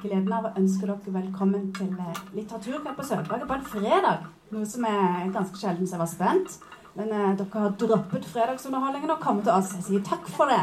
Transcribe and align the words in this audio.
gleden 0.00 0.32
av 0.32 0.48
å 0.48 0.52
ønske 0.58 0.88
dere 0.88 1.12
velkommen 1.14 1.70
til 1.76 1.92
eh, 2.00 2.20
Litteraturkveld 2.36 2.96
på 2.96 3.06
Sølvberget 3.06 3.48
på 3.48 3.56
en 3.56 3.66
fredag. 3.68 4.26
Noe 4.54 4.66
som 4.68 4.84
er 4.88 5.32
ganske 5.34 5.60
sjelden, 5.60 5.88
så 5.88 5.96
jeg 5.96 6.02
var 6.02 6.10
spent. 6.10 6.56
Men 6.96 7.12
eh, 7.12 7.32
dere 7.38 7.64
har 7.64 7.74
droppet 7.80 8.28
fredagsunderholdningen 8.30 9.12
og 9.14 9.22
kommet 9.22 9.46
til 9.46 9.54
oss. 9.54 9.74
Jeg 9.76 9.86
sier 9.86 10.04
takk 10.06 10.28
for 10.32 10.50
det. 10.50 10.60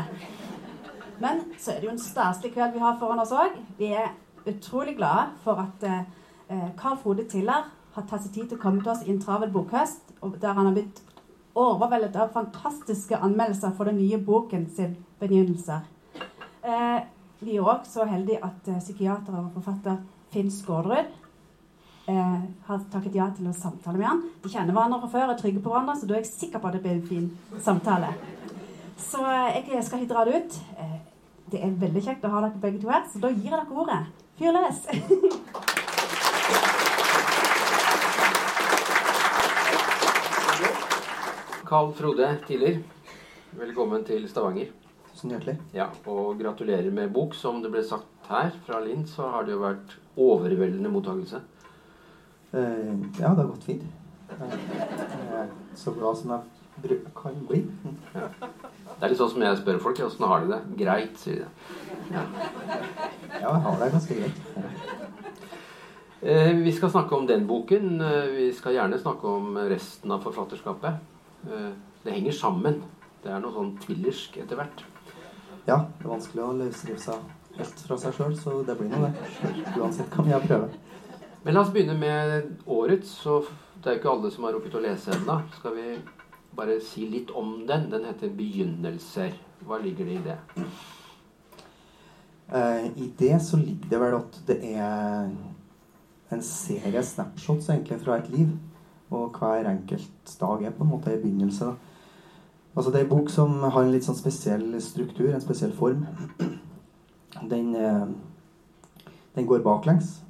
Men 1.21 1.43
så 1.57 1.73
er 1.73 1.81
det 1.81 1.89
jo 1.89 1.95
en 1.95 2.01
staselig 2.01 2.53
kveld 2.55 2.75
vi 2.75 2.83
har 2.83 2.97
foran 3.01 3.21
oss 3.23 3.33
òg. 3.35 3.57
Vi 3.79 3.91
er 3.93 4.13
utrolig 4.47 4.95
glade 4.97 5.27
for 5.43 5.61
at 5.61 5.85
eh, 5.85 6.05
eh, 6.53 6.69
Carl 6.79 6.97
Frode 7.01 7.27
Tiller 7.29 7.67
har 7.97 8.07
tatt 8.09 8.25
seg 8.25 8.33
tid 8.33 8.49
til 8.49 8.57
å 8.57 8.63
komme 8.63 8.81
til 8.81 8.93
oss 8.93 9.03
i 9.05 9.11
en 9.13 9.21
travel 9.21 9.53
bokhøst, 9.53 10.15
der 10.41 10.57
han 10.57 10.69
har 10.69 10.73
blitt 10.77 11.03
overveldet 11.57 12.17
av 12.21 12.33
fantastiske 12.33 13.17
anmeldelser 13.17 13.73
for 13.77 13.89
den 13.89 13.97
nye 14.01 14.17
boken 14.21 14.67
sin 14.69 14.97
'Begynnelser'. 15.17 15.85
Eh, 16.61 16.99
vi 17.39 17.57
er 17.57 17.65
òg 17.65 17.85
så 17.85 18.05
heldige 18.09 18.39
at 18.45 18.67
eh, 18.71 18.79
psykiater 18.81 19.35
og 19.37 19.51
forfatter 19.53 19.97
Finn 20.33 20.49
Skårderud 20.51 21.09
eh, 22.09 22.41
har 22.67 22.85
takket 22.91 23.17
ja 23.17 23.27
til 23.35 23.49
å 23.49 23.53
samtale 23.55 23.97
med 23.99 24.07
han. 24.09 24.23
De 24.43 24.49
kjenner 24.51 24.73
hverandre 24.73 25.01
fra 25.03 25.11
før, 25.13 25.29
er 25.31 25.39
trygge 25.39 25.61
på 25.63 25.71
hverandre, 25.73 25.95
så 25.99 26.09
da 26.09 26.17
er 26.17 26.23
jeg 26.23 26.31
sikker 26.31 26.59
på 26.63 26.69
at 26.69 26.77
det 26.77 26.83
blir 26.85 26.97
en 26.97 27.09
fin 27.09 27.27
samtale. 27.63 28.09
Så 28.97 29.21
eh, 29.21 29.61
jeg 29.75 29.85
skal 29.85 30.01
ikke 30.01 30.13
dra 30.15 30.25
det 30.25 30.33
ut. 30.41 30.57
Eh, 30.81 30.97
det 31.51 31.59
er 31.63 31.77
veldig 31.85 32.03
kjekt 32.03 32.25
å 32.27 32.33
ha 32.33 32.39
dere 32.43 32.63
begge 32.63 32.81
to 32.81 32.91
her, 32.91 33.03
så 33.11 33.21
da 33.23 33.29
gir 33.31 33.51
jeg 33.51 33.59
dere 33.59 33.79
ordet. 33.83 34.01
Fyr 34.37 34.51
løs! 34.57 34.79
Carl 41.67 41.89
Frode 41.91 42.27
Tiller, 42.47 42.77
velkommen 43.59 44.05
til 44.07 44.23
Stavanger. 44.31 44.86
Tusen 45.17 45.31
hjertelig. 45.33 45.55
Ja, 45.73 45.87
Og 46.05 46.37
gratulerer 46.37 46.91
med 46.93 47.09
bok. 47.09 47.33
Som 47.33 47.63
det 47.63 47.71
ble 47.73 47.81
sagt 47.81 48.27
her 48.29 48.51
fra 48.67 48.77
Linn, 48.83 49.01
så 49.09 49.25
har 49.33 49.47
det 49.47 49.55
jo 49.55 49.63
vært 49.63 49.95
overveldende 50.13 50.91
mottakelse. 50.93 51.39
Eh, 52.53 52.91
ja, 53.17 53.31
det 53.33 53.41
har 53.41 53.47
gått 53.49 53.63
fint. 53.65 53.87
Jeg 54.29 55.39
er 55.39 55.47
så 55.73 55.93
glad 55.95 56.19
som 56.19 56.35
jeg 56.35 56.99
kan 57.17 57.39
bli. 57.49 57.63
Ja. 58.13 58.27
Det 58.37 59.07
er 59.07 59.09
litt 59.09 59.17
sånn 59.17 59.31
som 59.31 59.41
jeg 59.41 59.57
spør 59.57 59.79
folk. 59.81 60.01
Åssen 60.05 60.27
har 60.29 60.43
de 60.43 60.51
det? 60.51 60.59
Greit, 60.83 61.15
sier 61.17 61.47
de. 61.47 61.71
Ja, 62.13 62.21
jeg 63.39 63.61
har 63.65 63.81
det 63.81 63.87
ganske 63.95 64.17
greit. 64.19 64.37
Eh, 66.21 66.51
vi 66.61 66.75
skal 66.77 66.93
snakke 66.93 67.17
om 67.17 67.25
den 67.25 67.47
boken. 67.49 67.89
Eh, 68.05 68.29
vi 68.35 68.51
skal 68.53 68.77
gjerne 68.77 69.01
snakke 69.01 69.33
om 69.33 69.57
resten 69.73 70.13
av 70.13 70.21
forfatterskapet. 70.29 71.01
Eh, 71.49 71.73
det 72.05 72.13
henger 72.19 72.37
sammen. 72.37 72.83
Det 73.25 73.33
er 73.33 73.41
noe 73.41 73.57
sånn 73.57 73.73
tillersk 73.81 74.37
etter 74.43 74.61
hvert. 74.61 74.85
Ja, 75.67 75.81
det 75.99 76.05
er 76.05 76.13
vanskelig 76.13 76.43
å 76.45 76.53
løsrive 76.55 76.99
seg 77.03 77.23
helt 77.57 77.81
fra 77.83 77.97
seg 77.99 78.13
sjøl, 78.15 78.35
så 78.39 78.61
det 78.63 78.75
blir 78.79 78.91
nå 78.91 79.01
det. 79.03 79.09
Uansett 79.75 80.13
hva 80.13 80.23
jeg 80.29 80.45
prøve. 80.45 80.69
Men 81.43 81.57
la 81.57 81.63
oss 81.63 81.73
begynne 81.75 81.97
med 81.99 82.69
årets. 82.71 83.09
Så 83.23 83.41
det 83.81 83.89
er 83.89 83.97
jo 83.97 83.99
ikke 84.01 84.13
alle 84.13 84.31
som 84.31 84.47
har 84.47 84.55
rukket 84.55 84.77
å 84.79 84.83
lese 84.83 85.11
ennå. 85.15 85.35
Skal 85.57 85.75
vi 85.75 85.87
bare 86.55 86.77
si 86.83 87.09
litt 87.11 87.33
om 87.35 87.65
den? 87.67 87.89
Den 87.91 88.07
heter 88.07 88.31
'Begynnelser'. 88.31 89.35
Hva 89.67 89.81
ligger 89.83 90.05
det 90.05 90.15
i 90.15 90.23
det? 90.23 90.37
Uh, 92.47 92.85
I 92.95 93.11
det 93.19 93.41
så 93.43 93.57
ligger 93.57 93.89
det 93.89 93.99
vel 93.99 94.15
at 94.15 94.39
det 94.47 94.59
er 94.63 95.29
en 96.31 96.43
serie 96.43 97.03
snapshots 97.03 97.69
egentlig 97.69 97.99
fra 98.01 98.17
et 98.17 98.29
liv. 98.29 98.55
Og 99.11 99.35
hver 99.39 99.67
enkelt 99.67 100.37
dag 100.39 100.63
er 100.63 100.71
på 100.71 100.83
en 100.83 100.89
måte 100.89 101.13
en 101.13 101.21
begynnelse. 101.21 101.65
da. 101.65 101.75
Altså 102.77 102.91
Det 102.91 102.99
er 102.99 103.03
en 103.03 103.09
bok 103.09 103.29
som 103.33 103.55
har 103.63 103.79
en 103.81 103.89
litt 103.89 104.05
sånn 104.05 104.19
spesiell 104.19 104.75
struktur, 104.85 105.31
en 105.33 105.41
spesiell 105.41 105.71
form. 105.73 106.03
Den, 107.49 107.75
eh, 107.75 108.05
den 109.35 109.47
går 109.49 109.63
baklengs. 109.65 110.21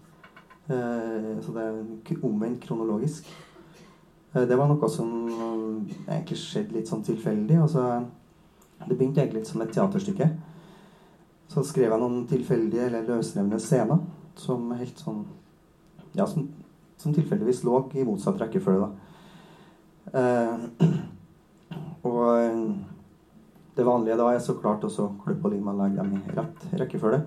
Eh, 0.69 1.41
så 1.44 1.52
det 1.53 1.66
er 1.66 2.24
omvendt 2.24 2.63
kronologisk. 2.63 3.28
Eh, 4.34 4.47
det 4.47 4.57
var 4.57 4.68
noe 4.68 4.90
som 4.90 5.28
egentlig 6.07 6.38
skjedde 6.38 6.74
litt 6.78 6.88
sånn 6.88 7.03
tilfeldig. 7.03 7.62
Altså, 7.62 8.06
det 8.88 8.97
begynte 8.97 9.22
egentlig 9.22 9.41
litt 9.41 9.47
som 9.47 9.62
et 9.62 9.74
teaterstykke. 9.75 10.30
Så 11.50 11.63
skrev 11.68 11.91
jeg 11.91 12.00
noen 12.00 12.28
tilfeldige 12.28 12.86
eller 12.86 13.07
løsrevne 13.07 13.59
scener 13.59 14.00
som 14.36 14.72
helt 14.72 15.00
sånn 15.00 15.25
Ja, 16.16 16.25
som, 16.25 16.50
som 16.97 17.13
tilfeldigvis 17.13 17.63
lå 17.63 17.91
i 17.94 18.03
motsatt 18.03 18.41
rekkefølge, 18.41 18.88
da. 18.88 18.91
Og 22.07 22.22
eh, 22.40 22.62
det 23.78 23.85
vanlige 23.85 24.18
da 24.19 24.29
er 24.31 24.40
så 24.44 24.56
klart 24.57 24.85
også 24.88 25.09
klippe 25.25 25.50
og 25.50 25.53
lime 25.53 25.73
og 25.73 25.81
legge 25.84 26.03
dem 26.03 26.16
i 26.18 26.38
rett 26.38 26.68
rekkefølge. 26.81 27.22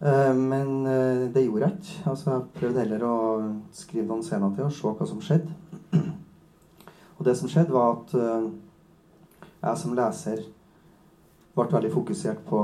Eh, 0.00 0.32
men 0.36 0.86
eh, 0.86 1.26
det 1.34 1.44
gjorde 1.46 1.66
jeg 1.68 1.78
ikke. 1.78 2.10
Altså, 2.12 2.30
jeg 2.30 2.48
prøvde 2.58 2.84
heller 2.84 3.06
å 3.06 3.16
skrive 3.72 4.08
noen 4.08 4.24
scener 4.26 4.56
til 4.56 4.66
og 4.66 4.74
se 4.76 4.94
hva 4.98 5.08
som 5.12 5.22
skjedde. 5.24 5.54
Og 7.20 7.26
det 7.26 7.36
som 7.36 7.50
skjedde, 7.52 7.74
var 7.74 7.98
at 7.98 8.12
jeg 9.60 9.76
som 9.76 9.92
leser 9.92 10.38
ble 11.52 11.66
veldig 11.68 11.90
fokusert 11.92 12.38
på 12.46 12.62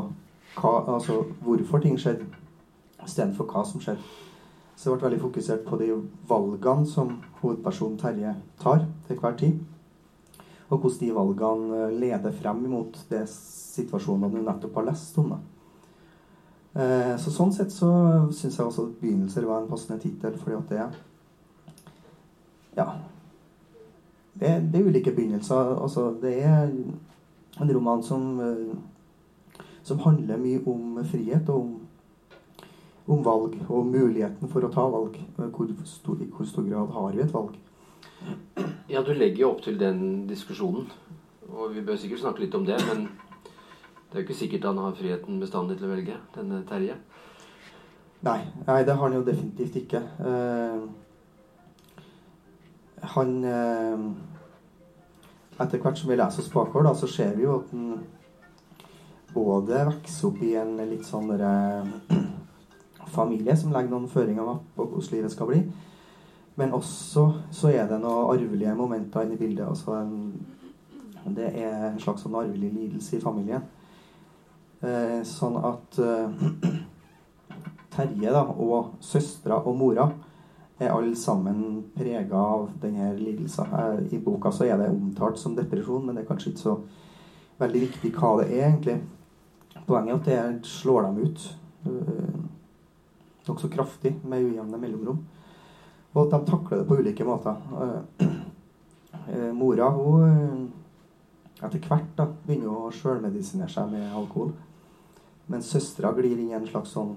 hva, 0.56 0.70
altså 0.94 1.18
hvorfor 1.44 1.82
ting 1.84 1.98
skjedde, 2.00 2.24
istedenfor 3.04 3.50
hva 3.50 3.66
som 3.68 3.82
skjedde. 3.84 4.00
Så 4.76 4.88
jeg 4.88 4.96
ble 4.96 5.08
veldig 5.10 5.20
fokusert 5.20 5.64
på 5.68 5.76
de 5.80 5.90
valgene 6.28 6.88
som 6.88 7.18
hovedpersonen 7.42 7.98
Terje 8.00 8.32
tar 8.60 8.86
til 9.08 9.20
hver 9.20 9.36
tid. 9.40 9.60
Og 10.68 10.78
hvordan 10.78 11.00
de 11.00 11.14
valgene 11.14 11.82
eh, 11.84 11.98
leder 12.00 12.32
frem 12.32 12.64
mot 12.70 12.98
det 13.10 13.24
situasjonen 13.30 14.32
du 14.32 14.40
nettopp 14.42 14.80
har 14.80 14.88
lest 14.90 15.18
om. 15.18 15.34
da. 15.34 15.38
Eh, 16.82 17.16
Så 17.18 17.30
sånn 17.30 17.52
sett 17.52 17.72
så 17.72 17.90
syns 18.32 18.58
jeg 18.58 18.66
også 18.66 18.88
at 18.88 19.00
'Begynnelser' 19.00 19.46
var 19.46 19.62
en 19.62 19.68
passende 19.70 20.00
tittel, 20.00 20.38
fordi 20.38 20.56
at 20.56 20.68
det 20.68 20.88
Ja. 22.76 22.92
Det, 24.38 24.72
det 24.72 24.80
er 24.80 24.84
ulike 24.84 25.14
begynnelser. 25.14 25.80
Altså, 25.82 26.14
det 26.20 26.44
er 26.44 26.68
en 27.60 27.74
roman 27.74 28.02
som 28.02 28.40
eh, 28.40 28.76
som 29.86 29.98
handler 30.02 30.40
mye 30.42 30.60
om 30.66 30.98
frihet 31.06 31.48
og 31.48 31.60
om, 31.60 31.74
om 33.06 33.20
valg 33.24 33.52
og 33.68 33.86
muligheten 33.86 34.50
for 34.50 34.66
å 34.66 34.70
ta 34.74 34.82
valg. 34.90 35.14
Hvor 35.36 35.68
stor, 35.86 36.24
hvor 36.34 36.48
stor 36.48 36.66
grad 36.66 36.90
har 36.96 37.12
vi 37.14 37.22
et 37.22 37.34
valg? 37.34 37.54
Ja, 38.88 39.02
du 39.02 39.12
legger 39.12 39.42
jo 39.42 39.50
opp 39.50 39.62
til 39.64 39.78
den 39.80 40.26
diskusjonen. 40.28 40.90
Og 41.50 41.74
vi 41.74 41.82
bør 41.84 41.98
sikkert 42.00 42.22
snakke 42.22 42.44
litt 42.44 42.54
om 42.54 42.66
det, 42.66 42.78
men 42.88 43.08
det 44.10 44.14
er 44.14 44.22
jo 44.22 44.26
ikke 44.26 44.38
sikkert 44.38 44.66
han 44.68 44.78
har 44.82 44.94
friheten 44.98 45.40
bestandig 45.42 45.78
til 45.78 45.88
å 45.88 45.94
velge, 45.94 46.16
denne 46.34 46.62
Terje. 46.68 46.96
Nei, 48.26 48.38
nei 48.66 48.78
det 48.86 48.94
har 48.94 49.02
han 49.02 49.16
jo 49.18 49.24
definitivt 49.26 49.76
ikke. 49.82 50.00
Uh, 50.20 50.86
han 53.16 53.36
uh, 53.44 54.06
Etter 55.56 55.80
hvert 55.80 55.96
som 55.96 56.10
vi 56.10 56.18
leser 56.18 56.42
oss 56.42 56.52
bakover, 56.52 56.84
da, 56.84 56.92
så 56.96 57.08
ser 57.08 57.32
vi 57.36 57.46
jo 57.46 57.54
at 57.62 57.70
han 57.72 58.00
både 59.32 59.84
vokser 59.88 60.28
opp 60.28 60.42
i 60.44 60.50
en 60.60 60.74
litt 60.88 61.06
sånn 61.08 61.30
derre 61.30 61.52
familie 63.16 63.56
som 63.56 63.72
legger 63.72 63.92
noen 63.92 64.10
føringer 64.12 64.58
på 64.76 64.84
hvordan 64.84 65.14
livet 65.14 65.32
skal 65.32 65.48
bli. 65.50 65.62
Men 66.56 66.72
også 66.72 67.26
så 67.52 67.70
er 67.72 67.88
det 67.88 67.98
noen 68.00 68.30
arvelige 68.32 68.74
momenter 68.76 69.26
inne 69.26 69.36
i 69.36 69.40
bildet. 69.40 69.66
Altså 69.68 69.98
en, 70.00 70.46
det 71.36 71.50
er 71.52 71.90
en 71.90 72.00
slags 72.00 72.24
sånn 72.24 72.38
arvelig 72.38 72.72
lidelse 72.72 73.18
i 73.18 73.24
familien. 73.24 73.66
Eh, 74.80 75.20
sånn 75.24 75.58
at 75.60 75.98
eh, 76.00 76.46
Terje 77.96 78.32
da, 78.32 78.42
og 78.44 78.96
søstera 79.00 79.62
og 79.64 79.76
mora 79.78 80.10
er 80.76 80.92
alle 80.92 81.16
sammen 81.16 81.60
prega 81.96 82.36
av 82.36 82.70
denne 82.80 83.12
lidelsen. 83.16 83.72
Eh, 83.72 84.16
I 84.16 84.20
boka 84.24 84.52
så 84.52 84.68
er 84.68 84.80
det 84.80 84.90
omtalt 84.92 85.40
som 85.40 85.56
depresjon, 85.56 86.04
men 86.04 86.16
det 86.16 86.24
er 86.24 86.30
kanskje 86.30 86.52
ikke 86.52 86.64
så 86.64 86.76
veldig 87.60 87.84
viktig 87.86 88.12
hva 88.16 88.34
det 88.42 88.50
er, 88.50 88.66
egentlig. 88.68 88.98
Poenget 89.86 90.28
er 90.28 90.42
at 90.42 90.58
det 90.60 90.68
slår 90.68 91.06
dem 91.06 91.22
ut 91.24 91.42
øh, 91.86 92.36
nokså 93.46 93.68
kraftig 93.72 94.16
med 94.24 94.44
ujevne 94.44 94.80
mellomrom. 94.80 95.20
Og 96.16 96.22
at 96.24 96.32
de 96.32 96.50
takler 96.50 96.80
det 96.80 96.88
på 96.88 96.96
ulike 96.96 97.24
måter. 97.28 97.56
Eh, 97.84 98.26
eh, 99.34 99.50
mora 99.54 99.90
hun 99.92 100.22
øh, 100.24 100.62
etter 101.62 101.88
hvert 101.88 102.12
da, 102.16 102.24
begynner 102.46 102.72
å 102.72 102.92
sjølmedisinere 102.92 103.68
seg 103.72 103.90
med 103.92 104.08
alkohol. 104.16 104.54
Men 105.52 105.64
søstera 105.64 106.14
glir 106.16 106.38
inn 106.38 106.50
i 106.50 106.56
en 106.56 106.68
slags 106.68 106.94
sånn 106.96 107.14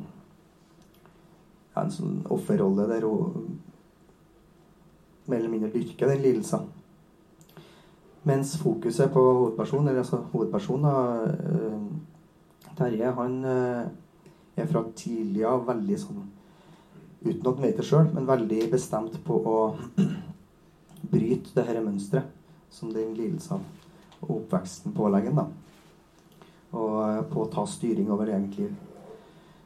ja, 1.74 1.86
en 1.86 1.94
sånn 1.94 2.20
offerrolle 2.34 2.88
der 2.90 3.08
hun 3.08 3.60
mer 5.30 5.40
eller 5.40 5.54
mindre 5.54 5.72
dyrker 5.72 6.10
den 6.10 6.24
lidelsen. 6.26 6.68
Mens 8.28 8.58
fokuset 8.60 9.12
på 9.14 9.22
hovedpersonen, 9.22 9.88
eller 9.88 10.04
altså 10.04 10.20
hovedpersonen 10.34 10.90
eh, 11.30 12.76
Terje, 12.78 13.12
han 13.16 13.38
eh, 13.46 13.86
er 14.60 14.68
fra 14.68 14.84
tidlig 14.96 15.46
av 15.48 15.64
veldig 15.68 16.00
sånn 16.00 16.28
Uten 17.20 17.48
at 17.48 17.56
han 17.56 17.64
vet 17.66 17.80
det 17.80 17.86
sjøl, 17.88 18.08
men 18.14 18.28
veldig 18.28 18.62
bestemt 18.72 19.18
på 19.26 19.40
å 19.44 19.58
bryte 21.14 21.52
det 21.56 21.66
dette 21.66 21.84
mønsteret 21.84 22.36
som 22.72 22.94
den 22.94 23.16
lidelsen 23.18 23.64
og 24.22 24.36
oppveksten 24.36 24.94
pålegger 24.96 25.36
ham. 25.36 25.52
Og, 26.70 27.26
på 27.32 27.44
å 27.44 27.50
ta 27.50 27.66
styring 27.68 28.12
over 28.14 28.30
eget 28.30 28.60
liv. 28.60 28.76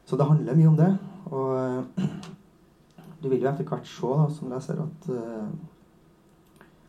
Så 0.08 0.16
det 0.16 0.26
handler 0.28 0.56
mye 0.56 0.70
om 0.70 0.78
det. 0.78 0.90
Og 1.30 1.50
eh, 1.58 2.08
du 3.22 3.28
vil 3.28 3.42
jo 3.42 3.50
etter 3.50 3.68
hvert 3.68 3.88
se 3.88 4.08
da, 4.08 4.26
som 4.32 4.50
leser 4.52 4.80
at 4.82 5.06
uh, 5.12 5.46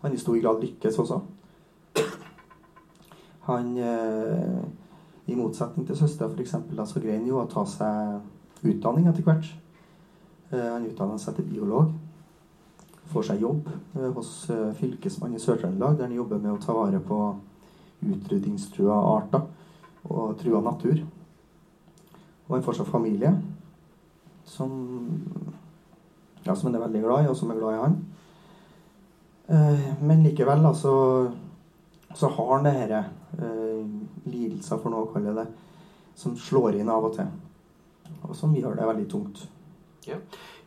han 0.02 0.16
i 0.16 0.20
stor 0.20 0.40
grad 0.40 0.64
lykkes 0.64 1.00
også. 1.04 1.22
Han 3.46 3.76
uh, 3.78 4.64
I 5.30 5.36
motsetning 5.38 5.86
til 5.88 5.98
søstera 6.00 6.32
f.eks. 6.34 6.56
så 6.90 7.00
greier 7.00 7.20
han 7.20 7.30
jo 7.30 7.38
å 7.40 7.48
ta 7.50 7.64
seg 7.70 8.66
utdanning 8.66 9.08
etter 9.10 9.26
hvert. 9.26 9.48
Uh, 10.52 10.70
han 10.76 10.88
utdanner 10.90 11.22
seg 11.22 11.38
til 11.38 11.50
biolog. 11.50 11.92
Får 13.12 13.28
seg 13.28 13.44
jobb 13.44 13.68
hos 14.16 14.30
Fylkesmannen 14.80 15.38
i 15.38 15.42
Sør-Trøndelag, 15.44 15.94
der 16.00 16.08
han 16.08 16.16
jobber 16.16 16.40
med 16.42 16.56
å 16.56 16.62
ta 16.64 16.74
vare 16.74 16.98
på 17.06 17.20
utrydningstrua 18.02 18.96
arter 19.12 19.46
og 20.10 20.34
trua 20.42 20.64
natur. 20.66 21.04
Og 22.48 22.56
han 22.56 22.66
får 22.66 22.80
seg 22.80 22.90
familie 22.90 23.30
som 24.50 24.74
ja, 26.46 26.56
som 26.56 26.68
han 26.68 26.76
er 26.76 26.86
veldig 26.86 27.02
glad 27.02 27.26
i, 27.26 27.30
og 27.30 27.38
som 27.38 27.52
er 27.52 27.60
glad 27.60 27.74
i 27.74 27.82
han. 27.82 27.96
Eh, 29.48 29.86
men 30.06 30.24
likevel, 30.24 30.62
da, 30.62 30.74
så, 30.78 31.32
har 32.22 32.52
han 32.52 32.68
det 32.68 32.74
dette 32.78 33.02
eh, 33.42 33.88
lidelser, 34.30 34.78
for 34.78 34.94
noe 34.94 35.08
å 35.08 35.12
kalle 35.14 35.34
det, 35.40 35.48
som 36.16 36.38
slår 36.38 36.78
inn 36.80 36.92
av 36.94 37.10
og 37.10 37.18
til. 37.18 37.32
Og 38.22 38.36
som 38.38 38.54
gjør 38.56 38.78
det 38.78 38.90
veldig 38.92 39.08
tungt. 39.10 39.42
Ja. 40.06 40.18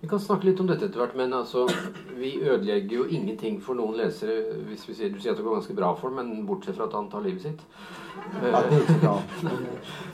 Vi 0.00 0.08
kan 0.08 0.20
snakke 0.20 0.46
litt 0.46 0.60
om 0.60 0.66
dette 0.66 0.86
etter 0.86 1.00
hvert, 1.00 1.14
men 1.18 1.32
altså, 1.34 1.64
vi 2.18 2.36
ødelegger 2.38 2.96
jo 3.00 3.06
ingenting 3.06 3.58
for 3.62 3.78
noen 3.78 3.96
lesere 3.98 4.60
hvis 4.68 4.84
vi 4.88 4.94
sier, 4.94 5.10
Du 5.14 5.18
sier 5.18 5.32
at 5.32 5.40
det 5.40 5.46
går 5.46 5.58
ganske 5.58 5.74
bra 5.78 5.90
for 5.98 6.10
dem, 6.10 6.20
men 6.20 6.46
bortsett 6.46 6.78
fra 6.78 6.86
at 6.86 6.94
han 6.94 7.10
tar 7.10 7.24
livet 7.26 7.46
sitt. 7.46 7.64
Ja, 8.42 8.62
det 8.62 8.76
er 8.76 8.84
ikke 8.84 9.00
bra. 9.02 9.16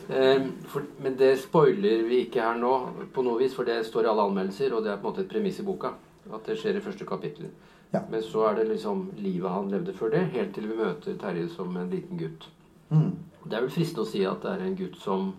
Eh, 0.04 0.48
for, 0.68 0.84
men 1.00 1.14
det 1.16 1.30
spoiler 1.40 2.02
vi 2.04 2.24
ikke 2.26 2.42
her 2.44 2.58
nå, 2.60 2.72
på 3.14 3.22
noe 3.24 3.40
vis, 3.40 3.54
for 3.56 3.64
det 3.64 3.78
står 3.88 4.04
i 4.04 4.10
alle 4.10 4.26
anmeldelser, 4.28 4.74
og 4.76 4.84
det 4.84 4.92
er 4.92 4.98
på 5.00 5.08
en 5.08 5.14
måte 5.14 5.24
et 5.24 5.30
premiss 5.30 5.60
i 5.62 5.64
boka. 5.64 5.94
At 6.32 6.48
det 6.48 6.58
skjer 6.60 6.76
i 6.76 6.82
første 6.84 7.06
kapittel. 7.08 7.48
Ja. 7.94 8.02
Men 8.10 8.24
så 8.26 8.48
er 8.48 8.58
det 8.58 8.66
liksom 8.68 9.06
livet 9.16 9.52
han 9.52 9.70
levde 9.72 9.94
før 9.96 10.12
det, 10.12 10.26
helt 10.34 10.52
til 10.56 10.68
vi 10.68 10.76
møter 10.76 11.16
Terje 11.20 11.46
som 11.52 11.76
en 11.76 11.92
liten 11.92 12.20
gutt. 12.20 12.48
Mm. 12.90 13.12
Det 13.44 13.56
er 13.56 13.64
vel 13.64 13.72
fristende 13.72 14.04
å 14.04 14.08
si 14.08 14.24
at 14.28 14.42
det 14.44 14.52
er 14.52 14.64
en 14.64 14.76
gutt 14.78 15.00
som 15.00 15.32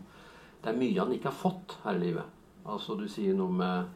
Det 0.63 0.71
er 0.71 0.77
mye 0.79 0.97
han 0.97 1.11
ikke 1.13 1.29
har 1.29 1.38
fått 1.38 1.75
her 1.83 1.99
i 1.99 2.01
livet. 2.01 2.34
Altså 2.65 2.95
du 2.97 3.06
sier 3.09 3.35
noe 3.38 3.53
med 3.53 3.91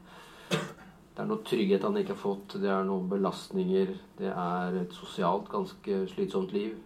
Det 0.50 1.24
er 1.24 1.27
noe 1.30 1.44
trygghet 1.45 1.83
han 1.83 1.98
ikke 2.00 2.13
har 2.13 2.21
fått, 2.21 2.54
det 2.62 2.69
er 2.71 2.86
noen 2.88 3.10
belastninger, 3.12 3.89
det 4.16 4.30
er 4.31 4.77
et 4.80 4.94
sosialt 4.95 5.50
ganske 5.51 5.98
slitsomt 6.13 6.54
liv. 6.56 6.77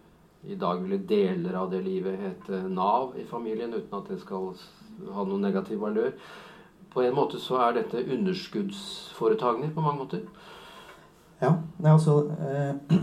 I 0.50 0.56
dag 0.60 0.82
ville 0.82 0.98
deler 1.08 1.54
av 1.60 1.70
det 1.72 1.84
livet 1.86 2.18
hete 2.18 2.64
Nav 2.66 3.14
i 3.22 3.28
familien, 3.30 3.76
uten 3.76 3.94
at 4.00 4.10
det 4.10 4.18
skal 4.24 4.50
ha 5.14 5.26
noen 5.28 5.46
negativ 5.46 5.84
valør. 5.86 6.16
På 6.94 7.04
en 7.06 7.14
måte 7.14 7.38
så 7.40 7.62
er 7.62 7.78
dette 7.78 8.02
underskuddsforetakene 8.02 9.70
på 9.76 9.86
mange 9.86 10.02
måter. 10.02 10.26
Ja. 11.44 11.54
Nei, 11.78 11.94
altså 11.94 12.18
eh, 12.34 12.98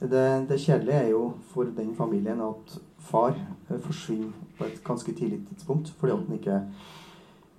det, 0.14 0.26
det 0.48 0.60
kjedelige 0.64 1.04
er 1.04 1.12
jo 1.12 1.22
for 1.52 1.68
den 1.76 1.92
familien 1.98 2.40
at 2.40 2.78
far 3.04 3.36
eh, 3.36 3.78
forsvinner 3.84 4.32
et 4.66 4.82
ganske 4.84 5.14
tidlig 5.14 5.42
tidspunkt 5.48 5.92
fordi 5.98 6.12
at 6.14 6.24
han 6.26 6.38
ikke 6.38 6.60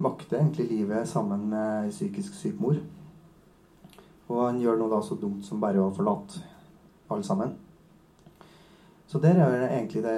makter 0.03 0.39
egentlig 0.39 0.67
livet 0.69 1.07
sammen 1.07 1.49
med 1.49 1.91
psykisk 1.91 2.35
syk 2.35 2.59
mor. 2.59 2.79
Og 4.31 4.39
han 4.47 4.59
gjør 4.61 4.79
noe 4.79 4.91
da 4.91 5.01
så 5.03 5.17
dumt 5.19 5.45
som 5.45 5.61
bare 5.61 5.81
å 5.83 5.93
forlate 5.93 6.41
alle 7.11 7.25
sammen. 7.27 7.53
Så 9.07 9.19
der 9.21 9.37
er 9.37 9.51
det 9.51 9.69
egentlig 9.69 10.03
det 10.03 10.17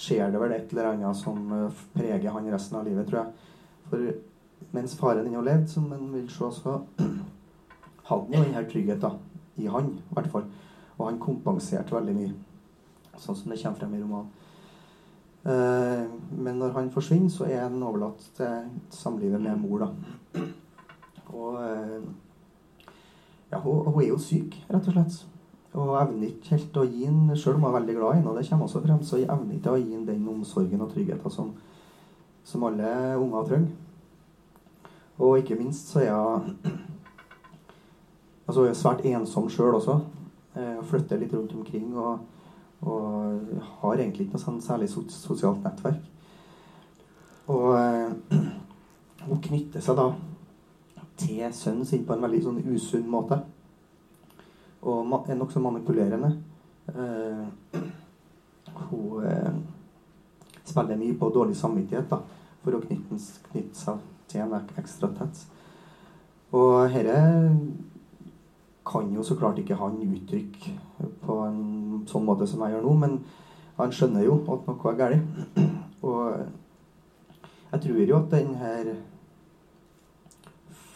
skjer 0.00 0.30
det 0.32 0.40
vel 0.40 0.54
et 0.54 0.70
eller 0.72 0.92
annet 0.92 1.18
som 1.18 1.40
eh, 1.52 1.80
preger 1.94 2.30
han 2.32 2.48
resten 2.52 2.78
av 2.78 2.86
livet, 2.86 3.08
tror 3.08 3.20
jeg. 3.20 3.48
For 3.90 4.70
mens 4.76 4.94
faren 4.96 5.26
ennå 5.26 5.42
levde, 5.44 5.68
som 5.68 5.90
en 5.92 6.06
vil 6.14 6.28
se, 6.30 6.50
så 6.60 6.78
hadde 8.08 8.22
han 8.22 8.36
jo 8.36 8.44
denne 8.44 8.64
tryggheten 8.70 9.18
i 9.60 9.66
han, 9.68 9.90
i 9.98 10.16
hvert 10.16 10.30
fall. 10.32 10.46
Og 10.96 11.06
han 11.08 11.20
kompenserte 11.20 11.96
veldig 11.96 12.16
mye, 12.16 12.32
sånn 13.18 13.36
som 13.36 13.52
det 13.52 13.60
kommer 13.60 13.82
frem 13.82 13.98
i 13.98 14.02
romanen. 14.02 14.39
Eh, 15.44 16.04
men 16.36 16.58
når 16.60 16.74
han 16.76 16.90
forsvinner, 16.92 17.30
så 17.32 17.46
er 17.48 17.62
han 17.62 17.82
overlatt 17.82 18.24
til 18.36 18.70
samlivet 18.92 19.40
med 19.40 19.56
mor, 19.56 19.86
da. 19.86 20.42
Og 21.32 21.60
eh, 21.64 22.00
ja, 23.52 23.58
hun, 23.58 23.86
hun 23.86 24.02
er 24.02 24.08
jo 24.08 24.18
syk, 24.20 24.58
rett 24.70 24.88
og 24.88 24.96
slett. 24.96 25.20
Og 25.70 25.94
evner 26.00 26.32
ikke 26.32 26.56
helt 26.56 26.76
å 26.76 26.84
gi 26.84 27.06
den, 27.06 27.30
selv 27.38 27.56
om 27.56 27.64
hun 27.64 27.70
er 27.70 27.78
veldig 27.78 27.96
glad 27.96 28.12
i 28.12 28.18
henne, 28.18 28.32
og 28.32 28.38
det 28.38 28.48
kommer 28.48 28.66
også 28.66 28.82
frem, 28.84 29.02
så 29.06 29.20
evner 29.22 29.56
ikke 29.56 29.72
å 29.72 29.78
gi 29.78 29.94
ham 29.94 30.06
den 30.08 30.28
omsorgen 30.28 30.82
og 30.82 30.90
tryggheten 30.92 31.32
som, 31.32 31.52
som 32.44 32.66
alle 32.66 32.90
unger 33.16 33.46
trenger. 33.52 33.76
Og 35.20 35.38
ikke 35.38 35.58
minst 35.60 35.92
så 35.92 36.00
er 36.00 36.16
hun 36.16 36.56
altså, 38.48 38.66
svært 38.74 39.04
ensom 39.06 39.48
sjøl 39.52 39.76
også. 39.78 40.00
Eh, 40.58 40.78
flytter 40.90 41.20
litt 41.20 41.34
rundt 41.36 41.52
omkring 41.54 41.92
og, 41.94 42.24
og 42.80 43.60
har 43.82 43.98
egentlig 43.98 44.26
ikke 44.26 44.38
noe 44.38 44.44
sånn 44.44 44.60
særlig 44.64 44.88
sosialt 44.90 45.62
nettverk. 45.64 46.02
Og 47.50 47.70
eh, 47.76 48.40
hun 49.28 49.42
knytter 49.44 49.84
seg 49.84 49.98
da 49.98 50.10
til 51.20 51.42
sønnen 51.52 51.88
sin 51.88 52.06
på 52.08 52.16
en 52.16 52.24
veldig 52.24 52.44
sånn 52.46 52.62
usunn 52.72 53.08
måte 53.10 53.42
og 54.80 55.28
er 55.28 55.36
nokså 55.36 55.60
manipulerende. 55.60 56.30
Uh, 56.88 57.48
hun 58.88 59.24
uh, 59.24 59.58
spiller 60.64 60.96
mye 60.96 61.18
på 61.18 61.28
dårlig 61.34 61.56
samvittighet 61.56 62.08
da, 62.10 62.22
for 62.64 62.76
å 62.76 62.80
knytte, 62.80 63.18
knytte 63.50 63.76
seg 63.76 64.00
til 64.30 64.46
en 64.46 64.56
ekstra 64.80 65.10
tett. 65.18 65.42
Og 66.56 66.88
dette 66.94 67.18
kan 68.90 69.12
jo 69.14 69.22
så 69.22 69.36
klart 69.38 69.60
ikke 69.60 69.78
han 69.78 70.00
uttrykke 70.02 70.72
på 71.24 71.36
en 71.46 71.60
sånn 72.10 72.26
måte 72.26 72.48
som 72.48 72.62
jeg 72.64 72.76
gjør 72.76 72.86
nå, 72.86 72.96
men 73.02 73.18
han 73.78 73.94
skjønner 73.94 74.26
jo 74.26 74.40
at 74.52 74.66
noe 74.68 74.92
er 74.92 74.98
galt. 74.98 75.60
Og 76.08 76.20
jeg 77.70 77.82
tror 77.84 78.00
jo 78.02 78.18
at 78.18 78.32
denne 78.32 78.96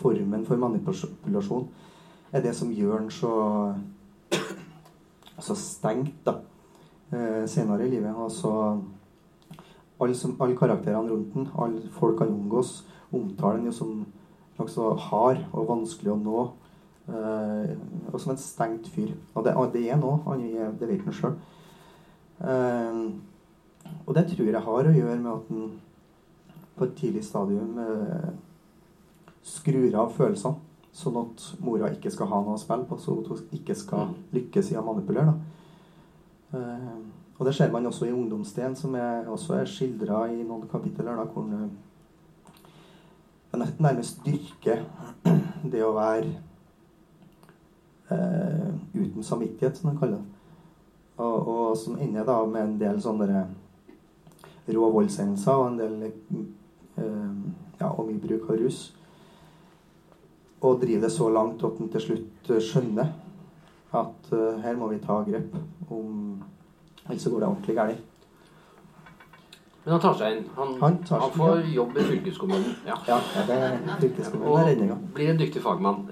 formen 0.01 0.45
for 0.47 0.61
manipulasjon 0.61 1.69
er 2.35 2.43
det 2.43 2.55
som 2.57 2.73
gjør 2.75 2.99
han 2.99 3.11
så, 3.15 3.35
så 5.39 5.57
stengt 5.59 6.25
da, 6.27 6.39
eh, 7.15 7.45
senere 7.51 7.87
i 7.87 7.93
livet. 7.93 8.11
Altså, 8.11 8.81
alle, 10.01 10.17
som, 10.19 10.35
karakterene 10.37 11.13
rundt 11.13 11.35
den, 11.35 11.49
alle 11.55 11.89
folk 11.95 12.19
han 12.25 12.35
omgås, 12.35 12.83
omtaler 13.13 13.61
han 13.61 13.71
jo 13.71 13.77
som 13.77 13.95
nokså 14.59 14.95
hard 15.09 15.45
og 15.53 15.69
vanskelig 15.71 16.15
å 16.15 16.19
nå. 16.21 16.45
Eh, 17.09 17.73
og 18.13 18.21
som 18.21 18.33
en 18.33 18.41
stengt 18.41 18.89
fyr. 18.89 19.13
Og 19.35 19.45
det, 19.45 19.55
det 19.75 19.85
er 19.91 20.01
nå, 20.01 20.17
det 20.81 20.89
vet 20.89 21.05
han 21.05 21.17
sjøl. 21.17 21.35
Eh, 22.41 23.01
og 24.07 24.15
det 24.17 24.29
tror 24.31 24.49
jeg 24.49 24.65
har 24.69 24.89
å 24.89 24.95
gjøre 24.99 25.21
med 25.21 25.33
at 25.33 25.51
han 25.53 25.67
på 26.75 26.87
et 26.89 26.95
tidlig 26.99 27.25
stadium 27.25 27.79
eh, 27.79 28.31
skrur 29.45 30.01
av 30.01 30.15
følelsene. 30.17 30.71
Sånn 30.95 31.17
at 31.19 31.43
mora 31.65 31.91
ikke 31.91 32.13
skal 32.15 32.29
ha 32.31 32.39
noe 32.39 32.55
å 32.55 32.61
spille 32.63 32.87
på, 32.87 32.97
så 33.03 33.17
hun 33.19 33.49
ikke 33.57 33.75
skal 33.75 34.13
mm. 34.13 34.19
lykkes 34.37 34.69
i 34.71 34.77
å 34.79 34.85
manipulere. 34.87 35.33
Uh, 36.55 37.01
og 37.35 37.49
det 37.49 37.55
ser 37.57 37.73
man 37.75 37.89
også 37.91 38.07
i 38.07 38.13
ungdomsdelen, 38.15 38.77
som 38.79 38.95
er, 38.95 39.27
også 39.27 39.57
er 39.59 39.67
skildra 39.67 40.21
i 40.31 40.45
noen 40.47 40.69
kapitler, 40.71 41.19
da, 41.19 41.25
hvor 41.27 41.51
det 41.51 41.67
nærmest 43.83 44.23
dyrker 44.23 44.85
det 45.73 45.83
å 45.83 45.97
være 45.99 46.31
uh, 48.11 48.71
uten 48.95 49.23
samvittighet, 49.23 49.79
som 49.79 49.91
de 49.91 49.99
kaller 49.99 50.17
det. 50.17 50.25
Og, 51.17 51.49
og, 51.49 51.77
som 51.79 51.99
ender 52.03 52.27
da 52.27 52.41
med 52.47 52.63
en 52.63 52.79
del 52.81 53.01
sånne 53.03 53.45
rå 54.67 54.89
voldshendelser 54.91 55.61
og 55.61 55.67
en 55.69 55.79
del 55.79 55.93
eh, 56.09 57.35
ja, 57.79 57.91
og 57.91 58.07
mye 58.09 58.19
bruk 58.23 58.49
av 58.51 58.59
rus 58.63 58.81
og 60.65 60.81
driver 60.81 61.05
det 61.05 61.13
så 61.13 61.29
langt 61.29 61.65
at 61.65 61.81
en 61.81 61.93
til 61.93 62.05
slutt 62.07 62.51
eh, 62.51 62.63
skjønner 62.63 63.13
at 63.95 64.33
eh, 64.33 64.59
her 64.65 64.81
må 64.81 64.89
vi 64.91 64.99
ta 65.05 65.21
grep, 65.27 65.55
om 65.93 66.43
ellers 67.05 67.29
går 67.29 67.45
det 67.45 67.49
ordentlig 67.49 67.77
galt. 67.77 68.11
Men 69.85 69.93
han 69.93 70.01
tar 70.01 70.15
seg 70.17 70.39
inn. 70.39 70.45
Han, 70.57 70.71
han, 70.81 70.95
han 71.11 71.33
får 71.35 71.59
ja. 71.59 71.73
jobb 71.77 71.99
i 72.01 72.05
fylkeskommunen. 72.09 72.71
Ja, 72.89 72.97
ja 73.07 73.19
det 73.47 73.59
er 73.67 73.75
fylkeskommunen 74.01 74.95
Og. 74.95 75.03
Blir 75.15 75.35
en 75.35 75.41
dyktig 75.43 75.63
fagmann. 75.63 76.07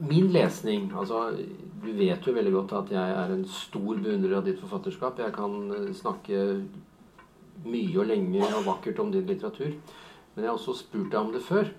Eh, 0.00 0.08
min 0.08 0.32
lesning 0.32 0.92
altså 0.96 1.30
Du 1.82 1.92
vet 1.92 2.26
jo 2.26 2.32
veldig 2.34 2.52
godt 2.52 2.72
at 2.72 2.92
jeg 2.92 3.10
er 3.10 3.32
en 3.32 3.44
stor 3.48 3.96
beundrer 4.02 4.36
av 4.36 4.44
ditt 4.44 4.60
forfatterskap. 4.60 5.18
Jeg 5.18 5.32
kan 5.32 5.92
snakke 5.94 6.40
mye 7.64 7.98
og 8.00 8.06
lenge 8.06 8.42
og 8.56 8.66
vakkert 8.66 8.98
om 8.98 9.12
din 9.12 9.26
litteratur. 9.26 9.76
Men 10.34 10.44
jeg 10.44 10.50
har 10.50 10.56
også 10.56 10.74
spurt 10.80 11.12
deg 11.12 11.20
om 11.20 11.32
det 11.32 11.42
før. 11.42 11.70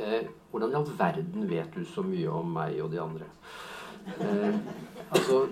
Eh, 0.00 0.24
hvordan 0.50 0.72
i 0.72 0.74
all 0.74 0.88
verden 0.98 1.50
vet 1.50 1.74
du 1.74 1.84
så 1.84 2.02
mye 2.02 2.30
om 2.30 2.48
meg 2.54 2.80
og 2.82 2.90
de 2.92 3.00
andre? 3.00 3.28
Eh, 4.06 4.54
altså, 5.10 5.46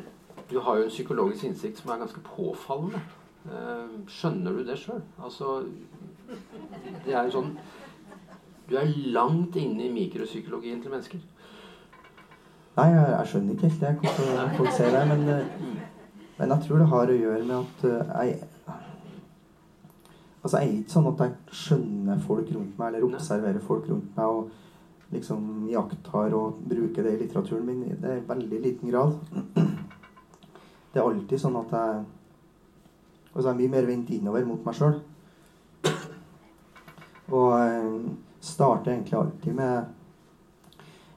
du 0.50 0.58
har 0.60 0.76
jo 0.76 0.84
en 0.84 0.94
psykologisk 0.94 1.44
innsikt 1.44 1.78
som 1.78 1.90
er 1.90 2.00
ganske 2.02 2.20
påfallende. 2.24 3.02
Eh, 3.44 3.92
skjønner 4.08 4.52
du 4.56 4.64
det 4.64 4.78
sjøl? 4.78 5.02
Altså 5.22 5.62
Det 7.04 7.14
er 7.14 7.24
jo 7.24 7.32
sånn 7.34 7.54
Du 8.70 8.76
er 8.78 8.90
langt 9.10 9.56
inne 9.58 9.88
i 9.88 9.92
mikropsykologien 9.92 10.82
til 10.82 10.92
mennesker. 10.92 11.18
Nei, 12.76 12.86
jeg, 12.86 13.06
jeg 13.10 13.30
skjønner 13.32 13.56
ikke 13.56 13.68
helt 13.68 13.80
det, 13.80 13.94
hvorfor 13.98 14.52
folk 14.56 14.76
ser 14.76 14.94
det. 14.94 15.00
Men, 15.10 15.24
eh, 15.34 15.80
men 16.38 16.54
jeg 16.54 16.66
tror 16.66 16.78
det 16.78 16.86
har 16.92 17.10
å 17.10 17.16
gjøre 17.18 17.40
med 17.48 17.56
at 17.58 17.84
eh, 17.90 18.14
jeg 18.14 18.38
Altså, 20.40 20.56
jeg 20.56 20.68
er 20.70 20.76
ikke 20.78 20.92
sånn 20.94 21.08
at 21.10 21.18
jeg 21.20 21.56
skjønner 21.60 22.20
folk 22.24 22.46
rundt 22.54 22.78
meg, 22.78 22.86
eller 22.86 23.02
observerer 23.10 23.60
folk 23.60 23.90
rundt 23.90 24.14
meg 24.16 24.38
og 24.38 25.10
liksom 25.12 25.66
iakttar 25.68 26.32
og 26.38 26.62
bruker 26.70 27.04
det 27.04 27.12
i 27.12 27.18
litteraturen 27.20 27.66
min. 27.66 27.82
Det 28.00 28.08
er 28.08 28.22
i 28.22 28.24
veldig 28.30 28.60
liten 28.64 28.94
grad. 28.94 29.18
Det 30.94 30.96
er 30.98 31.04
alltid 31.04 31.42
sånn 31.42 31.60
at 31.60 31.76
jeg 31.76 32.00
Altså, 33.30 33.44
jeg 33.46 33.52
er 33.52 33.58
mye 33.60 33.70
mer 33.70 33.86
vendt 33.86 34.08
innover 34.10 34.42
mot 34.42 34.64
meg 34.66 34.74
sjøl. 34.74 34.96
Og 37.30 37.52
jeg 37.54 37.90
starter 38.40 38.92
egentlig 38.92 39.18
alltid 39.18 39.54
med 39.54 39.96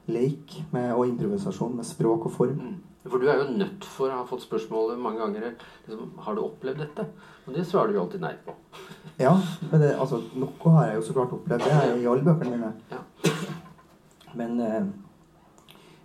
leik 0.06 0.58
med, 0.70 0.90
og 0.92 1.06
improvisasjon 1.08 1.76
med 1.78 1.86
språk 1.88 2.26
og 2.28 2.34
form. 2.34 2.58
Mm. 2.60 2.74
For 3.04 3.20
du 3.20 3.28
er 3.28 3.42
jo 3.42 3.52
nødt 3.52 3.84
for 3.84 4.08
å 4.08 4.22
ha 4.22 4.26
fått 4.28 4.46
spørsmålet 4.46 5.00
mange 5.00 5.20
ganger 5.20 5.50
liksom, 5.84 6.14
Har 6.24 6.36
du 6.36 6.40
opplevd 6.40 6.80
dette? 6.80 7.04
Og 7.44 7.52
det 7.52 7.66
svarer 7.68 7.92
du 7.92 7.98
jo 7.98 8.04
alltid 8.06 8.24
nei 8.24 8.34
på. 8.44 8.56
Ja, 9.20 9.34
men 9.70 9.78
det, 9.78 9.92
altså, 10.00 10.18
noe 10.34 10.70
har 10.74 10.88
jeg 10.88 10.96
jo 10.98 11.02
så 11.06 11.14
klart 11.14 11.34
opplevd. 11.36 11.66
Det 11.68 11.74
er 11.76 11.92
i 12.00 12.06
alle 12.10 12.24
bøkene 12.26 12.56
mine. 12.56 12.72
Ja. 12.90 13.02
Men, 14.34 14.56
eh, 14.58 14.86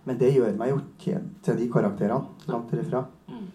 men 0.06 0.18
det 0.20 0.28
gjør 0.30 0.52
meg 0.54 0.68
jo 0.70 0.76
til, 1.02 1.24
til 1.42 1.56
de 1.58 1.64
karakterene 1.72 2.46
langt 2.46 2.70
derifra. 2.70 3.00
Mm. 3.26 3.48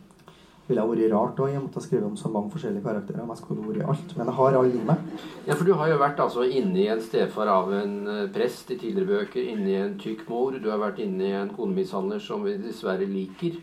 Ville 0.66 0.82
ha 0.82 0.90
vært 0.90 1.12
rart 1.12 1.40
og 1.44 1.50
jeg 1.52 1.62
måtte 1.62 1.82
skrive 1.84 2.08
om 2.08 2.16
så 2.18 2.30
mange 2.34 2.50
forskjellige 2.50 2.82
karakterer. 2.82 3.22
om 3.22 3.30
jeg 3.30 3.38
skulle 3.38 3.66
vært 3.68 3.90
alt. 3.92 4.16
Men 4.18 4.26
jeg 4.32 4.36
har 4.40 4.56
alle 4.58 4.72
i 4.74 4.86
meg. 4.88 4.98
Ja, 5.46 5.54
for 5.54 5.64
du 5.68 5.74
har 5.78 5.92
jo 5.92 6.00
vært 6.02 6.24
altså 6.24 6.46
inni 6.50 6.88
en 6.90 7.02
stefar 7.06 7.52
av 7.54 7.70
en 7.74 7.94
eh, 8.08 8.28
prest 8.34 8.72
i 8.74 8.78
tidligere 8.82 9.12
bøker, 9.12 9.46
inni 9.46 9.76
en 9.78 9.94
tykk 10.02 10.24
mor, 10.30 10.58
du 10.58 10.70
har 10.72 10.82
vært 10.82 11.04
inni 11.06 11.30
en 11.38 11.54
konemishandler 11.54 12.20
som 12.20 12.42
vi 12.48 12.58
dessverre 12.58 13.06
liker. 13.06 13.60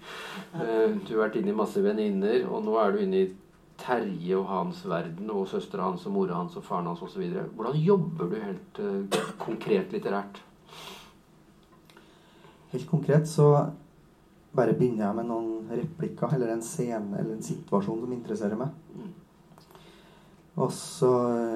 Eh, 0.54 0.94
Du 1.02 1.16
har 1.16 1.24
vært 1.26 1.40
inni 1.42 1.52
masse 1.52 1.82
venninner, 1.82 2.46
og 2.46 2.62
nå 2.68 2.78
er 2.78 2.92
du 2.92 3.02
inne 3.02 3.24
i 3.24 3.30
Terje 3.82 4.36
og 4.38 4.46
hans 4.46 4.84
verden, 4.86 5.30
og 5.34 5.48
søstera 5.50 5.88
hans 5.88 6.06
og 6.06 6.12
mora 6.14 6.36
hans 6.38 6.54
og 6.56 6.62
faren 6.62 6.86
hans 6.86 7.02
osv. 7.02 7.24
Hvordan 7.56 7.82
jobber 7.82 8.30
du 8.30 8.36
helt 8.38 8.78
eh, 8.78 9.22
konkret 9.42 9.90
litterært? 9.90 10.38
Helt 12.72 12.86
konkret 12.88 13.26
så 13.28 13.48
bare 14.56 14.74
begynner 14.76 15.06
jeg 15.06 15.16
med 15.16 15.28
noen 15.30 15.70
replikker 15.72 16.34
eller 16.36 16.52
en 16.52 16.64
scene 16.64 17.18
eller 17.18 17.36
en 17.36 17.44
situasjon 17.44 18.02
som 18.04 18.12
interesserer 18.12 18.58
meg. 18.60 18.74
Mm. 18.96 19.12
Og 20.62 20.72
så 20.76 21.12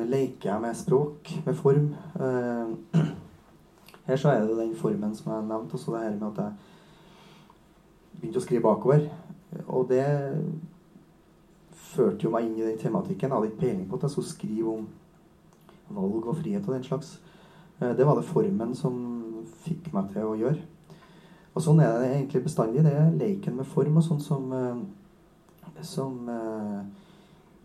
leker 0.09 0.51
jeg 0.51 0.63
med 0.63 0.79
språk, 0.79 1.33
med 1.45 1.59
form. 1.59 1.91
Eh, 2.21 3.03
Her 4.07 4.17
så 4.17 4.31
er 4.31 4.47
det 4.47 4.57
den 4.57 4.77
formen 4.79 5.15
som 5.19 5.33
jeg 5.33 5.45
nevnte, 5.49 5.75
også 5.75 5.93
det 5.93 6.01
her 6.01 6.13
med 6.15 6.27
at 6.29 6.37
jeg 6.39 8.21
begynte 8.21 8.39
å 8.39 8.45
skrive 8.45 8.63
bakover. 8.63 9.09
Og 9.67 9.89
det 9.91 10.05
førte 11.75 12.23
jo 12.23 12.31
meg 12.31 12.47
inn 12.47 12.61
i 12.61 12.69
den 12.69 12.79
tematikken. 12.79 13.27
Jeg 13.27 13.35
hadde 13.35 13.49
ikke 13.51 13.65
peiling 13.65 13.89
på 13.91 13.99
at 13.99 14.07
jeg 14.07 14.15
skulle 14.15 14.31
skrive 14.31 14.77
om 14.77 14.87
valg 15.97 16.31
og 16.31 16.39
frihet 16.39 16.69
og 16.69 16.77
den 16.77 16.87
slags. 16.87 17.17
Eh, 17.81 17.97
Det 17.99 18.07
var 18.07 18.15
det 18.21 18.31
formen 18.31 18.75
som 18.79 19.03
fikk 19.67 19.91
meg 19.93 20.13
til 20.15 20.23
å 20.23 20.39
gjøre. 20.39 20.63
Og 21.57 21.63
sånn 21.65 21.81
er 21.81 21.95
det 22.03 22.09
egentlig 22.13 22.43
bestandig. 22.45 22.83
Det 22.85 22.93
er 22.93 23.15
leken 23.17 23.57
med 23.57 23.69
form 23.71 23.97
og 23.97 24.05
sånn 24.05 24.21
som, 24.21 24.51
eh, 24.53 25.81
som 25.89 26.29
eh, 26.29 26.83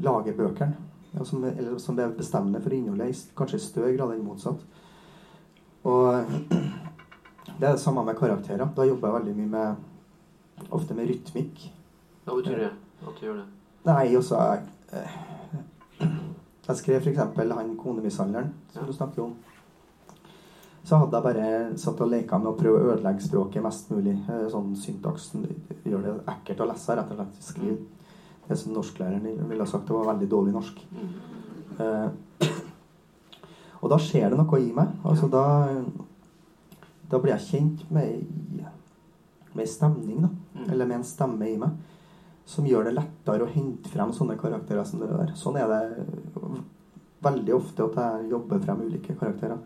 lager 0.06 0.38
bøkene. 0.38 0.78
Ja, 1.12 1.26
som, 1.28 1.44
eller 1.44 1.76
som 1.84 1.98
er 2.00 2.14
bestemmende 2.16 2.62
for 2.64 2.72
innholdet, 2.72 3.12
i 3.12 3.36
kanskje 3.36 3.58
i 3.60 3.64
større 3.66 3.92
grad 3.98 4.14
enn 4.16 4.24
motsatt. 4.24 4.62
Og 5.84 6.30
det 7.60 7.68
er 7.68 7.74
det 7.74 7.82
samme 7.84 8.06
med 8.08 8.16
karakterer. 8.16 8.64
Da 8.78 8.86
jobber 8.88 9.10
jeg 9.12 9.18
veldig 9.20 9.36
mye 9.42 9.52
med 9.58 10.72
ofte 10.72 10.96
med 10.96 11.12
rytmikk. 11.12 11.66
Hva 12.24 12.38
betyr 12.38 12.64
det 12.64 12.70
at 12.72 13.20
du 13.20 13.26
gjør 13.26 13.42
det? 13.42 13.48
Nei, 13.90 14.16
også 14.16 14.40
jeg, 14.40 14.64
eh, 14.96 15.20
jeg 16.70 16.80
skrev 16.80 17.04
f.eks. 17.04 17.20
han 17.60 17.76
konemishandleren 17.82 18.54
som 18.72 18.86
Ja. 18.86 18.88
du 18.88 18.96
snakker 18.96 19.26
om. 19.26 19.36
Så 20.84 20.98
hadde 20.98 21.18
jeg 21.18 21.24
bare 21.28 21.78
satt 21.78 22.02
og 22.02 22.10
leka 22.10 22.40
med 22.42 22.52
å 22.52 22.58
prøve 22.58 22.80
å 22.80 22.94
ødelegge 22.96 23.22
språket 23.28 23.64
mest 23.64 23.92
mulig. 23.94 24.16
Eh, 24.28 24.48
Sånn 24.50 24.72
syntaksen 24.76 25.46
gjør 25.86 26.08
det 26.08 26.16
ekkelt 26.34 26.64
å 26.64 26.70
lese, 26.72 26.96
rett 26.98 27.12
og 27.14 27.20
slett. 27.20 27.42
Skriv 27.46 27.78
det 28.48 28.58
som 28.58 28.74
norsklæreren 28.74 29.48
ville 29.50 29.68
sagt. 29.70 29.88
Det 29.88 29.96
var 29.96 30.10
veldig 30.14 30.30
dårlig 30.32 30.56
norsk. 30.56 30.82
Eh, 31.80 32.50
og 33.82 33.90
da 33.94 33.98
skjer 34.02 34.30
det 34.32 34.40
noe 34.42 34.62
i 34.62 34.72
meg. 34.76 34.98
Altså 35.06 35.30
da 35.32 35.46
Da 37.12 37.20
blir 37.20 37.34
jeg 37.34 37.48
kjent 37.50 37.90
med 37.92 38.24
med 39.54 39.66
en 39.66 39.68
stemning, 39.68 40.22
da. 40.22 40.30
Mm. 40.56 40.70
Eller 40.72 40.86
med 40.86 40.96
en 40.98 41.04
stemme 41.04 41.50
i 41.50 41.58
meg. 41.60 41.72
Som 42.48 42.66
gjør 42.66 42.88
det 42.88 42.94
lettere 42.96 43.46
å 43.46 43.52
hente 43.52 43.90
frem 43.92 44.14
sånne 44.16 44.38
karakterer 44.40 44.86
som 44.88 45.02
det 45.04 45.10
der. 45.12 45.34
Sånn 45.36 45.58
er 45.60 45.68
det 45.68 46.06
veldig 47.22 47.54
ofte 47.56 47.86
at 47.86 48.00
jeg 48.00 48.32
jobber 48.32 48.64
frem 48.64 48.86
ulike 48.88 49.16
karakterer. 49.20 49.60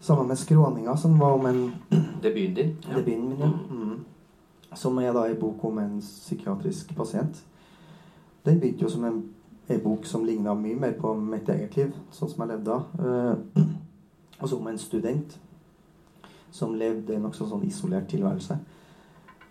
Sammen 0.00 0.26
med 0.28 0.36
'Skråninga', 0.38 0.96
som 0.96 1.18
var 1.18 1.32
om 1.32 1.46
en 1.46 1.72
Debuten 2.22 2.54
din? 2.54 2.76
debuten 2.94 3.28
min, 3.28 3.38
ja. 3.38 3.50
Mm. 3.70 4.04
Som 4.74 4.98
er 4.98 5.12
da 5.12 5.24
en 5.24 5.40
bok 5.40 5.64
om 5.64 5.78
en 5.78 6.00
psykiatrisk 6.00 6.96
pasient. 6.96 7.44
Den 8.44 8.60
begynte 8.60 8.82
jo 8.82 8.88
som 8.88 9.04
en, 9.04 9.24
en 9.68 9.80
bok 9.80 10.04
som 10.06 10.24
ligna 10.24 10.54
mye 10.54 10.76
mer 10.76 10.92
på 11.00 11.14
mitt 11.14 11.48
eget 11.48 11.76
liv, 11.76 11.92
sånn 12.10 12.28
som 12.30 12.42
jeg 12.44 12.48
levde 12.48 12.70
da. 12.70 12.80
Eh, 12.98 13.62
altså 14.40 14.56
om 14.56 14.66
en 14.66 14.78
student 14.78 15.40
som 16.50 16.74
levde 16.74 17.14
en 17.16 17.22
nokså 17.22 17.48
sånn 17.48 17.64
isolert 17.66 18.08
tilværelse. 18.08 18.58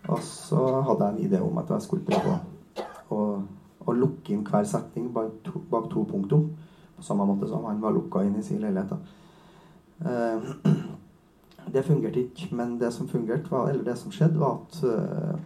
Og 0.08 0.22
så 0.22 0.80
hadde 0.86 1.04
jeg 1.04 1.14
en 1.14 1.24
idé 1.26 1.40
om 1.42 1.58
at 1.58 1.70
jeg 1.70 1.82
skulle 1.82 2.06
prøve 2.06 2.38
å, 3.10 3.20
å 3.86 3.92
lukke 3.92 4.34
inn 4.34 4.46
hver 4.46 4.64
setning 4.64 5.10
bak 5.14 5.42
to, 5.44 5.60
bak 5.70 5.90
to 5.90 6.04
punktum. 6.04 6.48
På 6.96 7.02
samme 7.02 7.26
måte 7.28 7.48
som 7.50 7.64
han 7.64 7.82
var 7.82 7.92
lukka 7.92 8.22
inn 8.24 8.38
i 8.38 8.42
sin 8.42 8.62
leilighet. 8.62 8.90
da. 8.90 9.25
Eh, 10.00 10.48
det 11.74 11.84
fungerte 11.86 12.20
ikke, 12.20 12.48
men 12.56 12.78
det 12.80 12.92
som 12.92 13.08
fungerte, 13.08 13.50
var, 13.50 13.68
eller 13.68 13.84
det 13.84 13.98
som 13.98 14.12
skjedde, 14.12 14.40
var 14.40 14.58
at 14.60 14.82
eh, 14.84 15.38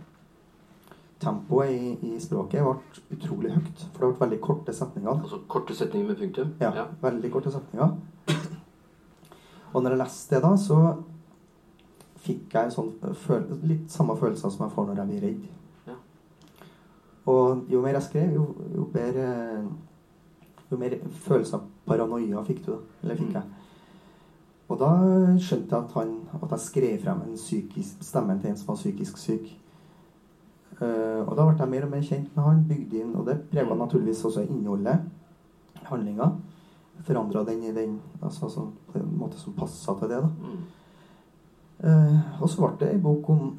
tempoet 1.20 1.70
i, 1.70 2.14
i 2.14 2.20
språket 2.20 2.64
ble 2.64 3.16
utrolig 3.16 3.54
høyt. 3.54 3.86
For 3.92 4.04
det 4.04 4.10
ble 4.10 4.24
veldig 4.24 4.40
korte 4.44 4.74
setninger. 4.76 5.12
Altså 5.12 5.40
korte 5.48 5.76
setninger 5.76 6.08
med 6.08 6.20
punktum? 6.20 6.54
Ja, 6.60 6.86
veldig 7.02 7.32
korte 7.32 7.52
setninger. 7.52 7.96
Og 9.74 9.82
når 9.82 9.94
jeg 9.94 10.02
leste 10.02 10.36
det 10.36 10.42
da, 10.44 10.52
så 10.58 10.80
fikk 12.20 12.52
jeg 12.54 12.68
en 12.68 12.74
sånn 12.74 12.90
føl 13.22 13.46
litt 13.64 13.92
samme 13.92 14.16
følelser 14.18 14.52
som 14.52 14.66
jeg 14.66 14.74
får 14.74 14.88
når 14.88 15.00
jeg 15.00 15.10
blir 15.10 15.22
redd. 15.24 15.44
Ja. 15.88 15.96
Og 17.32 17.70
jo 17.72 17.80
mer 17.84 17.96
jeg 17.96 18.08
skrev, 18.08 18.34
jo, 18.36 18.50
jo 18.74 18.88
bedre 18.92 19.30
Jo 20.70 20.76
mer 20.78 20.92
følelse 21.24 21.58
av 21.58 21.64
paranoia 21.82 22.44
fikk 22.46 22.60
du. 22.62 22.76
Eller 23.02 23.16
fikk 23.18 23.32
jeg. 23.34 23.59
Og 24.70 24.78
da 24.78 24.90
skjønte 25.42 25.74
jeg 25.74 25.82
at, 25.82 25.94
han, 25.98 26.12
at 26.38 26.52
jeg 26.54 26.62
skrev 26.62 27.00
frem 27.02 27.24
en 27.26 27.38
psykisk, 27.38 28.04
stemmen 28.06 28.38
til 28.40 28.52
en 28.52 28.58
som 28.58 28.70
var 28.70 28.78
psykisk 28.78 29.18
syk. 29.18 29.48
Uh, 30.80 31.26
og 31.26 31.34
da 31.36 31.44
ble 31.44 31.58
jeg 31.58 31.72
mer 31.72 31.86
og 31.88 31.90
mer 31.92 32.04
kjent 32.06 32.36
med 32.36 32.44
han, 32.46 32.60
bygde 32.68 33.00
inn, 33.02 33.16
og 33.18 33.26
det 33.26 33.40
prega 33.50 33.76
naturligvis 33.76 34.22
også 34.24 34.46
innholdet, 34.46 35.02
handlinga. 35.90 36.30
Forandra 37.04 37.42
den 37.48 37.64
i 37.64 37.74
den 37.74 37.98
altså, 38.22 38.46
altså, 38.46 38.68
på 38.92 39.00
en 39.00 39.10
måte 39.18 39.40
som 39.40 39.56
passa 39.56 39.96
til 39.98 40.12
det. 40.12 40.22
da. 40.22 40.28
Mm. 40.28 40.62
Eh, 41.80 42.16
og 42.42 42.48
så 42.50 42.60
ble 42.60 42.74
det 42.80 42.90
ei 42.94 43.00
bok 43.00 43.28
om 43.32 43.56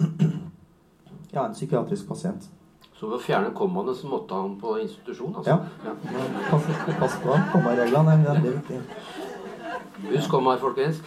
ja, 1.36 1.46
en 1.46 1.56
psykiatrisk 1.58 2.08
pasient. 2.08 2.48
Så 2.94 3.10
ved 3.10 3.18
å 3.18 3.24
fjerne 3.24 3.50
kommaene 3.58 3.96
så 3.98 4.10
måtte 4.10 4.38
han 4.38 4.54
på 4.62 4.76
institusjon? 4.84 5.34
altså? 5.42 5.58
Ja. 5.82 5.96
Pass, 6.52 6.70
pass 7.00 7.18
på 7.24 7.38
kommareglene, 7.56 8.14
det 8.22 8.30
er 8.30 8.36
veldig 8.36 8.54
viktig. 8.60 8.82
Husk 10.10 10.34
om 10.34 10.48
her, 10.50 10.58
folkens. 10.62 11.00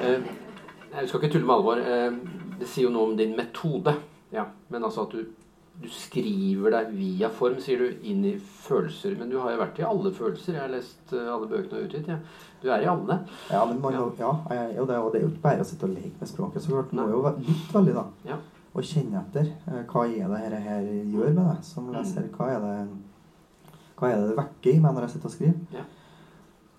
Eh, 0.00 0.22
jeg 0.94 1.08
skal 1.08 1.20
ikke 1.20 1.32
tulle 1.34 1.46
med 1.48 1.54
alvor. 1.56 1.80
Eh, 1.82 2.12
det 2.60 2.68
sier 2.68 2.86
jo 2.88 2.94
noe 2.94 3.10
om 3.10 3.16
din 3.18 3.36
metode. 3.38 3.94
Ja, 4.32 4.44
Men 4.70 4.84
altså 4.86 5.02
at 5.06 5.12
du, 5.16 5.24
du 5.82 5.88
skriver 5.90 6.70
deg 6.76 6.92
via 6.94 7.28
form, 7.34 7.58
sier 7.62 7.78
du, 7.82 7.88
inn 8.06 8.22
i 8.28 8.34
følelser. 8.38 9.16
Men 9.18 9.30
du 9.32 9.38
har 9.42 9.54
jo 9.56 9.62
vært 9.62 9.80
i 9.82 9.86
alle 9.88 10.12
følelser. 10.14 10.54
Jeg 10.56 10.62
har 10.62 10.72
lest 10.74 11.12
eh, 11.16 11.26
alle 11.34 11.50
bøkene 11.50 11.80
og 11.82 11.88
utgitt. 11.88 12.08
Ja. 12.12 12.18
Du 12.62 12.68
er 12.70 12.84
i 12.84 12.88
alle. 12.92 13.18
Ja, 13.50 13.64
men 13.64 13.80
man, 13.82 13.94
ja. 13.96 14.06
ja, 14.20 14.32
er 14.54 14.72
det, 14.76 14.96
og 15.00 15.12
det 15.12 15.20
er 15.20 15.26
jo 15.26 15.32
ikke 15.32 15.44
bare 15.48 15.64
å 15.64 15.68
sitte 15.68 15.88
og 15.88 15.94
leke 15.96 16.14
med 16.20 16.28
språket. 16.30 16.62
så 16.64 16.74
klart. 16.74 16.90
Du 16.92 17.00
må 17.00 17.08
jo 17.10 17.22
være- 17.26 17.44
lytte 17.46 17.76
veldig, 17.78 17.94
da. 17.98 18.06
Ja. 18.34 18.40
Og 18.70 18.84
kjenne 18.86 19.24
etter. 19.24 19.48
Hva 19.90 20.04
er 20.06 20.28
det 20.30 20.42
her, 20.44 20.58
her 20.68 20.84
gjør 21.10 21.32
med 21.34 21.40
deg 21.42 21.64
som 21.66 21.88
leser? 21.90 22.28
Hva 22.36 22.52
er 22.54 22.60
det 22.66 22.74
hva 24.00 24.08
er 24.08 24.20
det 24.22 24.28
det 24.30 24.36
vekker 24.38 24.70
i 24.72 24.78
meg 24.80 24.94
når 24.96 25.04
jeg 25.04 25.10
sitter 25.12 25.28
og 25.28 25.32
skriver? 25.34 25.56
Ja. 25.76 25.82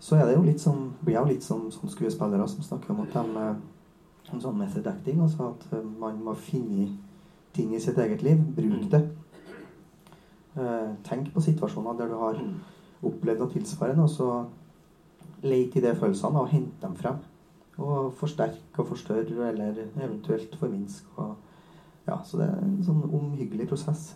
Så 0.02 0.18
er 0.18 0.26
det 0.26 0.34
jo 0.36 0.42
litt 0.46 0.62
sånn, 0.64 0.88
blir 1.06 1.14
jeg 1.14 1.22
jo 1.22 1.30
litt 1.30 1.44
som, 1.46 1.68
som 1.72 1.90
skuespillere 1.92 2.48
som 2.50 2.64
snakker 2.66 2.90
om 2.96 3.04
at 3.04 3.14
de 3.14 3.38
eh, 3.38 3.56
en 4.34 4.42
sånn 4.42 4.58
method 4.58 4.88
acting, 4.90 5.20
altså 5.22 5.52
at 5.52 5.66
eh, 5.78 5.84
man 6.00 6.18
må 6.26 6.34
finne 6.34 6.88
ting 7.54 7.74
i 7.76 7.80
sitt 7.84 7.98
eget 8.02 8.24
liv, 8.26 8.40
bruke 8.56 8.82
Mm. 8.82 8.90
det. 8.90 9.02
Eh, 10.58 10.90
tenk 11.08 11.30
på 11.34 11.42
situasjoner 11.44 11.98
der 11.98 12.08
du 12.08 12.16
har 12.20 12.34
Mm. 12.34 12.56
opplevd 13.04 13.40
noe 13.40 13.50
tilsvarende, 13.54 14.04
og 14.04 14.10
så 14.10 14.46
leit 15.44 15.76
i 15.76 15.82
de 15.82 15.94
følelsene 15.96 16.40
og 16.40 16.50
hente 16.50 16.82
dem 16.82 16.96
frem. 16.96 17.16
Og 17.78 18.14
forsterke 18.14 18.80
og 18.80 18.88
forstørre, 18.88 19.50
eller 19.50 19.74
eventuelt 19.98 20.56
forminske. 20.56 21.08
Og, 21.18 21.36
ja, 22.08 22.18
så 22.26 22.40
det 22.40 22.48
er 22.50 22.62
en 22.66 22.80
sånn 22.86 23.04
omhyggelig 23.06 23.68
prosess. 23.70 24.12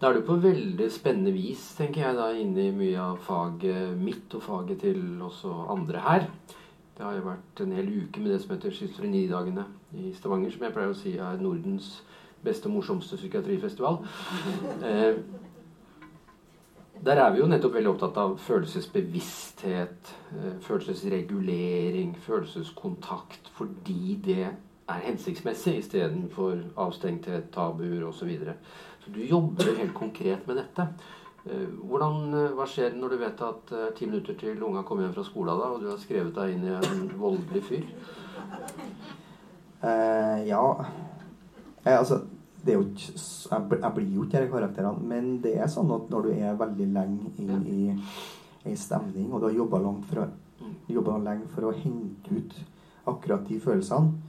Da 0.00 0.08
er 0.08 0.18
du 0.18 0.26
på 0.26 0.38
veldig 0.40 0.86
spennende 0.94 1.32
vis, 1.34 1.64
tenker 1.76 2.04
jeg, 2.06 2.16
da 2.16 2.28
inne 2.38 2.68
i 2.68 2.74
mye 2.74 3.02
av 3.02 3.18
faget 3.26 3.98
mitt 3.98 4.34
og 4.38 4.44
faget 4.46 4.84
til 4.84 5.02
også 5.26 5.52
andre 5.74 6.04
her. 6.04 6.28
Det 6.96 7.06
har 7.06 7.18
jo 7.18 7.26
vært 7.28 7.60
en 7.62 7.74
hel 7.76 7.90
uke 8.04 8.22
med 8.22 8.32
det 8.32 8.40
som 8.42 8.54
heter 8.54 8.74
Schizofrenidagene 8.74 9.66
i 9.98 10.12
Stavanger, 10.16 10.54
som 10.54 10.64
jeg 10.66 10.74
pleier 10.74 10.94
å 10.94 10.98
si 10.98 11.12
er 11.18 11.42
Nordens 11.42 11.92
beste 12.42 12.70
og 12.70 12.78
morsomste 12.78 13.20
psykiatrifestival. 13.20 14.00
Eh, 14.88 15.20
der 17.04 17.20
er 17.22 17.30
vi 17.30 17.38
jo 17.38 17.46
nettopp 17.46 17.76
veldig 17.76 17.90
opptatt 17.92 18.16
av 18.18 18.32
følelsesbevissthet, 18.42 20.14
eh, 20.34 20.54
følelsesregulering, 20.66 22.16
følelseskontakt, 22.24 23.50
fordi 23.54 24.18
det 24.24 24.48
er 24.88 25.04
hensiktsmessig 25.04 25.78
istedenfor 25.82 26.60
avstengthet, 26.80 27.50
tabuer 27.52 28.06
osv. 28.08 28.18
Så, 28.18 28.28
videre. 28.28 28.54
så 29.04 29.12
du 29.14 29.20
jobber 29.24 29.76
helt 29.76 29.94
konkret 29.94 30.46
med 30.46 30.62
dette. 30.62 30.88
Eh, 31.44 31.68
Hvordan, 31.88 32.34
eh, 32.34 32.54
hva 32.56 32.66
skjer 32.68 32.96
når 32.96 33.14
du 33.14 33.18
vet 33.20 33.42
at 33.44 33.72
er 33.72 33.92
ti 33.96 34.08
minutter 34.08 34.36
til 34.38 34.62
unga 34.62 34.82
kommer 34.82 35.06
hjem 35.06 35.14
fra 35.14 35.26
skolen, 35.26 35.60
da, 35.60 35.68
og 35.72 35.82
du 35.82 35.90
har 35.90 36.00
skrevet 36.02 36.34
deg 36.34 36.56
inn 36.56 36.66
i 36.66 36.74
en 36.74 37.04
voldelig 37.20 37.62
fyr? 37.68 37.86
Uh, 39.78 40.42
ja 40.42 40.62
eh, 41.84 41.94
Altså, 41.94 42.24
det 42.64 42.72
er 42.72 42.80
jo 42.80 42.88
ikke 42.88 43.12
jeg, 43.14 43.78
jeg 43.78 43.92
blir 43.94 44.08
jo 44.16 44.24
ikke 44.24 44.40
disse 44.40 44.50
karakterene, 44.50 45.08
men 45.12 45.28
det 45.44 45.54
er 45.62 45.70
sånn 45.70 45.92
at 45.94 46.10
når 46.10 46.26
du 46.26 46.32
er 46.34 46.58
veldig 46.58 46.88
lenge 46.96 47.30
inn 47.38 47.62
i 47.70 47.82
ei 48.66 48.74
stemning, 48.76 49.30
og 49.30 49.40
du 49.40 49.46
har 49.46 49.60
jobba 49.60 49.78
jobba 50.88 51.18
lenge 51.22 51.46
for 51.52 51.68
å 51.68 51.76
hente 51.76 52.34
ut 52.34 52.56
akkurat 53.08 53.46
de 53.46 53.60
følelsene, 53.62 54.27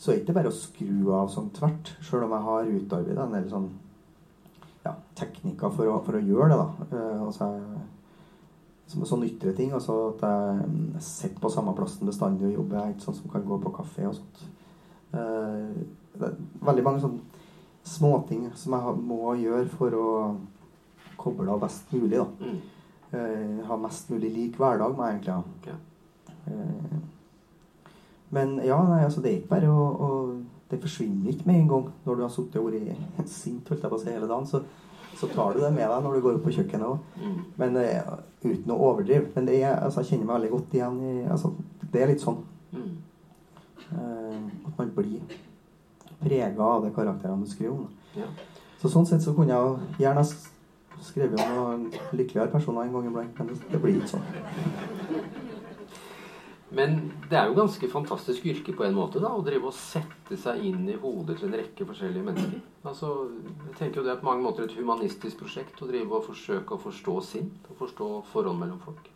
så 0.00 0.10
er 0.10 0.16
det 0.16 0.22
ikke 0.24 0.36
bare 0.38 0.48
å 0.50 0.56
skru 0.56 1.10
av 1.12 1.28
sånn 1.32 1.50
tvert, 1.52 1.90
sjøl 2.00 2.24
om 2.24 2.32
jeg 2.32 2.46
har 2.46 2.70
utarbeida 2.80 3.26
en 3.26 3.34
del 3.36 3.48
sånn 3.52 3.66
ja, 4.86 4.94
teknikker 5.20 5.74
for 5.76 5.90
å, 5.92 5.98
for 6.06 6.16
å 6.16 6.22
gjøre 6.24 6.48
det. 6.54 6.56
da. 6.56 6.86
Uh, 6.96 7.26
altså, 7.26 7.50
jeg- 7.52 7.88
som 8.90 9.04
sånn 9.06 9.22
ytre 9.28 9.52
ting. 9.54 9.70
Altså 9.76 9.96
at 10.08 10.22
jeg 10.26 10.64
mm, 10.66 10.96
sitter 11.04 11.38
på 11.44 11.50
samme 11.52 11.74
plassen 11.78 12.08
bestandig 12.08 12.48
og 12.48 12.56
jobber. 12.56 12.78
Jeg 12.80 12.88
er 12.88 12.94
ikke 12.96 13.04
sånn 13.06 13.18
som 13.20 13.30
kan 13.30 13.44
gå 13.46 13.58
på 13.62 13.70
kafé 13.76 14.08
og 14.08 14.16
sånt. 14.16 14.40
Uh, 15.12 15.84
det 16.18 16.26
er 16.26 16.40
veldig 16.66 16.82
mange 16.88 17.04
sånne 17.04 17.20
småting 17.86 18.48
som 18.58 18.74
jeg 18.74 18.96
må 19.06 19.34
gjøre 19.38 19.68
for 19.76 19.94
å 19.94 20.08
koble 21.20 21.52
av 21.54 21.60
best 21.62 21.92
mulig. 21.94 22.18
da. 22.18 22.26
Eh, 23.12 23.62
ha 23.66 23.76
mest 23.76 24.10
mulig 24.12 24.28
lik 24.34 24.58
hverdag, 24.60 24.92
må 24.96 25.06
jeg 25.06 25.16
egentlig 25.16 25.32
ha. 25.34 25.42
Okay. 25.60 25.74
Eh, 26.46 26.98
men 28.30 28.60
ja, 28.62 28.78
nei, 28.86 29.02
altså 29.04 29.22
det 29.22 29.30
er 29.30 29.38
ikke 29.40 29.54
bare 29.56 29.70
å, 29.74 30.10
Det 30.70 30.78
forsvinner 30.78 31.32
ikke 31.32 31.48
med 31.48 31.56
en 31.58 31.70
gang 31.72 31.86
når 32.04 32.14
du 32.18 32.22
har 32.22 32.30
sittet 32.30 32.60
og 32.60 32.68
vært 32.70 33.32
sint 33.40 33.68
holdt 33.68 33.82
jeg 33.82 33.90
på 33.90 33.98
å 33.98 34.02
si, 34.02 34.12
hele 34.14 34.28
dagen. 34.30 34.46
Så, 34.46 34.62
så 35.18 35.28
tar 35.32 35.56
du 35.56 35.64
det 35.64 35.72
med 35.74 35.82
deg 35.82 36.04
når 36.04 36.14
du 36.14 36.22
går 36.24 36.38
opp 36.38 36.44
på 36.46 36.54
kjøkkenet 36.54 36.86
òg. 36.86 37.08
Mm. 37.18 37.40
Men 37.58 37.78
uh, 37.80 38.12
uten 38.44 38.70
å 38.70 38.78
overdrive. 38.90 39.32
Men 39.34 39.50
det 39.50 39.58
er, 39.64 39.74
altså, 39.80 40.04
jeg 40.04 40.12
kjenner 40.12 40.28
meg 40.28 40.36
veldig 40.38 40.52
godt 40.54 40.78
igjen 40.78 41.00
i 41.02 41.14
altså, 41.26 41.52
Det 41.82 42.02
er 42.02 42.12
litt 42.12 42.22
sånn 42.22 42.38
eh, 43.90 44.38
at 44.68 44.78
man 44.78 44.92
blir 44.94 45.36
prega 46.20 46.62
av 46.62 46.84
de 46.84 46.92
karakterene 46.94 47.44
du 47.44 47.50
skriver 47.50 47.74
om. 47.74 47.88
Ja. 48.14 48.28
Så 48.80 48.92
sånn 48.92 49.08
sett 49.08 49.24
så 49.24 49.34
kunne 49.36 49.56
jeg 49.56 50.04
gjerne 50.04 50.24
skrevet 51.02 51.40
om 51.42 51.54
noen 51.56 51.86
lykkeligere 52.14 52.52
personer 52.52 52.86
en 52.86 52.94
gang 52.94 53.08
iblant, 53.10 53.38
men 53.38 53.50
det, 53.50 53.58
det 53.72 53.80
blir 53.82 53.98
ikke 53.98 54.14
sånn. 54.14 54.26
Men 56.72 57.12
det 57.30 57.34
er 57.38 57.48
jo 57.50 57.54
ganske 57.56 57.88
fantastisk 57.90 58.44
yrke 58.46 58.72
på 58.78 58.84
en 58.86 58.94
måte, 58.94 59.18
da, 59.18 59.32
å 59.34 59.42
drive 59.42 59.66
og 59.66 59.74
sette 59.74 60.36
seg 60.38 60.60
inn 60.68 60.84
i 60.88 60.94
hodet 61.02 61.40
til 61.40 61.48
en 61.48 61.56
rekke 61.58 61.86
forskjellige 61.88 62.22
mennesker. 62.28 62.60
Altså, 62.86 63.08
jeg 63.66 63.74
tenker 63.78 64.00
jo 64.00 64.04
Det 64.06 64.12
er 64.12 64.20
på 64.20 64.28
mange 64.28 64.44
måter 64.44 64.64
et 64.68 64.76
humanistisk 64.78 65.40
prosjekt 65.42 65.82
å 65.82 65.88
drive 65.90 66.14
og 66.14 66.28
forsøke 66.28 66.76
å 66.76 66.78
forstå 66.84 67.16
sinn 67.26 67.48
og 67.68 67.80
forstå 67.80 68.10
forhold 68.32 68.60
mellom 68.60 68.78
folk. 68.84 69.10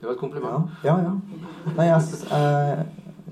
Det 0.00 0.06
var 0.06 0.14
et 0.14 0.20
kompliment. 0.20 0.70
ja. 0.84 0.94
ja. 1.02 1.12
Nei, 1.76 1.84
jeg, 1.90 2.02
jeg, 2.30 2.86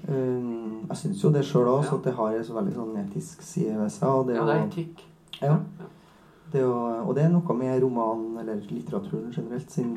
um, 0.09 0.87
jeg 0.89 0.97
syns 1.01 1.23
jo 1.25 1.31
det 1.33 1.45
sjøl 1.47 1.69
òg, 1.71 1.85
Ja. 1.87 1.95
at 1.97 2.05
det 2.05 2.15
har 2.19 2.35
en 2.37 2.57
veldig 2.59 2.75
sånn 2.75 2.97
etisk 3.05 3.43
side 3.43 3.79
ved 3.79 3.93
seg. 3.95 4.09
Og 4.11 4.27
det, 4.29 4.37
Ja, 4.37 4.45
det 4.45 4.57
er 4.57 4.67
etikk. 4.67 5.05
Ja. 5.41 5.57
Det 6.53 6.63
å, 6.67 6.75
og 7.07 7.15
det 7.17 7.25
er 7.25 7.33
noe 7.33 7.55
med 7.59 7.81
romanen 7.83 8.37
eller 8.43 8.61
litteraturen 8.71 9.33
generelt 9.35 9.71
sin 9.73 9.97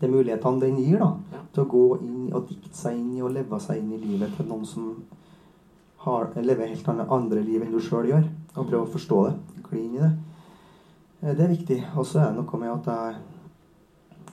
De 0.00 0.08
mulighetene 0.10 0.62
den 0.62 0.78
gir 0.78 1.00
da, 1.02 1.12
til 1.52 1.64
å 1.64 1.70
gå 1.70 1.84
inn 2.04 2.28
og 2.32 2.46
dikte 2.48 2.76
seg 2.76 2.98
inn 2.98 3.16
i 3.16 3.22
og 3.24 3.32
leve 3.34 3.58
seg 3.62 3.80
inn 3.80 3.94
i 3.96 4.00
livet 4.02 4.36
til 4.36 4.46
noen 4.46 4.66
som 4.68 4.92
har, 6.04 6.28
lever 6.38 6.70
helt 6.70 6.88
andre, 6.88 7.42
liv 7.42 7.64
enn 7.64 7.74
du 7.74 7.80
sjøl 7.82 8.06
gjør. 8.12 8.28
Og 8.54 8.68
prøve 8.68 8.84
å 8.84 8.92
forstå 8.92 9.18
det. 9.26 9.34
Gli 9.68 9.82
inn 9.84 9.96
i 9.96 10.04
det. 10.04 10.12
Eh, 11.22 11.34
Det 11.34 11.44
er 11.44 11.56
viktig. 11.56 11.80
Og 11.96 12.06
så 12.06 12.22
er 12.22 12.30
det 12.30 12.38
noe 12.38 12.60
med 12.62 12.76
at 12.76 12.92
jeg 12.92 13.16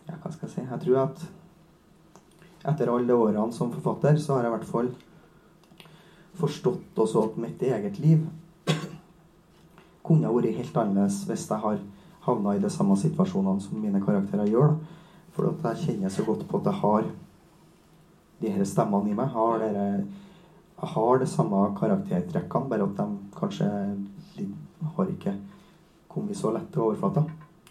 Ja, 0.06 0.14
hva 0.22 0.30
skal 0.32 0.48
jeg 0.48 0.54
si 0.54 0.62
Jeg 0.62 0.82
tror 0.84 0.98
at 1.02 1.26
etter 2.66 2.90
alle 2.90 3.14
årene 3.14 3.54
som 3.54 3.72
forfatter, 3.74 4.18
så 4.18 4.36
har 4.36 4.44
jeg 4.46 4.52
i 4.52 4.56
hvert 4.56 4.70
fall 4.70 4.90
forstått 6.36 7.00
også 7.02 7.24
at 7.24 7.38
mitt 7.38 7.62
eget 7.62 8.00
liv 8.00 8.26
kunne 10.06 10.30
vært 10.30 10.58
helt 10.60 10.78
annerledes 10.78 11.24
hvis 11.26 11.48
jeg 11.50 11.62
har 11.62 11.80
havna 12.26 12.56
i 12.56 12.62
de 12.62 12.70
samme 12.70 12.98
situasjonene 12.98 13.62
som 13.62 13.82
mine 13.82 14.02
karakterer 14.02 14.50
gjør. 14.50 14.74
Da. 14.74 15.05
For 15.36 15.52
jeg 15.52 15.82
kjenner 15.84 16.10
så 16.14 16.24
godt 16.24 16.46
på 16.48 16.62
at 16.62 16.70
jeg 16.72 16.80
har 16.82 17.10
de 18.42 18.52
her 18.56 18.68
stemmene 18.68 19.12
i 19.12 19.18
meg. 19.18 19.28
Har 19.34 19.60
dere, 19.60 19.88
jeg 20.82 20.94
har 20.96 21.20
de 21.20 21.28
samme 21.28 21.66
karaktertrekkene, 21.80 22.70
bare 22.72 22.88
at 22.88 22.98
de 23.02 23.08
kanskje 23.36 23.68
har 24.96 25.12
ikke 25.12 25.36
kommet 26.12 26.38
så 26.38 26.54
lett 26.56 26.72
til 26.72 26.86
overflata. 26.88 27.26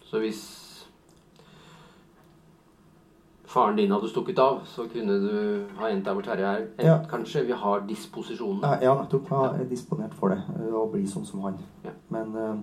Så 0.05 0.21
hvis 0.21 0.43
faren 3.55 3.77
din 3.79 3.91
hadde 3.93 4.09
stukket 4.11 4.39
av, 4.41 4.61
så 4.69 4.85
kunne 4.91 5.15
du 5.23 5.35
ha 5.79 5.89
endt 5.89 6.05
der 6.05 6.13
hvor 6.17 6.25
Terje 6.25 6.45
er. 6.51 6.63
Ja. 6.83 6.97
Kanskje 7.09 7.45
vi 7.47 7.57
har 7.57 7.85
disposisjonen. 7.87 8.61
Ja, 8.63 8.73
Jeg 8.81 9.09
jeg 9.09 9.61
er 9.61 9.69
disponert 9.69 10.13
for 10.13 10.33
det, 10.33 10.41
eh, 10.59 10.73
å 10.73 10.85
bli 10.91 11.05
sånn 11.07 11.25
som 11.25 11.41
han. 11.47 11.57
Ja. 11.85 11.93
Men 12.09 12.35
eh, 12.35 12.55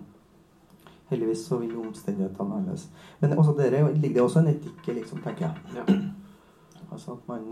heldigvis 1.13 1.45
så 1.49 1.61
vil 1.61 1.77
omstendighetene 1.79 2.57
annerledes. 2.59 2.89
Men 3.21 3.37
også 3.39 3.55
der 3.59 3.77
ligger 3.93 4.19
det 4.19 4.25
også 4.27 4.43
en 4.43 4.51
etikk 4.55 4.89
i, 4.89 4.99
liksom, 4.99 5.23
tenker 5.25 5.49
jeg. 5.49 5.79
Ja. 5.81 5.87
Altså 6.93 7.15
at 7.15 7.29
man 7.29 7.45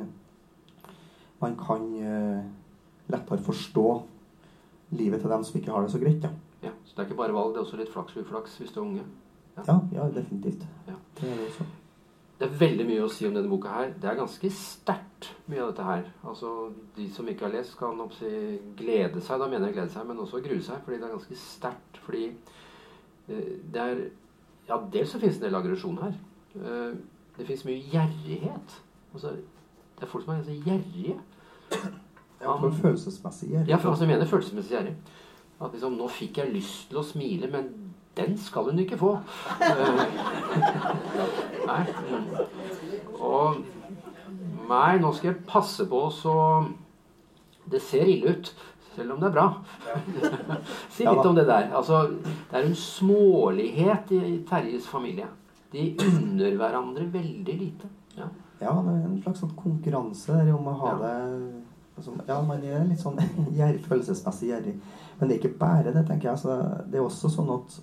man 1.40 1.54
kan 1.56 1.84
uh, 1.96 2.42
lettere 3.08 3.38
forstå 3.40 4.02
livet 4.90 5.22
til 5.22 5.30
dem 5.30 5.44
som 5.44 5.56
ikke 5.56 5.72
har 5.72 5.86
det 5.86 5.92
så 5.94 5.98
greit. 6.02 6.26
Ja, 6.26 6.30
Ja, 6.62 6.70
så 6.84 6.92
det 6.92 6.98
er 6.98 7.08
ikke 7.08 7.16
bare 7.16 7.32
valg, 7.34 7.54
det 7.54 7.60
er 7.60 7.64
også 7.64 7.78
litt 7.80 7.92
flaks 7.92 8.16
og 8.16 8.24
uflaks 8.26 8.56
hvis 8.60 8.72
du 8.74 8.80
er 8.80 8.86
unge. 8.86 9.04
ja, 9.66 9.76
ja 9.92 10.08
definitivt. 10.14 10.66
Ja. 10.88 10.96
Det 11.20 11.30
er 11.30 11.36
det 11.36 11.46
også. 11.46 11.64
Det 12.40 12.46
er 12.48 12.58
veldig 12.60 12.86
mye 12.88 13.04
å 13.04 13.08
si 13.12 13.26
om 13.28 13.34
denne 13.36 13.50
boka 13.52 13.68
her. 13.68 13.90
Det 14.00 14.08
er 14.08 14.16
ganske 14.16 14.50
sterkt, 14.56 15.26
mye 15.46 15.60
av 15.60 15.72
dette 15.72 15.84
her. 15.84 16.06
Altså, 16.24 16.70
De 16.96 17.08
som 17.12 17.28
ikke 17.28 17.44
har 17.44 17.52
lest, 17.52 17.76
kan 17.78 18.00
oppsi, 18.00 18.30
glede 18.76 19.20
seg. 19.20 19.40
Da 19.40 19.48
mener 19.48 19.68
jeg 19.68 19.76
glede 19.76 19.92
seg, 19.92 20.06
men 20.08 20.22
også 20.22 20.40
grue 20.44 20.62
seg. 20.64 20.80
Fordi 20.84 20.96
det 20.96 21.04
er 21.04 21.12
ganske 21.12 21.36
sterkt. 21.36 22.00
Fordi 22.06 22.22
det 23.74 23.82
er 23.82 24.02
Ja, 24.68 24.76
dels 24.92 25.10
så 25.10 25.18
finnes 25.18 25.38
det 25.38 25.46
en 25.46 25.48
del 25.48 25.58
aggresjon 25.58 25.98
her. 25.98 26.12
Eh, 26.54 26.92
det 27.38 27.46
fins 27.46 27.64
mye 27.66 27.80
gjerrighet. 27.90 28.76
Altså, 29.14 29.32
det 29.98 30.06
er 30.06 30.10
folk 30.10 30.24
som 30.24 30.34
er 30.34 30.42
ganske 30.42 30.62
gjerrige. 30.66 31.16
Ja, 32.40 32.54
for 32.54 32.70
følelsesmessig 32.70 33.48
gjerrig. 33.50 33.68
Ja, 33.68 33.76
for 33.76 33.90
altså, 33.90 34.04
jeg 34.04 34.12
mener 34.12 34.30
følelsesmessig 34.30 34.76
gjerrig. 34.76 34.94
At 35.60 35.72
liksom, 35.72 35.98
nå 35.98 36.06
fikk 36.08 36.38
jeg 36.38 36.52
lyst 36.54 36.88
til 36.88 37.00
å 37.00 37.04
smile, 37.04 37.50
men 37.50 37.68
den 38.16 38.38
skal 38.38 38.70
hun 38.70 38.78
ikke 38.78 38.98
få. 39.00 39.16
Eh, 39.60 40.00
nei. 41.70 41.82
Og 43.18 43.60
Nei, 44.70 44.98
nå 45.02 45.10
skal 45.16 45.32
jeg 45.32 45.46
passe 45.48 45.82
på 45.90 46.00
så 46.14 46.34
Det 47.70 47.80
ser 47.82 48.06
ille 48.06 48.36
ut. 48.36 48.50
Selv 49.00 49.14
om 49.16 49.20
det 49.22 49.30
er 49.30 49.34
bra. 49.38 49.46
si 50.92 51.06
litt 51.08 51.24
om 51.30 51.38
det 51.38 51.46
der. 51.48 51.70
Altså, 51.78 52.02
det 52.50 52.58
er 52.60 52.66
en 52.68 52.76
smålighet 52.76 54.12
i 54.12 54.38
Terjes 54.48 54.86
familie. 54.92 55.26
De 55.72 55.86
unner 56.04 56.56
hverandre 56.60 57.06
veldig 57.14 57.54
lite. 57.64 57.88
Ja. 58.18 58.28
Ja, 58.60 58.74
det 58.84 58.92
er 58.92 59.04
en 59.08 59.20
slags 59.24 59.40
sånn 59.40 59.54
konkurranse 59.56 60.34
der 60.36 60.50
om 60.52 60.66
å 60.68 60.74
ha 60.82 60.90
Ja. 60.90 60.96
det 61.00 61.14
altså, 61.96 62.12
Ja, 62.28 62.40
man 62.44 62.60
er 62.66 62.84
litt 62.90 63.00
sånn 63.00 63.16
følelsesmessig 63.88 64.50
gjerrig. 64.50 64.74
Men 65.16 65.28
det 65.30 65.36
er 65.36 65.40
ikke 65.40 65.58
bare 65.62 65.94
det, 65.94 66.02
tenker 66.10 66.28
jeg. 66.28 66.34
Altså, 66.36 66.58
det 66.90 67.00
er 67.00 67.06
også 67.06 67.30
sånn 67.32 67.54
at 67.56 67.78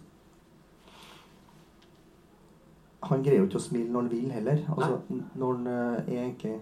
Han 3.08 3.22
greier 3.24 3.40
jo 3.42 3.48
ikke 3.48 3.60
å 3.62 3.64
smile 3.64 3.90
når 3.94 4.02
han 4.06 4.12
vil 4.12 4.32
heller. 4.36 4.62
Altså, 4.74 4.98
når 5.38 5.54
han 5.58 5.68
er 5.74 6.12
egentlig 6.12 6.56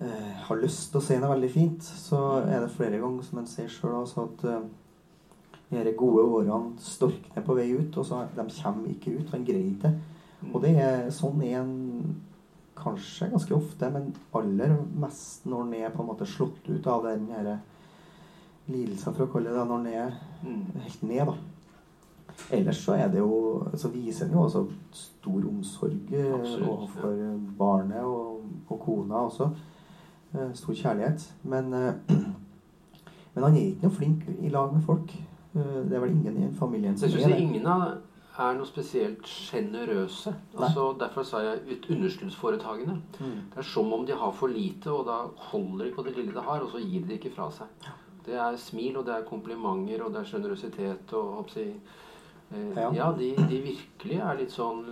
eh, 0.00 0.32
har 0.48 0.56
lyst 0.60 0.90
til 0.92 1.00
å 1.00 1.04
si 1.04 1.16
noe 1.20 1.32
veldig 1.34 1.50
fint, 1.52 1.82
så 1.82 2.20
er 2.46 2.60
det 2.64 2.72
flere 2.74 3.00
ganger, 3.02 3.22
som 3.24 3.38
en 3.40 3.46
sier 3.50 3.68
sjøl 3.72 4.02
at 4.02 4.44
eh, 4.44 5.82
de 5.84 5.92
gode 5.98 6.22
årene 6.30 6.78
storkner 6.78 7.42
på 7.42 7.56
vei 7.58 7.70
ut, 7.74 7.96
og 7.98 8.06
så 8.06 8.24
de 8.36 8.44
kommer 8.62 8.92
ikke 8.92 9.16
ut. 9.18 9.32
Han 9.34 9.44
greier 9.44 9.70
ikke 9.72 9.88
det. 9.90 9.94
Og 10.54 10.60
det 10.62 10.74
er 10.78 11.08
sånn 11.10 11.40
er 11.42 11.60
en 11.62 12.16
kanskje 12.76 13.30
ganske 13.32 13.54
ofte, 13.56 13.88
men 13.90 14.10
aller 14.36 14.76
mest 15.00 15.46
når 15.48 15.62
en 15.64 15.74
er 15.74 15.90
på 15.94 16.04
en 16.04 16.10
måte 16.12 16.28
slått 16.28 16.68
ut 16.68 16.86
av 16.92 17.06
den 17.08 17.26
her 17.32 17.56
lidelsen, 18.68 19.14
for 19.14 19.24
å 19.26 19.32
kalle 19.32 19.54
det 19.54 19.66
når 19.66 19.78
en 19.80 19.86
er 19.86 20.16
Mm. 20.44 20.64
helt 20.84 21.02
ned, 21.02 21.26
da. 21.26 21.34
Ellers 22.52 22.82
så 22.84 22.92
er 22.92 23.08
det 23.08 23.18
jo 23.18 23.64
Så 23.74 23.88
viser 23.88 24.26
en 24.26 24.32
jo 24.32 24.42
også 24.44 24.66
stor 24.92 25.46
omsorg 25.48 26.12
eh, 26.12 26.34
Absolutt, 26.34 26.68
overfor 26.68 27.40
barnet 27.58 28.02
og, 28.04 28.42
og 28.68 28.80
kona 28.84 29.14
også. 29.14 29.48
Eh, 30.36 30.52
Stor 30.54 30.74
kjærlighet. 30.74 31.32
Men, 31.42 31.72
eh, 31.74 31.94
men 33.34 33.44
han 33.44 33.54
er 33.56 33.60
ikke 33.70 33.82
noe 33.88 33.96
flink 33.96 34.26
i 34.42 34.48
lag 34.52 34.72
med 34.74 34.82
folk. 34.86 35.14
Eh, 35.56 35.62
Det 35.88 35.92
er 35.96 36.00
vel 36.00 36.10
ingen 36.10 36.42
i 36.42 36.54
familien 36.58 36.96
Så 36.98 37.08
som 37.08 37.18
jeg 37.18 37.24
er 37.24 37.28
syns 37.28 37.36
det. 37.36 37.42
ingen 37.42 37.66
av 37.66 37.96
er 38.38 38.52
noe 38.58 38.66
spesielt 38.68 39.24
sjenerøse. 39.24 40.34
Altså, 40.58 40.90
derfor 41.00 41.22
sa 41.24 41.38
jeg 41.40 41.60
ut 41.70 41.86
underskuddsforetakene. 41.90 42.98
Mm. 43.20 43.36
Det 43.54 43.58
er 43.62 43.62
som 43.64 43.92
om 43.92 44.04
de 44.06 44.12
har 44.12 44.32
for 44.32 44.46
lite, 44.52 44.90
og 44.92 45.06
da 45.06 45.22
holder 45.52 45.84
de 45.86 45.92
på 45.96 46.04
det 46.04 46.16
lille 46.18 46.34
de 46.34 46.42
har, 46.44 46.60
og 46.60 46.68
så 46.70 46.78
gir 46.84 47.00
de 47.00 47.08
det 47.08 47.16
ikke 47.22 47.32
fra 47.34 47.50
seg. 47.50 47.66
Det 48.26 48.34
er 48.34 48.56
smil, 48.60 48.96
og 48.98 49.06
det 49.06 49.14
er 49.14 49.24
komplimenter, 49.24 50.02
og 50.04 50.12
det 50.12 50.20
er 50.20 50.28
sjenerøsitet 50.28 51.12
og 51.16 51.32
hoppsi, 51.38 51.64
eh, 52.52 52.76
Ja. 52.76 52.90
Ja, 52.92 53.12
de, 53.18 53.30
de 53.48 53.62
virkelig 53.62 54.18
er 54.20 54.36
litt 54.36 54.50
sånn 54.52 54.84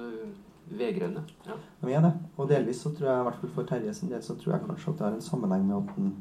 veggrønne. 0.70 1.22
Ja. 1.46 1.56
De 1.82 1.92
er 1.92 2.00
det. 2.00 2.12
Og 2.36 2.48
delvis 2.48 2.80
så 2.82 2.90
tror 2.94 3.08
jeg, 3.10 3.20
i 3.20 3.26
hvert 3.28 3.40
fall 3.40 3.50
for 3.56 3.62
Terje 3.68 3.94
sin 3.94 4.10
del, 4.10 4.22
så 4.22 4.34
tror 4.34 4.52
jeg 4.56 4.64
kanskje 4.66 4.90
at 4.92 4.98
det 4.98 5.06
har 5.06 5.14
en 5.18 5.22
sammenheng 5.22 5.66
med 5.66 5.76
at 5.76 5.90
han 5.96 6.14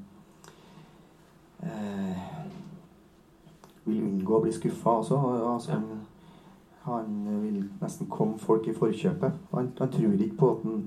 eh, 1.64 2.18
vil 3.86 4.02
unngå 4.04 4.38
å 4.38 4.42
bli 4.44 4.52
skuffa 4.56 4.98
også. 5.02 5.20
Altså, 5.54 5.72
Ja. 5.72 5.78
han, 5.78 6.06
han 6.84 7.42
vil 7.44 7.64
nesten 7.82 8.08
komme 8.12 8.40
folk 8.40 8.68
i 8.68 8.74
forkjøpet. 8.76 9.32
Han, 9.54 9.72
han 9.80 9.92
tror 9.92 10.14
ikke 10.20 10.38
på 10.38 10.52
at 10.58 10.64
han 10.68 10.84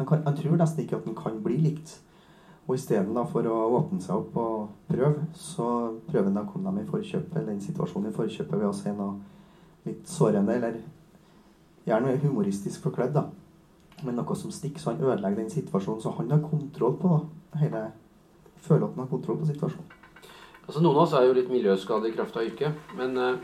han, 0.00 0.06
kan, 0.06 0.22
han 0.24 0.36
tror 0.36 0.56
nesten 0.56 0.84
ikke 0.84 0.96
at 0.96 1.04
han 1.04 1.14
kan 1.14 1.42
bli 1.44 1.56
likt. 1.60 1.98
Og 2.68 2.74
istedenfor 2.78 3.44
å 3.50 3.56
åpne 3.76 4.00
seg 4.00 4.14
opp 4.16 4.36
og 4.40 4.68
prøve, 4.88 5.26
så 5.34 5.66
prøver 6.06 6.30
han 6.30 6.38
å 6.40 6.46
komme 6.48 6.70
dem 6.70 6.78
i 6.84 6.88
forkjøpet, 6.88 7.34
eller 7.36 7.52
den 7.52 7.60
situasjonen 7.60 8.08
i 8.08 8.14
forkjøpet 8.14 8.54
ved 8.60 8.68
å 8.68 8.72
si 8.72 8.92
noe 8.94 9.18
litt 9.84 10.08
sårende, 10.08 10.54
eller 10.54 10.78
gjerne 11.86 12.16
humoristisk 12.22 12.82
forkledd, 12.82 13.14
da. 13.16 13.26
Men 14.04 14.16
noe 14.16 14.36
som 14.36 14.52
stikker, 14.52 14.80
så 14.80 14.94
han 14.94 15.02
ødelegger 15.04 15.42
den 15.42 15.50
situasjonen. 15.52 16.02
Så 16.02 16.12
han 16.16 16.30
har 16.30 16.44
kontroll 16.44 16.96
på 17.00 17.16
hele 17.60 17.90
Føler 18.60 18.84
at 18.84 18.92
han 18.92 19.00
har 19.00 19.08
kontroll 19.08 19.38
på 19.40 19.46
situasjonen. 19.48 19.92
Altså, 20.66 20.82
noen 20.84 20.98
av 20.98 21.06
oss 21.06 21.14
er 21.16 21.24
jo 21.24 21.32
litt 21.34 21.48
miljøskadet 21.48 22.10
i 22.10 22.12
kraft 22.12 22.36
av 22.36 22.44
yrket, 22.44 22.90
men 22.98 23.16
uh, 23.16 23.38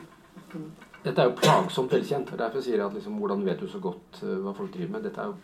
dette 1.03 1.23
er 1.23 1.31
jo 1.31 1.39
plagsomt 1.41 1.91
velkjent. 1.91 2.35
Derfor 2.37 2.61
sier 2.61 2.77
jeg 2.77 2.85
at 2.85 2.95
liksom, 2.95 3.17
hvordan 3.17 3.45
vet 3.47 3.63
du 3.65 3.67
så 3.73 3.81
godt 3.83 4.21
uh, 4.21 4.35
hva 4.45 4.53
folk 4.55 4.75
driver 4.75 4.93
med? 4.93 5.07
Dette 5.09 5.25
er 5.25 5.33
jo 5.33 5.39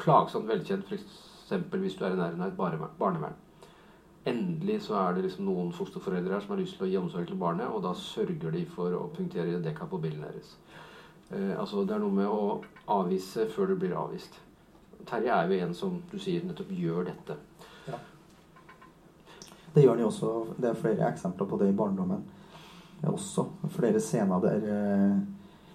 plagsomt 0.00 0.48
velkjent 0.48 0.88
f.eks. 0.88 1.12
hvis 1.52 1.98
du 1.98 2.06
er 2.06 2.16
i 2.16 2.18
nærheten 2.18 2.42
av 2.42 2.48
et 2.48 2.96
barnevern. 2.98 3.36
Endelig 4.26 4.80
så 4.86 4.96
er 5.02 5.14
det 5.14 5.26
liksom 5.26 5.44
noen 5.44 5.72
fosterforeldre 5.76 6.32
her 6.32 6.42
som 6.42 6.54
har 6.54 6.62
lyst 6.62 6.78
til 6.78 6.86
å 6.86 6.90
gi 6.90 6.96
omsorg 6.96 7.28
til 7.28 7.38
barnet, 7.38 7.68
og 7.68 7.84
da 7.84 7.92
sørger 7.98 8.54
de 8.56 8.64
for 8.72 8.96
å 8.96 9.04
punktere 9.12 9.60
dekka 9.62 9.86
på 9.90 10.00
bilen 10.00 10.24
deres. 10.24 10.54
Eh, 11.34 11.60
altså 11.60 11.84
Det 11.84 11.94
er 11.94 12.02
noe 12.02 12.14
med 12.14 12.30
å 12.30 12.60
avvise 12.94 13.48
før 13.50 13.72
du 13.72 13.78
blir 13.80 13.96
avvist. 13.98 14.40
Terje 15.06 15.32
er 15.32 15.50
jo 15.50 15.66
en 15.66 15.74
som 15.74 15.96
du 16.10 16.18
sier 16.18 16.44
nettopp 16.46 16.70
gjør 16.72 17.10
dette. 17.10 17.36
Ja. 17.88 17.98
Det 19.74 19.82
gjør 19.82 19.96
han 19.96 20.04
jo 20.04 20.10
også. 20.10 20.32
Det 20.56 20.70
er 20.70 20.80
flere 20.80 21.08
eksempler 21.10 21.48
på 21.50 21.58
det 21.60 21.68
i 21.72 21.76
barndommen. 21.76 22.22
Det 23.00 23.08
er 23.08 23.12
også 23.12 23.48
flere 23.74 24.00
scener 24.00 24.40
der 24.40 24.68
eh, 24.74 25.16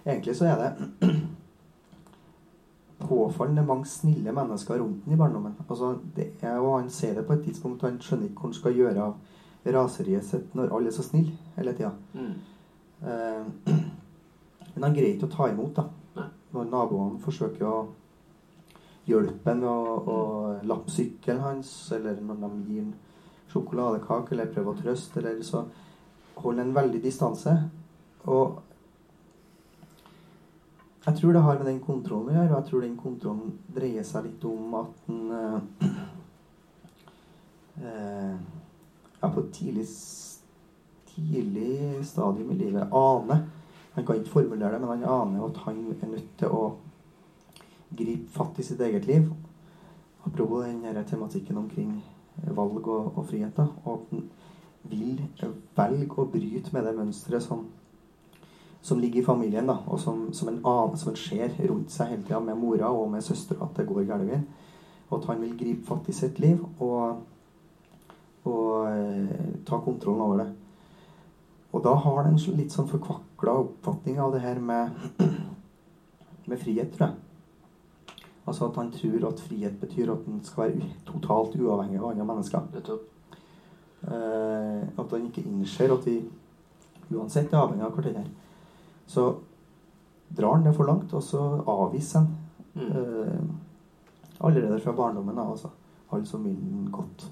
Egentlig 0.06 0.36
så 0.36 0.46
er 0.48 0.56
det 0.62 1.10
påfallende 3.10 3.66
mange 3.68 3.86
snille 3.86 4.32
mennesker 4.32 4.80
rundt 4.80 5.06
den 5.06 5.14
i 5.14 5.18
barndommen. 5.18 5.54
Altså, 5.70 5.98
det 6.16 6.32
er, 6.42 6.58
og 6.58 6.80
han 6.80 6.90
ser 6.90 7.14
det 7.14 7.26
på 7.28 7.34
et 7.34 7.44
tidspunkt, 7.44 7.84
og 7.84 7.90
han 7.90 8.00
skjønner 8.02 8.30
ikke 8.30 8.40
hvor 8.40 8.48
han 8.48 8.54
skal 8.54 8.78
gjøre 8.80 9.04
av 9.04 9.74
raseriet 9.76 10.26
sitt 10.26 10.56
når 10.56 10.72
alle 10.76 10.88
er 10.88 10.96
så 10.96 11.04
snille 11.04 11.36
hele 11.58 11.74
tida. 11.78 11.92
Mm. 12.14 12.34
Eh, 13.04 13.76
men 14.80 14.88
han 14.88 14.94
greier 14.96 15.18
ikke 15.18 15.28
å 15.28 15.34
ta 15.34 15.46
imot, 15.52 15.76
da. 15.76 16.24
Når 16.56 16.70
naboene 16.72 17.20
forsøker 17.20 17.66
å 17.68 17.80
hjelpe 19.10 19.52
ham 19.52 19.60
med 19.60 19.68
å, 19.68 20.20
lappe 20.70 20.94
sykkelen 20.94 21.42
hans, 21.44 21.72
eller 21.92 22.22
når 22.24 22.40
de 22.46 22.78
gir 22.78 22.86
ham 22.86 22.94
sjokoladekake, 23.52 24.32
eller 24.32 24.54
prøver 24.54 24.72
å 24.72 24.80
trøste, 24.80 25.20
eller 25.20 25.44
så 25.44 25.66
holder 26.40 26.64
han 26.64 26.72
veldig 26.78 27.04
distanse. 27.04 27.58
Og 28.32 28.62
jeg 31.10 31.20
tror 31.20 31.36
det 31.36 31.44
har 31.44 31.60
med 31.60 31.72
den 31.74 31.84
kontrollen 31.84 32.32
å 32.32 32.40
gjøre, 32.40 32.54
og 32.54 32.58
jeg 32.62 32.70
tror 32.72 32.88
den 32.88 32.98
kontrollen 33.04 33.54
dreier 33.76 34.08
seg 34.08 34.30
litt 34.30 34.48
om 34.48 34.80
at 34.80 35.06
han 35.10 35.38
eh, 35.42 35.94
eh, 37.84 38.36
ja, 39.20 39.28
på 39.28 39.44
et 39.44 39.54
tidlig, 39.60 39.88
tidlig 41.12 42.06
stadium 42.08 42.56
i 42.56 42.62
livet 42.64 42.96
aner 42.96 43.48
Han 44.00 44.06
kan 44.08 44.22
ikke 44.22 44.32
formulere 44.32 44.78
det, 44.78 44.80
men 44.80 44.90
han 44.90 45.04
aner 45.04 45.42
at 45.44 45.58
han 45.66 45.80
er 45.92 46.08
nødt 46.08 46.30
til 46.40 46.54
å 46.56 46.62
gripe 48.00 48.32
fatt 48.32 48.62
i 48.62 48.64
sitt 48.64 48.80
eget 48.80 49.10
liv. 49.10 49.26
Apropos 50.24 50.64
den 50.64 50.86
her 50.88 51.04
tematikken 51.04 51.58
omkring 51.60 51.98
valg 52.56 52.88
og, 52.88 53.18
og 53.18 53.26
frihet. 53.28 53.60
Og 53.84 53.90
at 53.98 54.14
han 54.14 54.30
vil 54.88 55.20
velge 55.76 56.16
å 56.16 56.30
bryte 56.32 56.72
med 56.72 56.88
det 56.88 56.96
mønsteret 56.96 57.44
som 57.44 57.68
som 58.82 59.00
ligger 59.00 59.20
i 59.20 59.26
familien, 59.26 59.68
da, 59.68 59.76
og 59.92 60.00
som, 60.00 60.30
som, 60.34 60.48
en 60.48 60.62
annen, 60.64 60.96
som 60.98 61.12
en 61.12 61.20
ser 61.20 61.52
rundt 61.68 61.92
seg 61.92 62.14
hele 62.14 62.24
tida 62.24 62.40
med 62.40 62.56
mora 62.56 62.88
og 62.96 63.10
med 63.12 63.26
søstera 63.28 63.68
at 63.68 63.76
det 63.76 63.84
går 63.90 64.08
galt 64.08 64.24
veien. 64.24 64.46
Og 65.10 65.18
at 65.20 65.28
han 65.34 65.44
vil 65.44 65.58
gripe 65.60 65.84
fatt 65.90 66.08
i 66.08 66.16
sitt 66.16 66.40
liv 66.40 66.64
og, 66.80 67.20
og 68.48 68.88
eh, 68.88 69.60
ta 69.68 69.82
kontrollen 69.84 70.24
over 70.24 70.44
det. 70.46 70.48
Og 71.74 71.84
da 71.84 71.94
har 71.94 72.24
han 72.24 72.34
en 72.34 72.58
litt 72.58 72.74
sånn 72.74 72.88
forkvakla 72.90 73.54
oppfatning 73.64 74.20
av 74.20 74.34
det 74.34 74.42
her 74.42 74.60
med, 74.60 74.96
med 76.50 76.60
frihet, 76.62 76.94
tror 76.96 77.08
jeg. 77.10 77.16
Altså 78.50 78.66
at 78.66 78.80
han 78.82 78.90
tror 78.92 79.28
at 79.30 79.44
frihet 79.46 79.76
betyr 79.82 80.10
at 80.10 80.26
han 80.26 80.40
skal 80.44 80.64
være 80.64 80.88
totalt 81.06 81.54
uavhengig 81.60 82.00
av 82.00 82.08
andre 82.10 82.26
mennesker. 82.26 82.60
Eh, 84.02 84.82
at 84.98 85.12
han 85.14 85.28
ikke 85.28 85.46
innser 85.46 85.94
at 85.94 86.08
vi 86.08 86.18
uansett 87.14 87.54
er 87.54 87.62
avhengig 87.62 87.86
av 87.86 87.94
hverandre. 87.94 88.26
Så 89.10 89.28
drar 90.38 90.56
han 90.56 90.66
det 90.66 90.74
for 90.78 90.90
langt, 90.90 91.14
og 91.14 91.24
så 91.24 91.44
avviser 91.68 92.20
han 92.24 92.36
Mm. 92.76 92.92
eh, 92.92 93.42
allerede 94.40 94.80
fra 94.80 94.94
barndommen 94.94 95.38
av, 95.38 95.50
altså. 95.52 95.70
Alle 96.12 96.26
som 96.26 96.44
vil 96.44 96.56
den 96.56 96.92
godt. 96.92 97.32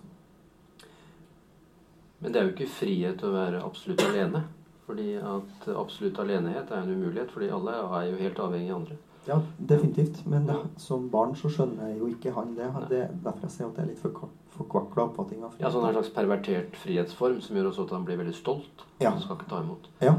Men 2.19 2.33
det 2.33 2.39
er 2.39 2.47
jo 2.47 2.53
ikke 2.55 2.71
frihet 2.79 3.23
å 3.23 3.33
være 3.33 3.65
absolutt 3.65 4.03
alene. 4.05 4.43
Fordi 4.87 5.17
at 5.19 5.67
absolutt 5.75 6.19
alenehet 6.23 6.71
er 6.71 6.79
en 6.79 6.93
umulighet, 6.95 7.31
fordi 7.33 7.49
alle 7.51 7.75
er 7.75 8.05
jo 8.07 8.19
helt 8.21 8.39
avhengig 8.39 8.71
av 8.71 8.77
andre. 8.77 8.97
Ja, 9.27 9.41
definitivt. 9.57 10.21
Men 10.25 10.47
ja. 10.47 10.61
som 10.79 11.09
barn 11.11 11.35
så 11.35 11.51
skjønner 11.51 11.89
jeg 11.89 11.99
jo 11.99 12.07
ikke 12.13 12.31
han 12.37 12.53
det. 12.55 12.69
det 12.87 13.01
er 13.03 13.15
derfor 13.25 13.49
jeg 13.49 13.55
sier 13.57 13.67
at 13.67 13.75
det 13.75 13.83
er 13.83 13.89
litt 13.89 13.99
for 13.99 14.29
forkvakla 14.55 15.09
oppfatning 15.09 15.43
av 15.43 15.51
frihet. 15.51 15.65
Ja, 15.65 15.71
sånn 15.73 15.89
en 15.89 15.97
slags 15.97 16.13
pervertert 16.15 16.79
frihetsform 16.79 17.41
som 17.43 17.59
gjør 17.59 17.73
også 17.73 17.87
at 17.89 17.95
han 17.97 18.05
blir 18.07 18.21
veldig 18.21 18.35
stolt. 18.37 18.85
Ja. 19.01 19.11
Han 19.11 19.19
skal 19.25 19.41
ikke 19.41 19.49
ta 19.51 19.59
imot. 19.65 19.89
Ja. 19.99 20.15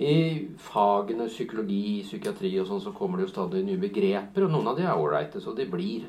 I 0.00 0.14
fagene 0.70 1.28
psykologi, 1.28 2.00
psykiatri 2.06 2.54
og 2.62 2.70
sånn 2.70 2.80
så 2.80 2.94
kommer 2.96 3.20
det 3.20 3.28
jo 3.28 3.34
stadig 3.34 3.60
nye 3.66 3.82
begreper, 3.82 4.46
og 4.46 4.54
noen 4.54 4.72
av 4.72 4.80
de 4.80 4.88
er 4.88 4.96
ålreite, 4.96 5.44
så 5.44 5.52
de 5.52 5.68
blir. 5.68 6.08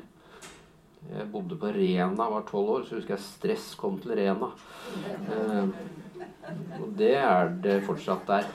Jeg 1.10 1.28
bodde 1.32 1.58
på 1.60 1.72
Rena, 1.74 2.28
var 2.30 2.44
tolv 2.48 2.70
år, 2.76 2.84
så 2.86 2.96
husker 2.96 3.16
jeg 3.16 3.24
stress 3.26 3.72
kom 3.78 3.98
til 4.00 4.14
Rena. 4.16 4.52
Eh, 5.28 5.72
og 6.78 6.92
det 6.98 7.14
er 7.18 7.52
det 7.64 7.80
fortsatt 7.86 8.28
der. 8.28 8.48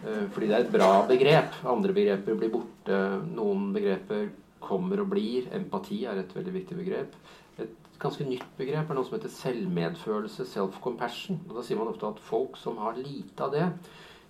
Eh, 0.00 0.26
fordi 0.32 0.48
det 0.48 0.56
er 0.56 0.64
et 0.64 0.72
bra 0.72 0.90
begrep. 1.08 1.60
Andre 1.68 1.94
begreper 1.96 2.38
blir 2.38 2.52
borte. 2.52 3.00
Noen 3.36 3.70
begreper 3.76 4.30
kommer 4.64 5.02
og 5.02 5.10
blir. 5.12 5.48
Empati 5.56 6.04
er 6.08 6.22
et 6.22 6.34
veldig 6.36 6.54
viktig 6.56 6.78
begrep. 6.78 7.16
Et 7.60 7.98
ganske 8.00 8.24
nytt 8.24 8.48
begrep 8.58 8.90
er 8.90 8.96
noe 8.96 9.06
som 9.06 9.18
heter 9.18 9.32
selvmedfølelse, 9.34 10.48
self-compassion. 10.48 11.42
Og 11.48 11.58
Da 11.58 11.66
sier 11.66 11.80
man 11.80 11.92
ofte 11.92 12.08
at 12.08 12.22
folk 12.30 12.56
som 12.56 12.80
har 12.80 12.96
lite 12.96 13.44
av 13.44 13.52
det, 13.52 13.66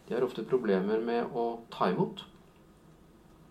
de 0.09 0.17
har 0.17 0.27
ofte 0.27 0.43
problemer 0.43 0.99
med 1.07 1.31
å 1.39 1.61
ta 1.71 1.91
imot. 1.93 2.25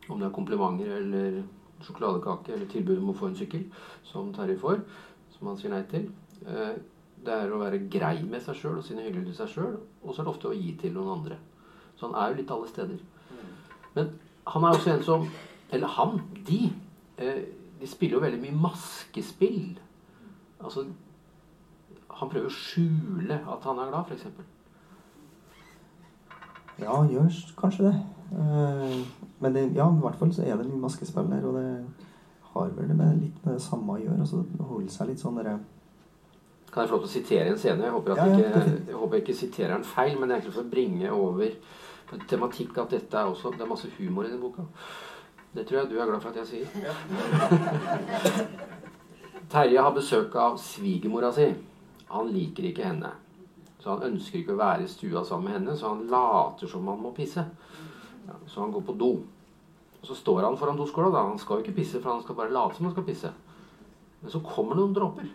Om 0.09 0.19
det 0.19 0.27
er 0.27 0.35
komplimenter 0.35 0.91
eller 0.97 1.43
sjokoladekake 1.85 2.53
eller 2.53 2.65
tilbud 2.71 2.97
om 3.01 3.09
å 3.13 3.17
få 3.19 3.27
en 3.29 3.35
sykkel, 3.39 3.65
som 4.03 4.31
Terje 4.33 4.57
får, 4.59 4.81
som 5.37 5.47
han 5.47 5.57
sier 5.57 5.71
nei 5.75 5.83
til. 5.91 6.09
Eh, 6.47 6.73
Det 7.19 7.33
er 7.35 7.49
å 7.51 7.57
være 7.59 7.89
grei 7.91 8.21
med 8.23 8.39
seg 8.41 8.55
sjøl 8.55 8.77
og 8.79 8.83
sine 8.87 9.01
hyggelige 9.03 9.25
til 9.25 9.35
seg 9.35 9.49
sjøl, 9.51 9.73
og 10.03 10.13
så 10.15 10.21
er 10.21 10.23
det 10.23 10.31
ofte 10.31 10.47
å 10.47 10.55
gi 10.55 10.69
til 10.79 10.93
noen 10.95 11.17
andre. 11.19 11.35
Så 11.99 12.07
han 12.07 12.15
er 12.15 12.29
jo 12.31 12.37
litt 12.37 12.51
alle 12.55 12.67
steder. 12.69 12.99
Men 13.95 14.13
han 14.47 14.63
er 14.63 14.69
også 14.77 14.93
en 14.93 15.03
som 15.03 15.27
Eller 15.71 15.87
han, 15.87 16.21
de. 16.47 16.71
eh, 17.17 17.43
De 17.79 17.87
spiller 17.87 18.15
jo 18.17 18.19
veldig 18.23 18.39
mye 18.41 18.61
maskespill. 18.61 19.77
Altså 20.63 20.85
Han 22.19 22.29
prøver 22.29 22.47
å 22.47 22.55
skjule 22.55 23.33
at 23.47 23.63
han 23.63 23.79
er 23.79 23.89
glad, 23.91 24.05
f.eks. 24.09 24.25
Ja, 26.79 26.95
han 26.95 27.09
gjør 27.11 27.29
kanskje 27.59 27.83
det. 27.89 27.93
Eh, 28.31 28.97
men 29.39 29.53
det, 29.53 29.71
ja, 29.75 29.89
i 29.89 30.01
hvert 30.03 30.15
fall 30.19 30.33
så 30.33 30.41
er 30.45 30.57
det 30.57 30.67
mye 30.67 30.83
maskespill 30.83 31.29
der, 31.31 31.45
og 31.47 31.53
det 31.57 31.69
har 32.53 32.67
vel 32.77 32.93
med 32.93 33.21
litt 33.23 33.45
med 33.45 33.53
det 33.55 33.63
samme 33.63 33.93
å 33.95 34.01
gjøre. 34.01 34.19
altså 34.21 34.37
Holde 34.71 34.91
seg 34.93 35.07
litt 35.11 35.21
sånn 35.21 35.37
derre 35.39 35.55
Kan 36.69 36.81
jeg 36.83 36.89
få 36.91 36.95
lov 36.97 37.03
til 37.05 37.09
å 37.09 37.13
sitere 37.13 37.47
en 37.51 37.61
scene? 37.61 37.85
Jeg 37.85 37.95
håper, 37.95 38.09
at 38.11 38.17
Ja, 38.17 38.25
ja, 38.25 38.29
ikke, 38.39 38.59
det 38.65 38.71
jeg 38.91 38.99
håper 39.01 39.15
jeg 39.17 39.23
ikke 39.25 39.41
siterer 39.41 39.73
den 39.75 39.87
feil, 39.87 40.15
men 40.19 40.31
egentlig 40.31 40.55
for 40.55 40.65
å 40.65 40.73
bringe 40.73 41.07
over 41.13 41.49
tematikk 42.29 42.71
at 42.81 42.91
dette 42.95 43.15
er 43.17 43.25
også 43.29 43.47
Det 43.53 43.61
er 43.61 43.69
masse 43.69 43.89
humor 43.99 44.23
i 44.25 44.31
den 44.31 44.41
boka. 44.41 44.61
Det 45.53 45.65
tror 45.65 45.79
jeg 45.79 45.89
du 45.89 45.99
er 45.99 46.05
glad 46.09 46.21
for 46.21 46.29
at 46.29 46.37
jeg 46.37 46.47
sier. 46.47 46.67
Terje 49.49 49.81
har 49.81 49.93
besøk 49.95 50.35
av 50.37 50.57
svigermora 50.61 51.31
si. 51.33 51.47
Han 52.13 52.29
liker 52.33 52.63
ikke 52.69 52.85
henne. 52.85 53.09
Så 53.79 53.95
han 53.95 54.03
ønsker 54.11 54.39
ikke 54.41 54.53
å 54.53 54.59
være 54.59 54.83
i 54.85 54.91
stua 54.91 55.23
sammen 55.25 55.45
med 55.49 55.55
henne, 55.57 55.77
så 55.77 55.85
han 55.93 56.07
later 56.11 56.67
som 56.69 56.87
han 56.91 57.01
må 57.01 57.09
pisse. 57.17 57.43
Ja, 58.29 58.37
så 58.47 58.61
han 58.61 58.71
går 58.71 58.85
på 58.85 58.95
do. 58.99 59.11
Og 59.99 60.07
så 60.07 60.15
står 60.15 60.45
han 60.45 60.57
foran 60.57 60.77
doskåla. 60.77 61.09
da. 61.11 61.25
Han 61.27 61.39
skal 61.41 61.59
jo 61.59 61.65
ikke 61.65 61.79
pisse, 61.81 62.01
for 62.01 62.13
han 62.13 62.23
skal 62.23 62.37
bare 62.37 62.53
late 62.53 62.77
som 62.77 62.85
han 62.85 62.93
skal 62.93 63.07
pisse. 63.07 63.31
Men 64.21 64.31
så 64.31 64.39
kommer 64.45 64.77
noen 64.77 64.93
dråper 64.93 65.27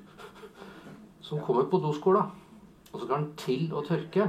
som 1.24 1.40
kommer 1.40 1.66
på 1.68 1.80
doskåla. 1.82 2.26
Og 2.92 3.00
så 3.00 3.06
går 3.06 3.16
han 3.16 3.30
til 3.40 3.72
å 3.74 3.82
tørke. 3.82 4.28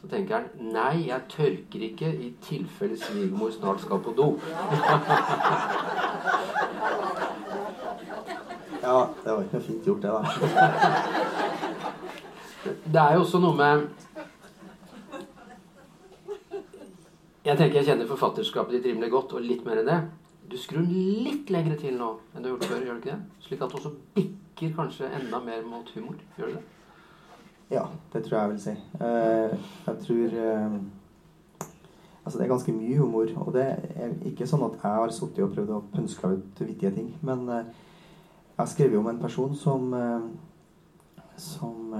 Så 0.00 0.08
tenker 0.08 0.38
han 0.38 0.72
nei, 0.72 1.08
jeg 1.10 1.26
tørker 1.34 1.86
ikke 1.90 2.12
i 2.14 2.32
tilfelle 2.46 2.96
svigermor 2.96 3.50
snart 3.52 3.82
skal 3.84 4.02
på 4.02 4.14
do. 4.16 4.32
Ja, 8.88 9.00
det 9.24 9.32
var 9.34 9.42
ikke 9.42 9.58
noe 9.58 9.66
fint 9.66 9.84
gjort, 9.84 10.02
det, 10.02 10.08
da. 10.08 10.20
Det 12.88 13.00
er 13.02 13.16
jo 13.18 13.24
også 13.26 13.40
noe 13.42 13.56
med 13.58 13.82
Jeg 17.48 17.56
tenker 17.56 17.78
jeg 17.78 17.86
kjenner 17.88 18.08
forfatterskapet 18.10 18.74
ditt 18.76 18.86
rimelig 18.90 19.08
godt, 19.08 19.30
og 19.38 19.40
litt 19.40 19.62
mer 19.64 19.78
enn 19.80 19.86
det. 19.88 19.98
Du 20.52 20.56
skrur 20.60 20.82
den 20.84 21.22
litt 21.24 21.48
lengre 21.48 21.78
til 21.80 21.94
nå 21.96 22.10
enn 22.34 22.44
du 22.44 22.50
har 22.50 22.54
gjort 22.54 22.66
før, 22.68 22.82
gjør 22.84 22.98
du 22.98 23.00
ikke 23.00 23.14
det? 23.14 23.44
Slik 23.46 23.62
at 23.64 23.72
det 23.72 23.78
også 23.78 23.92
bikker 24.18 24.74
kanskje 24.76 25.08
enda 25.16 25.40
mer 25.46 25.62
mot 25.64 25.88
humor. 25.94 26.18
Gjør 26.36 26.50
du 26.50 26.58
det? 26.58 26.66
Ja, 27.72 27.86
det 28.12 28.22
tror 28.26 28.36
jeg 28.36 28.42
jeg 28.42 28.52
vil 28.52 28.60
si. 28.66 28.74
Eh, 29.00 29.56
jeg 29.86 30.04
tror 30.04 30.36
eh, 30.44 30.76
Altså, 32.24 32.36
det 32.36 32.44
er 32.44 32.52
ganske 32.52 32.76
mye 32.76 33.00
humor. 33.00 33.32
Og 33.46 33.52
det 33.56 33.64
er 33.64 34.12
ikke 34.28 34.48
sånn 34.48 34.66
at 34.66 34.76
jeg 34.76 35.00
har 35.00 35.16
sittet 35.16 35.44
og 35.46 35.54
prøvd 35.56 35.72
å 35.72 35.82
pønske 35.94 36.32
ut 36.36 36.62
vittige 36.66 36.92
ting. 36.98 37.14
Men 37.24 37.48
eh, 37.48 37.70
jeg 38.58 38.74
skrev 38.74 38.98
jo 38.98 39.00
om 39.00 39.08
en 39.14 39.24
person 39.24 39.56
som 39.56 39.94
Som 41.38 41.94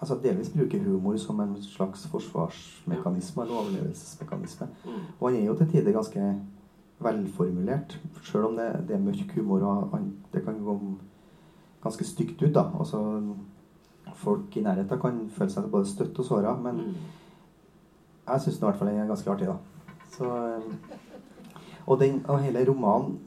altså 0.00 0.16
delvis 0.22 0.48
bruker 0.50 0.82
humor 0.84 1.16
som 1.16 1.40
en 1.40 1.56
slags 1.62 2.06
forsvarsmekanisme 2.08 3.42
eller 3.42 3.54
overlevelsesmekanisme. 3.54 4.66
Mm. 4.84 4.90
Og 5.20 5.30
han 5.30 5.40
er 5.40 5.44
jo 5.46 5.54
til 5.56 5.70
tider 5.70 5.92
ganske 5.92 6.24
velformulert, 7.00 7.98
sjøl 8.22 8.44
om 8.50 8.56
det, 8.56 8.84
det 8.88 8.96
er 8.96 9.00
mørk 9.04 9.34
humor. 9.36 9.62
og 9.62 9.90
han, 9.94 10.12
Det 10.32 10.44
kan 10.44 10.58
gå 10.64 10.78
ganske 11.82 12.04
stygt 12.04 12.42
ut. 12.42 12.54
da, 12.54 12.64
altså 12.78 13.22
Folk 14.14 14.56
i 14.56 14.60
nærheten 14.62 15.00
kan 15.00 15.20
føle 15.30 15.50
seg 15.50 15.70
både 15.70 15.86
støtt 15.86 16.18
og 16.18 16.24
såra, 16.24 16.56
men 16.56 16.76
Mm. 16.76 16.94
jeg 18.28 18.40
syns 18.40 18.56
i 18.56 18.60
hvert 18.64 18.76
fall 18.76 18.88
den 18.88 18.98
er 18.98 19.06
ganske 19.06 19.30
artig. 19.30 19.46
da. 19.46 19.56
Så, 20.10 20.24
eh, 20.24 20.62
og, 21.86 22.00
den, 22.00 22.24
og 22.28 22.38
hele 22.40 22.64
romanen 22.68 23.18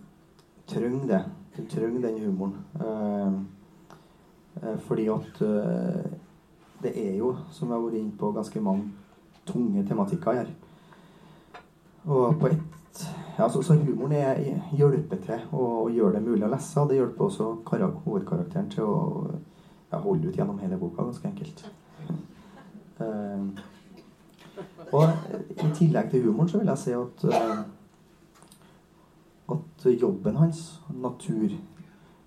trenger 0.68 1.08
det. 1.08 1.26
Den 1.58 1.68
trenger 1.68 2.02
den 2.10 2.26
humoren. 2.26 2.56
Eh, 2.76 3.34
eh, 4.70 4.78
fordi 4.80 5.08
at 5.08 5.42
eh, 5.42 6.12
det 6.84 6.93
er 7.00 7.15
jo, 7.17 7.34
som 7.52 7.69
jeg 7.69 7.78
har 7.78 7.86
vært 7.86 8.00
inne 8.00 8.17
på, 8.19 8.32
ganske 8.36 8.62
mange 8.63 8.84
tunge 9.48 9.84
tematikker 9.88 10.39
her. 10.39 10.54
Og 12.06 12.39
på 12.39 12.52
ett 12.52 13.06
ja, 13.38 13.50
så, 13.50 13.63
så 13.65 13.74
humoren 13.74 14.13
er, 14.13 14.41
hjelper 14.78 15.22
til 15.24 15.46
å, 15.52 15.63
å 15.86 15.89
gjøre 15.89 16.19
det 16.19 16.28
mulig 16.28 16.46
å 16.46 16.52
lese. 16.52 16.78
Og 16.82 16.91
det 16.91 17.00
hjelper 17.00 17.26
også 17.26 17.48
karak 17.65 18.04
hovedkarakteren 18.06 18.69
til 18.74 18.86
å 18.86 18.98
ja, 19.34 19.98
holde 19.98 20.30
ut 20.30 20.38
gjennom 20.38 20.60
hele 20.62 20.78
boka, 20.78 21.06
ganske 21.08 21.32
enkelt. 21.32 21.63
Eh, 23.02 23.63
og 24.93 25.10
i 25.63 25.72
tillegg 25.74 26.12
til 26.12 26.28
humoren 26.28 26.52
så 26.52 26.62
vil 26.62 26.69
jeg 26.69 26.82
si 26.84 26.93
at 26.93 27.24
uh, 27.34 27.63
at 29.54 29.86
jobben 30.02 30.36
hans, 30.38 30.82
natur 30.93 31.50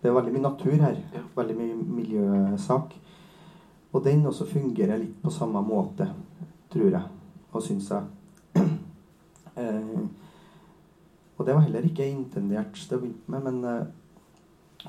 Det 0.03 0.11
er 0.11 0.15
veldig 0.15 0.33
mye 0.35 0.43
natur 0.43 0.75
her. 0.83 0.99
Veldig 1.37 1.55
mye 1.57 1.77
miljøsak. 1.97 2.93
Og 3.97 4.05
den 4.05 4.27
også 4.29 4.45
fungerer 4.51 4.99
litt 5.01 5.17
på 5.23 5.33
samme 5.33 5.63
måte, 5.65 6.11
tror 6.73 6.91
jeg. 6.93 7.03
Og 7.57 7.63
syns 7.65 7.89
jeg. 7.89 8.03
eh, 9.57 10.03
og 11.37 11.45
det 11.47 11.55
var 11.55 11.65
heller 11.65 11.85
ikke 11.89 12.05
intendert 12.09 12.77
det 12.91 12.99
begynte 13.01 13.33
med, 13.33 13.47
men 13.47 13.65
eh, 13.65 13.87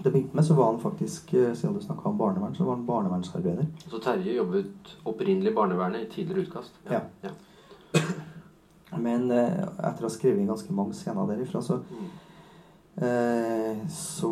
det 0.03 0.11
begynte 0.11 0.35
med 0.37 0.45
så 0.47 0.55
var 0.57 0.71
han 0.73 0.81
faktisk, 0.83 1.31
eh, 1.39 1.53
siden 1.55 1.75
du 1.75 1.81
snakka 1.83 2.09
om 2.11 2.17
barnevern, 2.19 2.55
så 2.55 2.67
var 2.67 2.75
han 2.75 2.85
barnevernsarbeider. 2.87 3.65
Så 3.87 3.99
Terje 4.03 4.35
jobbet 4.37 4.93
opprinnelig 5.07 5.51
i 5.51 5.55
barnevernet 5.55 6.03
i 6.05 6.11
tidligere 6.11 6.45
utkast? 6.47 6.75
Ja. 6.91 7.01
Men 9.07 9.31
eh, 9.31 9.63
etter 9.87 10.03
å 10.03 10.09
ha 10.09 10.13
skrevet 10.13 10.47
ganske 10.47 10.75
mange 10.75 10.95
scener 10.95 11.27
derifra, 11.31 11.61
så, 11.63 11.79
Mm. 11.87 12.07
eh, 13.03 13.87
så 13.87 14.31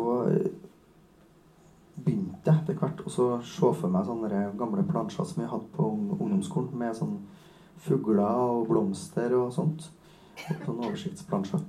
jeg 2.50 2.62
etter 2.62 2.78
hvert 2.78 3.00
og 3.04 3.12
så 3.12 3.26
se 3.44 3.72
for 3.80 3.92
meg 3.92 4.06
sånne 4.06 4.42
gamle 4.58 4.84
plansjer 4.86 5.26
som 5.28 5.42
jeg 5.42 5.50
hadde 5.50 5.72
på 5.76 5.88
ungdomsskolen, 6.16 6.74
med 6.78 6.96
sånn 6.96 7.18
fugler 7.86 8.24
og 8.24 8.66
blomster 8.70 9.34
og 9.36 9.52
sånt. 9.54 9.90
Og 10.36 10.66
Sånne 10.66 10.90
oversiktsplansjer. 10.90 11.62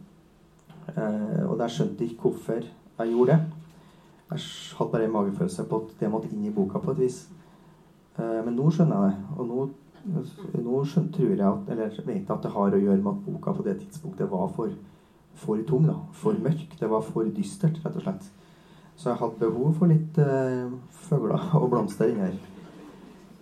Eh, 0.93 1.43
og 1.47 1.59
jeg 1.63 1.73
skjønte 1.75 2.05
ikke 2.05 2.27
hvorfor 2.27 2.63
jeg 2.63 3.11
gjorde 3.13 3.33
det. 3.33 3.57
Jeg 4.31 4.39
hadde 4.77 4.91
bare 4.91 5.07
en 5.07 5.13
magefølelse 5.13 5.65
på 5.69 5.81
at 5.83 5.93
det 5.99 6.11
måtte 6.11 6.31
inn 6.33 6.47
i 6.47 6.53
boka 6.53 6.81
på 6.83 6.91
et 6.95 7.03
vis. 7.05 7.21
Eh, 8.17 8.39
men 8.45 8.57
nå 8.57 8.67
skjønner 8.71 9.05
jeg 9.05 9.13
det. 9.13 9.37
Og 9.37 9.47
nå, 9.51 9.67
nå 10.65 10.81
skjønner, 10.83 11.13
tror 11.15 11.31
jeg 11.31 11.47
at, 11.47 11.71
eller 11.73 12.01
vet 12.01 12.17
jeg 12.17 12.33
at 12.35 12.43
det 12.43 12.53
har 12.55 12.75
å 12.75 12.81
gjøre 12.83 13.03
med 13.03 13.13
at 13.13 13.23
boka 13.27 13.55
på 13.55 13.67
det 13.67 13.77
tidspunktet 13.83 14.31
var 14.31 14.51
for, 14.55 14.73
for 15.39 15.63
tung. 15.69 15.87
da, 15.87 15.95
For 16.11 16.43
mørk. 16.43 16.75
Det 16.79 16.91
var 16.91 17.05
for 17.07 17.31
dystert, 17.35 17.79
rett 17.85 17.99
og 18.01 18.07
slett. 18.07 18.27
Så 18.97 19.11
jeg 19.11 19.19
hadde 19.19 19.39
behov 19.39 19.75
for 19.77 19.91
litt 19.91 20.17
eh, 20.21 20.69
fugler 21.07 21.49
og 21.59 21.69
blomster 21.71 22.09
inni 22.11 22.25
her. 22.25 22.37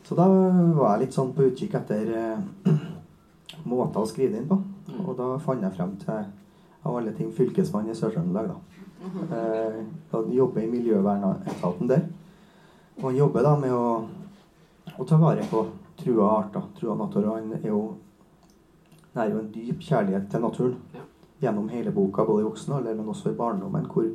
Så 0.06 0.18
da 0.18 0.28
var 0.28 0.96
jeg 0.96 1.06
litt 1.06 1.16
sånn 1.18 1.32
på 1.34 1.48
utkikk 1.48 1.78
etter 1.80 2.12
eh, 2.14 2.74
måter 3.72 4.02
å 4.04 4.10
skrive 4.10 4.36
det 4.36 4.44
inn 4.44 4.50
på. 4.52 4.60
Mm. 4.90 5.00
Og 5.06 5.16
da 5.18 5.32
fant 5.42 5.64
jeg 5.64 5.78
frem 5.78 5.96
til 6.04 6.28
av 6.86 7.00
alle 7.00 7.16
ting 7.18 7.32
Fylkesmannen 7.34 7.96
i 7.96 7.98
Sør-Trøndelag. 7.98 8.52
da. 8.52 8.76
Eh, 9.40 9.80
Han 10.12 10.30
jobber 10.34 10.62
i 10.62 10.70
miljøvernetaten 10.70 11.90
der. 11.90 12.06
Og 13.00 13.10
han 13.10 13.18
jobber 13.18 13.44
da 13.44 13.56
med 13.60 13.74
å, 13.74 13.88
å 14.96 15.08
ta 15.08 15.18
vare 15.20 15.44
på 15.50 15.66
trua 16.00 16.30
arter, 16.38 16.68
trua 16.78 16.96
natur. 17.00 17.32
Og 17.32 17.40
han 17.40 17.56
er 17.58 17.68
jo 17.72 17.82
det 19.16 19.24
er 19.24 19.30
jo 19.32 19.40
en 19.40 19.52
dyp 19.52 19.80
kjærlighet 19.80 20.26
til 20.28 20.42
naturen 20.44 21.04
gjennom 21.40 21.70
hele 21.72 21.92
boka, 21.96 22.26
både 22.28 22.44
i 22.44 22.48
voksen 22.50 22.74
alder, 22.76 22.98
men 22.98 23.08
også 23.08 23.32
i 23.32 23.38
barndommen, 23.38 23.86
hvor 23.88 24.10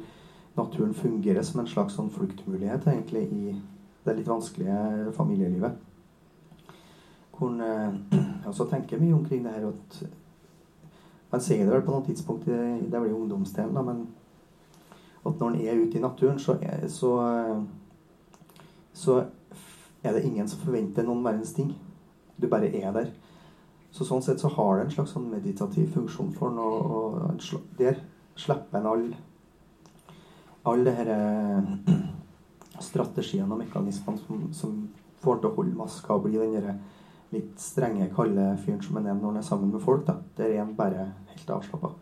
naturen 0.56 0.94
fungerer 0.94 1.42
som 1.42 1.60
en 1.60 1.68
slags 1.70 1.96
sånn 1.98 2.10
fluktmulighet 2.12 2.88
egentlig 2.90 3.26
i 3.32 3.54
det 4.04 4.16
litt 4.16 4.28
vanskelige 4.28 5.12
familielivet. 5.16 5.76
Hvor 7.36 7.60
eh, 7.64 7.92
også 8.50 8.66
tenker 8.70 9.00
mye 9.00 9.16
omkring 9.16 9.44
det 9.44 9.54
her 9.56 9.70
at 9.70 10.02
Man 11.30 11.40
ser 11.40 11.60
det 11.62 11.70
vel 11.70 11.84
på 11.86 11.92
noe 11.94 12.02
tidspunkt 12.02 12.48
i 12.50 12.54
det 12.90 13.00
blir 13.00 13.12
ungdomsdelen, 13.14 13.76
da, 13.76 13.84
men 13.86 14.00
at 15.22 15.36
når 15.38 15.52
en 15.52 15.60
er 15.60 15.78
ute 15.78 15.98
i 15.98 16.02
naturen, 16.02 16.40
så 16.42 16.56
er, 16.58 16.88
så, 16.90 17.12
så 18.92 19.20
er 20.02 20.16
det 20.16 20.24
ingen 20.24 20.48
som 20.50 20.58
forventer 20.58 21.06
noen 21.06 21.22
verdens 21.22 21.52
ting. 21.54 21.70
Du 22.34 22.48
bare 22.50 22.72
er 22.74 22.90
der. 22.96 23.12
Så 23.94 24.08
sånn 24.08 24.26
sett 24.26 24.42
så 24.42 24.50
har 24.56 24.80
det 24.80 24.88
en 24.88 24.92
slags 24.96 25.14
sånn 25.14 25.30
meditativ 25.30 25.92
funksjon 25.94 26.34
for 26.34 26.50
en, 26.50 26.58
og, 26.58 26.90
og 26.90 27.62
der 27.78 28.02
slipper 28.34 28.80
en 28.80 28.90
all 28.90 29.06
alle 30.64 30.90
disse 30.90 31.16
eh, 31.16 32.00
strategiene 32.90 33.52
og 33.52 33.60
mekanismene 33.60 34.18
som, 34.26 34.46
som 34.52 34.76
får 35.20 35.36
en 35.36 35.40
til 35.42 35.50
å 35.50 35.56
holde 35.56 35.76
maska 35.78 36.14
og 36.16 36.26
bli 36.26 36.38
den 36.40 36.80
litt 37.30 37.60
strenge, 37.62 38.08
kalde 38.14 38.56
fyren 38.64 38.80
som 38.82 38.96
en 38.98 39.06
er 39.06 39.14
når 39.14 39.28
han 39.28 39.40
er 39.40 39.46
sammen 39.46 39.70
med 39.70 39.82
folk. 39.84 40.06
da. 40.06 40.16
Der 40.36 40.50
er 40.50 40.64
han 40.64 40.74
bare 40.76 41.12
helt 41.30 41.50
avslappa. 41.50 41.92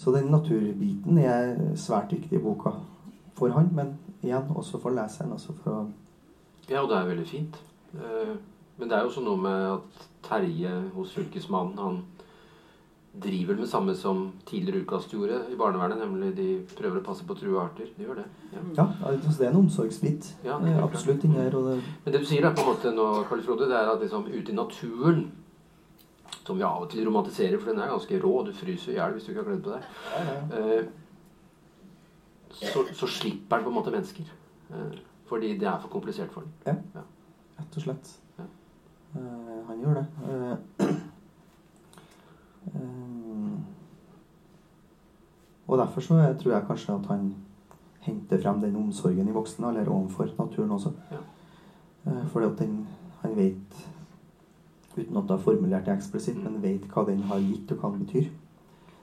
Så 0.00 0.12
den 0.12 0.30
naturbiten 0.32 1.18
er 1.20 1.54
svært 1.76 2.12
viktig 2.12 2.38
i 2.38 2.42
boka 2.42 2.74
for 3.36 3.52
han, 3.56 3.70
men 3.72 3.94
igjen 4.22 4.50
også 4.56 4.80
for 4.80 4.92
leseren. 4.96 5.32
Altså 5.32 5.54
for 5.62 5.88
Ja, 6.68 6.82
og 6.82 6.90
det 6.90 6.98
er 6.98 7.08
veldig 7.08 7.26
fint. 7.28 7.56
Eh, 7.94 8.36
Men 8.78 8.88
det 8.88 8.96
er 8.96 9.02
jo 9.02 9.08
også 9.10 9.20
noe 9.20 9.36
med 9.36 9.64
at 9.74 10.04
Terje 10.24 10.70
hos 10.94 11.10
Fylkesmannen 11.12 11.78
han 11.78 11.98
driver 13.10 13.56
med 13.58 13.66
samme 13.68 13.94
som 13.98 14.32
tidligere 14.46 14.84
utkast 14.84 15.10
gjorde 15.12 15.40
i 15.50 15.56
barnevernet, 15.58 15.98
nemlig 15.98 16.30
de 16.36 16.48
prøver 16.78 17.00
å 17.00 17.04
passe 17.04 17.26
på 17.26 17.34
true 17.34 17.58
arter. 17.58 17.88
De 17.96 18.06
gjør 18.06 18.20
det. 18.20 18.26
Ja. 18.52 18.62
Ja, 18.76 18.86
altså 19.10 19.34
det 19.38 19.48
er 19.48 19.50
en 19.50 19.60
omsorgsbit. 19.64 20.30
Ja, 20.46 20.60
er 20.62 20.82
Absolutt 20.84 21.20
Ting 21.24 21.34
her. 21.34 21.50
Det, 21.50 21.82
Men 22.04 22.14
det 22.14 22.22
du 22.22 22.28
sier 22.30 22.46
da 22.46 22.54
på 22.54 22.62
en 22.62 22.70
måte 22.70 22.94
nå, 22.94 23.08
Karl 23.28 23.42
Frode, 23.42 23.66
det 23.70 23.76
er 23.76 23.90
at 23.90 24.00
liksom 24.04 24.28
ute 24.30 24.52
i 24.52 24.56
naturen 24.56 25.26
som 26.46 26.58
vi 26.58 26.64
av 26.66 26.82
og 26.82 26.90
til 26.90 27.04
romantiserer, 27.06 27.58
for 27.58 27.70
den 27.70 27.82
er 27.82 27.90
ganske 27.90 28.22
rå. 28.22 28.32
Du 28.46 28.52
fryser 28.56 28.94
i 28.94 28.96
hjel 28.96 29.14
hvis 29.14 29.26
du 29.26 29.32
ikke 29.32 29.42
har 29.42 29.50
kledd 29.50 29.64
på 29.66 29.74
deg. 29.74 29.82
Ja, 32.60 32.70
så, 32.70 32.84
så 32.94 33.06
slipper 33.06 33.56
den 33.56 33.64
på 33.64 33.70
en 33.70 33.76
måte 33.76 33.92
mennesker. 33.94 34.32
Eh, 34.70 34.98
fordi 35.30 35.54
det 35.58 35.68
er 35.68 35.78
for 35.82 35.92
komplisert 35.92 36.32
for 36.34 36.46
den. 36.64 36.82
Ja, 36.94 37.04
Rett 37.60 37.76
og 37.76 37.84
slett. 37.84 38.10
Ja. 38.38 38.48
Eh, 39.16 39.62
han 39.68 39.84
gjør 39.84 40.00
det. 40.00 40.90
Eh, 42.74 43.58
og 45.66 45.78
derfor 45.78 46.00
så 46.00 46.34
tror 46.42 46.52
jeg 46.52 46.66
kanskje 46.66 46.94
at 46.94 47.06
han 47.06 47.34
henter 48.00 48.42
frem 48.42 48.60
den 48.60 48.76
omsorgen 48.76 49.28
i 49.28 49.32
voksne, 49.32 49.68
eller 49.68 49.88
overfor 49.88 50.28
naturen 50.38 50.70
også. 50.70 50.92
Ja. 51.10 51.16
Eh, 52.06 52.26
fordi 52.26 52.46
at 52.46 52.58
den, 52.58 52.86
han 53.20 53.36
vet, 53.36 53.90
uten 54.96 55.16
at 55.16 55.22
det 55.28 55.30
er 55.30 55.44
formulert 55.44 55.86
det 55.86 55.94
eksplisitt, 55.94 56.42
men 56.44 56.62
vet 56.62 56.88
hva 56.94 57.04
den 57.06 57.22
har 57.22 57.38
gitt, 57.38 57.72
og 57.72 57.78
hva 57.78 57.90
den 57.90 58.06
betyr. 58.06 58.30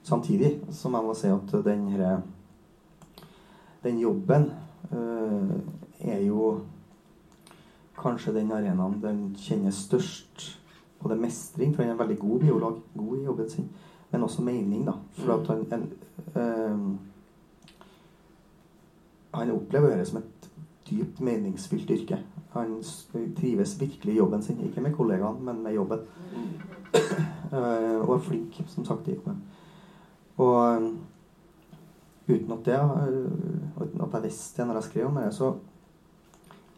Samtidig 0.02 0.60
som 0.70 0.94
jeg 0.94 1.04
må 1.04 1.14
si 1.14 1.28
at 1.28 1.64
den, 1.64 1.88
her, 1.88 2.20
den 3.82 3.98
jobben 4.00 4.50
øh, 4.92 5.58
er 6.00 6.20
jo 6.20 6.60
kanskje 7.98 8.34
den 8.34 8.52
arenaen 8.52 9.02
den 9.02 9.34
kjenner 9.36 9.74
størst 9.74 10.60
både 11.02 11.16
mestring, 11.16 11.74
for 11.74 11.82
han 11.82 11.90
er 11.90 11.96
en 11.96 12.00
veldig 12.00 12.18
god 12.18 12.40
biolog, 12.40 12.80
god 12.96 13.18
i 13.18 13.24
jobben 13.24 13.50
sin, 13.50 13.68
men 14.10 14.22
også 14.22 14.42
mening, 14.42 14.86
da. 14.86 14.92
For 15.12 15.34
at 15.34 15.46
han 15.46 15.66
en, 15.72 15.92
øh, 16.42 16.78
Han 19.34 19.50
opplever 19.50 19.96
det 19.96 20.06
som 20.08 20.18
et 20.18 20.50
dypt 20.90 21.20
meningsfylt 21.20 21.90
yrke. 21.90 22.18
Han 22.50 22.82
trives 23.36 23.80
virkelig 23.80 24.14
i 24.14 24.16
jobben 24.16 24.42
sin, 24.42 24.60
ikke 24.60 24.80
med 24.80 24.94
kollegaene, 24.94 25.44
men 25.44 25.62
med 25.62 25.74
jobben. 25.74 25.98
Eh, 27.52 28.00
og 28.08 28.14
er 28.14 28.18
flink, 28.20 28.58
som 28.66 28.84
sagt, 28.84 29.08
i 29.08 29.14
jobben. 29.14 29.42
Og 30.36 30.74
eh, 30.74 30.88
uten 32.28 32.52
at 32.52 32.66
det 32.66 32.74
eh, 32.76 33.82
uten 33.82 34.02
at 34.04 34.12
jeg 34.12 34.22
visste 34.22 34.62
det 34.62 34.66
når 34.68 34.74
jeg 34.74 34.88
skrev 34.88 35.06
om 35.06 35.16
det, 35.16 35.30
så 35.34 35.54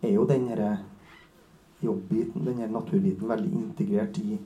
er 0.03 0.13
jo 0.13 0.27
den 0.29 0.47
her 0.49 0.77
jobbbiten, 1.83 2.47
den 2.47 2.59
her 2.59 2.71
naturbiten, 2.71 3.29
veldig 3.29 3.53
integrert 3.53 4.19
i, 4.19 4.39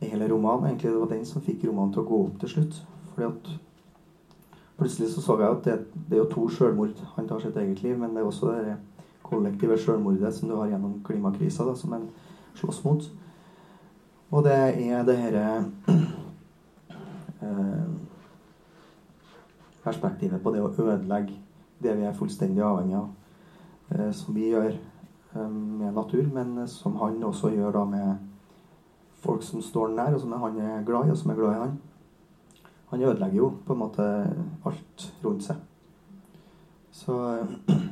hele 0.00 0.28
romanen. 0.28 0.66
Egentlig 0.66 0.90
det 0.90 1.00
var 1.00 1.08
den 1.08 1.24
som 1.26 1.42
fikk 1.42 1.64
romanen 1.64 1.94
til 1.94 2.02
å 2.02 2.08
gå 2.08 2.18
opp 2.26 2.40
til 2.40 2.52
slutt. 2.52 2.80
Fordi 3.14 3.28
at 3.30 3.48
plutselig 4.76 5.08
så 5.14 5.24
så 5.24 5.38
jeg 5.40 5.50
at 5.50 5.64
det, 5.64 5.76
det 6.10 6.18
er 6.18 6.24
jo 6.24 6.32
to 6.34 6.48
selvmord. 6.52 7.00
Han 7.16 7.28
tar 7.28 7.40
sitt 7.40 7.56
eget 7.56 7.82
liv, 7.82 7.96
men 7.98 8.12
det 8.12 8.20
er 8.20 8.28
også 8.28 8.52
det 8.52 8.76
kollektive 9.26 9.78
selvmordet 9.80 10.34
som 10.34 10.48
du 10.48 10.56
har 10.56 10.68
gjennom 10.70 11.00
klimakrisa, 11.04 11.64
da, 11.64 11.74
som 11.74 11.96
en 11.96 12.08
slåss 12.54 12.82
mot. 12.84 13.08
Og 14.30 14.44
det 14.44 14.52
er 14.52 15.02
det 15.06 15.16
herre 15.16 15.46
eh, 17.42 17.88
perspektivet 19.84 20.42
på 20.42 20.52
det 20.54 20.62
å 20.64 20.72
ødelegge 20.72 21.38
det 21.82 21.94
vi 21.98 22.06
er 22.08 22.16
fullstendig 22.16 22.64
avhengig 22.64 22.98
av, 22.98 23.08
eh, 23.94 24.12
som 24.16 24.34
vi 24.34 24.50
gjør 24.50 24.74
med 25.48 25.94
natur, 25.94 26.26
men 26.32 26.58
eh, 26.58 26.66
som 26.66 26.96
han 26.96 27.22
også 27.24 27.50
gjør 27.54 27.72
da 27.72 27.84
med 27.84 28.16
folk 29.22 29.42
som 29.42 29.62
står 29.62 29.88
nær, 29.88 30.14
og 30.14 30.20
som 30.20 30.32
han 30.32 30.58
er 30.60 30.84
glad 30.86 31.06
i, 31.06 31.10
og 31.10 31.18
som 31.18 31.30
er 31.30 31.38
glad 31.40 31.54
i 31.54 31.60
han. 31.64 31.76
Han 32.90 33.02
ødelegger 33.02 33.36
jo 33.36 33.52
på 33.66 33.72
en 33.72 33.78
måte 33.78 34.06
alt 34.64 35.06
rundt 35.24 35.44
seg. 35.44 35.56
Så 36.92 37.20
eh, 37.34 37.76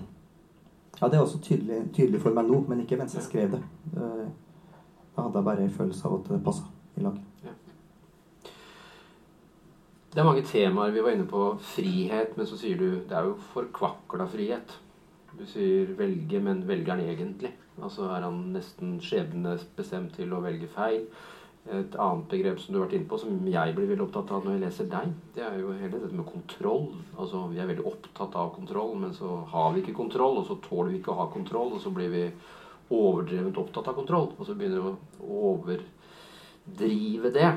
Ja, 1.01 1.09
det 1.09 1.17
er 1.19 1.25
også 1.25 1.41
tydelig, 1.43 1.81
tydelig 1.93 2.21
for 2.23 2.33
meg 2.33 2.47
nå, 2.47 2.61
men 2.69 2.81
ikke 2.81 2.97
mens 2.97 3.17
jeg 3.19 3.27
skrev 3.27 3.57
det. 3.57 3.63
Eh, 3.97 4.27
Da 5.15 5.23
hadde 5.23 5.39
jeg 5.39 5.45
bare 5.47 5.63
en 5.63 5.71
følelse 5.71 6.09
av 6.09 6.15
at 6.17 6.29
det 6.29 6.41
passa 6.43 6.65
i 6.97 7.03
lag. 7.05 7.19
Det 10.15 10.21
er 10.21 10.27
mange 10.27 10.43
temaer. 10.43 10.91
Vi 10.91 11.03
var 11.03 11.11
inne 11.11 11.27
på 11.27 11.43
frihet, 11.59 12.37
men 12.37 12.47
så 12.47 12.59
sier 12.59 12.79
du 12.79 12.89
det 13.09 13.15
er 13.15 13.29
jo 13.29 13.37
forkvakla 13.53 14.27
frihet. 14.31 14.75
Du 15.38 15.47
sier 15.47 15.87
'velge', 15.87 16.40
men 16.40 16.66
velger 16.68 16.94
han 16.94 17.01
egentlig? 17.01 17.53
Altså 17.83 18.03
er 18.03 18.23
han 18.23 18.53
nesten 18.55 19.01
skjebnebestemt 19.03 20.14
til 20.14 20.33
å 20.33 20.42
velge 20.44 20.68
feil? 20.70 21.07
Et 21.64 21.97
annet 21.97 22.27
begrep 22.29 22.59
som 22.61 22.75
du 22.75 22.79
har 22.79 22.87
vært 22.87 22.99
inne 22.99 23.09
på, 23.09 23.18
som 23.18 23.47
jeg 23.49 23.75
blir 23.75 23.88
veldig 23.88 24.05
opptatt 24.05 24.31
av 24.37 24.44
når 24.44 24.53
jeg 24.53 24.62
leser 24.66 24.88
deg, 24.92 25.14
det 25.35 25.44
er 25.47 25.55
jo 25.59 25.73
hele 25.73 26.01
dette 26.03 26.18
med 26.18 26.27
kontroll. 26.29 26.90
Altså 27.16 27.47
Vi 27.49 27.59
er 27.59 27.70
veldig 27.70 27.87
opptatt 27.88 28.37
av 28.37 28.53
kontroll, 28.55 28.92
men 29.01 29.14
så 29.16 29.38
har 29.49 29.73
vi 29.73 29.81
ikke 29.81 29.97
kontroll, 29.97 30.38
og 30.38 30.47
så 30.47 30.59
tåler 30.68 30.92
vi 30.92 30.99
ikke 30.99 31.14
å 31.14 31.23
ha 31.23 31.27
kontroll, 31.33 31.73
og 31.73 31.81
så 31.81 31.90
blir 31.90 32.12
vi 32.12 32.27
overdrevent 32.92 33.59
opptatt 33.59 33.88
av 33.88 33.97
kontroll, 33.97 34.35
og 34.38 34.47
så 34.47 34.55
begynner 34.55 34.85
vi 34.85 34.92
å 34.92 35.40
overdrive 35.55 37.33
det. 37.33 37.51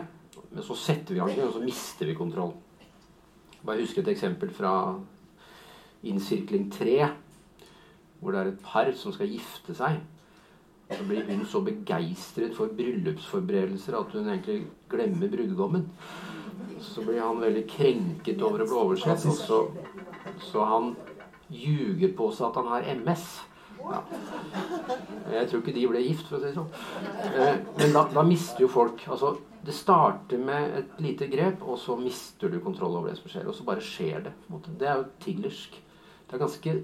Men 0.54 0.64
så 0.64 0.76
setter 0.80 1.14
vi 1.14 1.20
gang, 1.20 1.36
og 1.44 1.54
så 1.54 1.62
mister 1.66 2.08
vi 2.08 2.16
kontroll. 2.16 2.56
Bare 3.66 3.82
husk 3.84 3.98
et 4.00 4.08
eksempel 4.08 4.50
fra 4.56 4.96
innsirkling 6.08 6.72
3, 6.72 7.10
hvor 8.20 8.34
det 8.34 8.40
er 8.42 8.52
et 8.54 8.64
par 8.66 8.92
som 8.98 9.14
skal 9.16 9.30
gifte 9.32 9.76
seg. 9.78 10.00
Så 10.88 11.04
blir 11.04 11.26
hun 11.28 11.44
så 11.46 11.60
begeistret 11.66 12.56
for 12.56 12.72
bryllupsforberedelser 12.78 13.98
at 14.00 14.14
hun 14.16 14.30
egentlig 14.32 14.62
glemmer 14.90 15.32
brudgommen. 15.34 15.90
Så 16.82 17.04
blir 17.04 17.20
han 17.22 17.42
veldig 17.42 17.66
krenket 17.70 18.42
over 18.42 18.64
å 18.64 18.70
bli 18.70 18.80
oversett, 18.80 19.26
og 19.28 19.36
så, 19.36 19.60
så 20.48 20.64
han 20.70 20.94
ljuger 21.52 22.14
på 22.16 22.30
seg 22.36 22.48
at 22.50 22.62
han 22.62 22.72
har 22.72 22.88
MS. 23.02 23.28
Ja. 23.88 24.00
Jeg 25.32 25.50
tror 25.50 25.62
ikke 25.62 25.76
de 25.76 25.86
ble 25.92 26.02
gift, 26.04 26.26
for 26.28 26.38
å 26.38 26.42
si 26.42 26.50
det 26.50 26.56
sånn. 26.56 26.72
Eh, 27.28 27.60
Men 27.78 27.94
da, 27.96 28.08
da 28.16 28.24
mister 28.28 28.66
jo 28.66 28.72
folk 28.72 29.04
Altså, 29.08 29.36
det 29.68 29.76
starter 29.76 30.42
med 30.42 30.76
et 30.82 31.00
lite 31.04 31.28
grep, 31.32 31.64
og 31.68 31.80
så 31.80 31.96
mister 32.00 32.52
du 32.52 32.60
kontroll 32.64 32.96
over 33.00 33.12
det 33.12 33.20
som 33.20 33.32
skjer. 33.32 33.48
Og 33.48 33.56
så 33.56 33.68
bare 33.68 33.84
skjer 33.84 34.28
det. 34.28 34.34
Det 34.80 34.88
er 34.88 35.02
jo 35.02 35.08
tillersk. 35.24 35.80
Det 36.28 36.36
er 36.36 36.44
ganske 36.44 36.76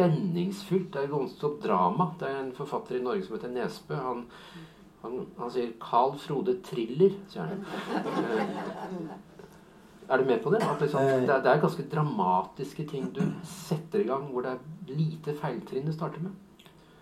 spenningsfullt. 0.00 0.92
Det 0.92 1.02
er 1.04 1.08
ganske 1.12 1.50
drama. 1.62 2.10
Det 2.20 2.28
er 2.28 2.40
en 2.42 2.52
forfatter 2.56 2.96
i 2.98 3.02
Norge 3.04 3.24
som 3.26 3.36
heter 3.36 3.52
Nesbø. 3.54 3.94
Han, 4.00 4.24
han, 5.02 5.26
han 5.38 5.50
sier 5.50 5.72
'Carl 5.80 6.16
Frode 6.18 6.56
Thriller', 6.64 7.16
sier 7.28 7.42
han. 7.42 7.64
Eh, 7.96 9.16
Er 10.10 10.18
du 10.18 10.24
med 10.24 10.42
på 10.42 10.50
det? 10.50 10.62
At 10.62 10.80
liksom, 10.80 11.00
det, 11.00 11.28
er, 11.30 11.42
det 11.42 11.50
er 11.52 11.60
ganske 11.60 11.84
dramatiske 11.92 12.84
ting 12.90 13.12
du 13.14 13.20
setter 13.46 14.00
i 14.00 14.08
gang, 14.08 14.24
hvor 14.32 14.42
det 14.42 14.50
er 14.50 14.94
lite 14.96 15.34
feiltrinn 15.38 15.86
det 15.86 15.94
starter 15.94 16.20
med. 16.24 16.32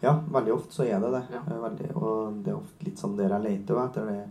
Ja, 0.02 0.12
veldig 0.28 0.52
ofte 0.52 0.74
så 0.74 0.84
er 0.84 1.00
det 1.00 1.12
det. 1.14 1.22
Ja. 1.32 1.40
Eh, 1.48 1.62
Veldig, 1.62 1.96
og 1.96 2.34
det 2.44 2.52
er 2.52 2.58
ofte 2.58 2.84
litt 2.84 2.98
sånn 3.00 3.16
der 3.16 3.32
jeg 3.32 3.42
leter 3.46 3.80
etter 3.84 4.06
det 4.06 4.26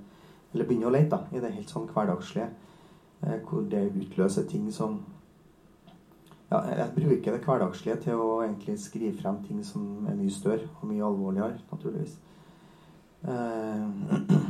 Eller 0.54 0.66
begynner 0.66 0.88
å 0.88 0.94
lete, 0.94 1.10
da, 1.10 1.20
i 1.34 1.40
det 1.42 1.52
helt 1.52 1.70
sånn 1.70 1.90
hverdagslige. 1.92 2.50
Hvor 3.50 3.62
det 3.70 3.92
utløser 3.98 4.46
ting 4.48 4.72
som 4.72 5.00
Ja, 6.52 6.62
jeg 6.64 6.92
bruker 6.96 7.34
det 7.36 7.44
hverdagslige 7.44 7.98
til 8.06 8.22
å 8.24 8.28
egentlig 8.46 8.78
skrive 8.80 9.18
frem 9.20 9.42
ting 9.44 9.64
som 9.68 10.06
er 10.08 10.16
mye 10.16 10.32
større 10.32 10.70
og 10.80 10.88
mye 10.88 11.04
alvorligere, 11.04 11.58
naturligvis. 11.72 12.14
Eh, 13.28 13.88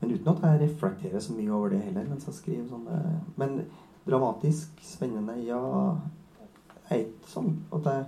Men 0.00 0.10
uten 0.12 0.28
at 0.28 0.42
jeg 0.44 0.60
reflekterer 0.60 1.20
så 1.24 1.32
mye 1.32 1.52
over 1.56 1.72
det 1.72 1.78
heller 1.86 2.04
mens 2.10 2.26
jeg 2.28 2.36
skriver 2.36 2.66
sånn. 2.68 2.84
eh, 2.92 3.14
Men 3.40 3.54
dramatisk, 4.04 4.76
spennende, 4.84 5.38
ja 5.46 5.62
Jeg 6.90 6.98
er 6.98 7.06
ikke 7.06 7.30
sånn 7.30 7.54
at 7.72 7.88
jeg 7.88 8.04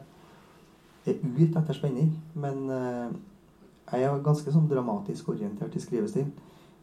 er 1.07 1.23
ute 1.25 1.59
etter 1.63 1.79
spenning, 1.79 2.11
men 2.35 2.69
eh, 2.69 3.15
jeg 3.93 4.05
er 4.05 4.21
ganske 4.27 4.53
sånn 4.53 4.69
dramatisk 4.69 5.31
orientert 5.33 5.73
i 5.79 5.81
skrivestil. 5.81 6.27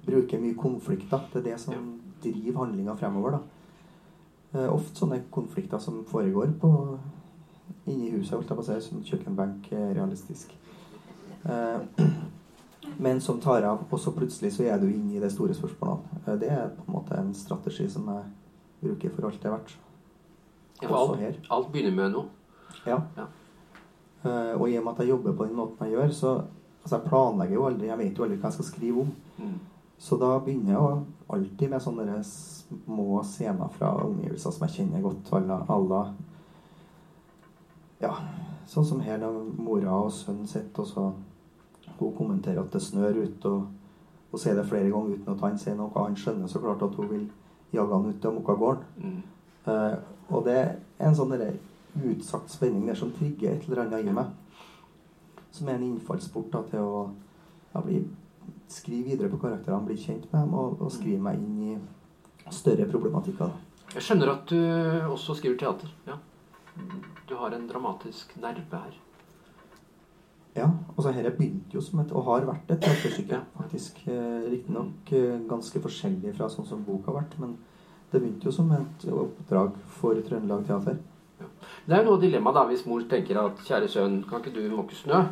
Bruker 0.07 0.41
mye 0.41 0.57
konflikter. 0.57 1.27
Det 1.29 1.43
er 1.43 1.49
det 1.51 1.59
som 1.61 1.99
driver 2.23 2.63
handlinga 2.63 2.95
fremover. 2.97 3.38
da. 3.38 3.52
Eh, 4.53 4.69
ofte 4.69 5.01
sånne 5.01 5.23
konflikter 5.33 5.81
som 5.81 6.03
foregår 6.05 6.53
på 6.61 6.69
inni 7.89 8.11
huset, 8.13 8.35
holdt 8.35 8.51
jeg 8.51 8.59
på 8.59 8.63
å 8.63 8.67
si, 8.67 8.77
som 8.85 9.01
kjøkkenbenk 9.07 9.71
er 9.73 9.95
realistisk. 9.97 10.53
Eh, 11.43 12.05
men 13.05 13.21
som 13.21 13.41
tar 13.41 13.65
av, 13.67 13.85
og 13.89 13.99
så 13.99 14.13
plutselig 14.15 14.53
så 14.55 14.67
er 14.69 14.77
du 14.81 14.87
inne 14.91 15.17
i 15.17 15.23
det 15.23 15.31
store 15.33 15.55
spørsmålet. 15.57 16.13
Eh, 16.23 16.37
det 16.43 16.51
er 16.53 16.69
på 16.75 16.85
en 16.85 16.97
måte 16.99 17.17
en 17.17 17.33
strategi 17.37 17.89
som 17.89 18.07
jeg 18.13 18.29
bruker 18.83 19.15
for 19.15 19.29
alt 19.29 19.41
det 19.41 19.49
er 19.49 19.57
verdt. 19.57 19.77
Ja, 20.83 20.91
alt, 20.99 21.49
alt 21.53 21.71
begynner 21.73 21.95
med 21.95 22.13
noe. 22.13 22.29
Ja. 22.85 22.99
Ja. 23.17 23.29
Eh, 24.23 24.53
og 24.55 24.69
i 24.69 24.77
og 24.77 24.85
med 24.85 24.93
at 24.93 25.03
jeg 25.03 25.13
jobber 25.15 25.35
på 25.35 25.47
den 25.47 25.57
måten 25.57 25.87
jeg 25.87 25.97
gjør, 25.97 26.11
så 26.15 26.33
altså 26.83 26.97
jeg 26.97 27.07
planlegger 27.09 27.55
jo 27.57 27.65
aldri 27.67 27.87
Jeg 27.87 27.99
vet 27.99 28.17
jo 28.17 28.25
aldri 28.25 28.37
hva 28.37 28.51
jeg 28.51 28.57
skal 28.59 28.69
skrive 28.69 29.05
om. 29.07 29.13
Mm. 29.37 29.57
Så 30.03 30.17
da 30.19 30.33
begynner 30.43 30.75
jeg 30.75 31.03
alltid 31.31 31.69
med 31.71 31.83
sånne 31.83 32.17
små 32.27 33.21
scener 33.23 33.69
fra 33.77 33.93
omgivelser 34.03 34.51
som 34.51 34.65
jeg 34.67 34.75
kjenner 34.77 35.05
godt. 35.05 35.31
Alla 35.71 36.05
Ja, 38.03 38.17
sånn 38.67 38.83
som 38.83 38.99
her 38.99 39.21
når 39.21 39.45
mora 39.63 40.01
og 40.03 40.11
sønnen 40.11 40.49
sitter, 40.49 40.83
og 40.83 40.89
så 40.89 41.05
hun 41.99 42.17
kommenterer 42.17 42.59
at 42.59 42.73
det 42.73 42.81
snør 42.83 43.21
ute, 43.21 43.47
og 43.47 43.69
og 44.33 44.39
sier 44.39 44.55
det 44.57 44.65
flere 44.65 44.89
ganger 44.89 45.13
uten 45.13 45.35
at 45.35 45.41
han 45.45 45.59
sier 45.61 45.75
noe. 45.77 45.91
Han 45.93 46.15
skjønner 46.17 46.49
så 46.49 46.59
klart 46.61 46.81
at 46.81 46.95
hun 46.97 47.09
vil 47.11 47.25
jage 47.73 47.93
han 47.93 48.07
ut 48.09 48.25
av 48.25 48.33
Mokkagården. 48.33 48.87
Mm. 48.97 49.19
Uh, 49.67 49.97
og 50.33 50.47
det 50.47 50.55
er 50.57 50.71
en 51.05 51.17
sånn 51.17 51.35
utsagt 52.01 52.49
spenning 52.49 52.87
der 52.89 52.97
som 52.97 53.11
trigger 53.13 53.53
et 53.53 53.67
eller 53.67 53.83
annet 53.83 54.09
i 54.09 54.15
meg. 54.17 54.31
Som 55.53 55.69
er 55.69 55.77
en 55.77 55.85
innfallsport 55.91 56.49
da, 56.55 56.63
til 56.71 56.81
å 56.81 57.83
bli 57.85 58.01
skrive 58.74 59.13
videre 59.13 59.30
på 59.32 59.39
karakterene, 59.41 59.86
bli 59.88 59.97
kjent 59.99 60.26
med 60.32 60.39
dem 60.41 60.57
og, 60.57 60.82
og 60.82 60.91
skrive 60.93 61.21
meg 61.24 61.39
inn 61.39 61.74
i 61.74 62.53
større 62.53 62.89
problematikker. 62.89 63.53
Jeg 63.93 64.05
skjønner 64.07 64.34
at 64.34 64.49
du 64.49 64.59
også 65.13 65.38
skriver 65.38 65.59
teater. 65.61 65.91
Ja. 66.07 66.17
Du 67.30 67.36
har 67.38 67.53
en 67.53 67.67
dramatisk 67.69 68.34
nerve 68.41 68.84
her. 68.86 68.95
Ja, 70.53 70.67
altså 70.93 71.11
dette 71.13 71.32
begynte 71.34 71.74
jo 71.74 71.82
som 71.82 72.01
et, 72.03 72.11
og 72.13 72.28
har 72.28 72.45
vært 72.45 72.69
et 72.74 72.82
teaterstykke, 72.84 73.39
faktisk. 73.57 74.03
Eh, 74.05 74.43
Riktignok 74.51 75.13
eh, 75.17 75.39
ganske 75.49 75.82
forskjellig 75.82 76.36
fra 76.38 76.49
sånn 76.51 76.67
som 76.69 76.84
boka 76.86 77.09
har 77.09 77.24
vært, 77.24 77.39
men 77.41 77.55
det 78.11 78.21
begynte 78.21 78.49
jo 78.49 78.53
som 78.53 78.69
et 78.76 79.07
oppdrag 79.09 79.80
for 79.97 80.19
Trøndelag 80.28 80.67
Teater. 80.67 80.99
Det 81.88 81.95
er 81.95 82.03
jo 82.03 82.11
noe 82.11 82.21
dilemma 82.21 82.53
da, 82.53 82.67
hvis 82.69 82.86
mor 82.86 83.01
tenker 83.09 83.39
at 83.41 83.63
kjære 83.65 83.89
sønn, 83.89 84.19
kan 84.30 84.43
ikke 84.43 84.53
du 84.53 84.61
måke 84.76 84.95
snø? 84.97 85.24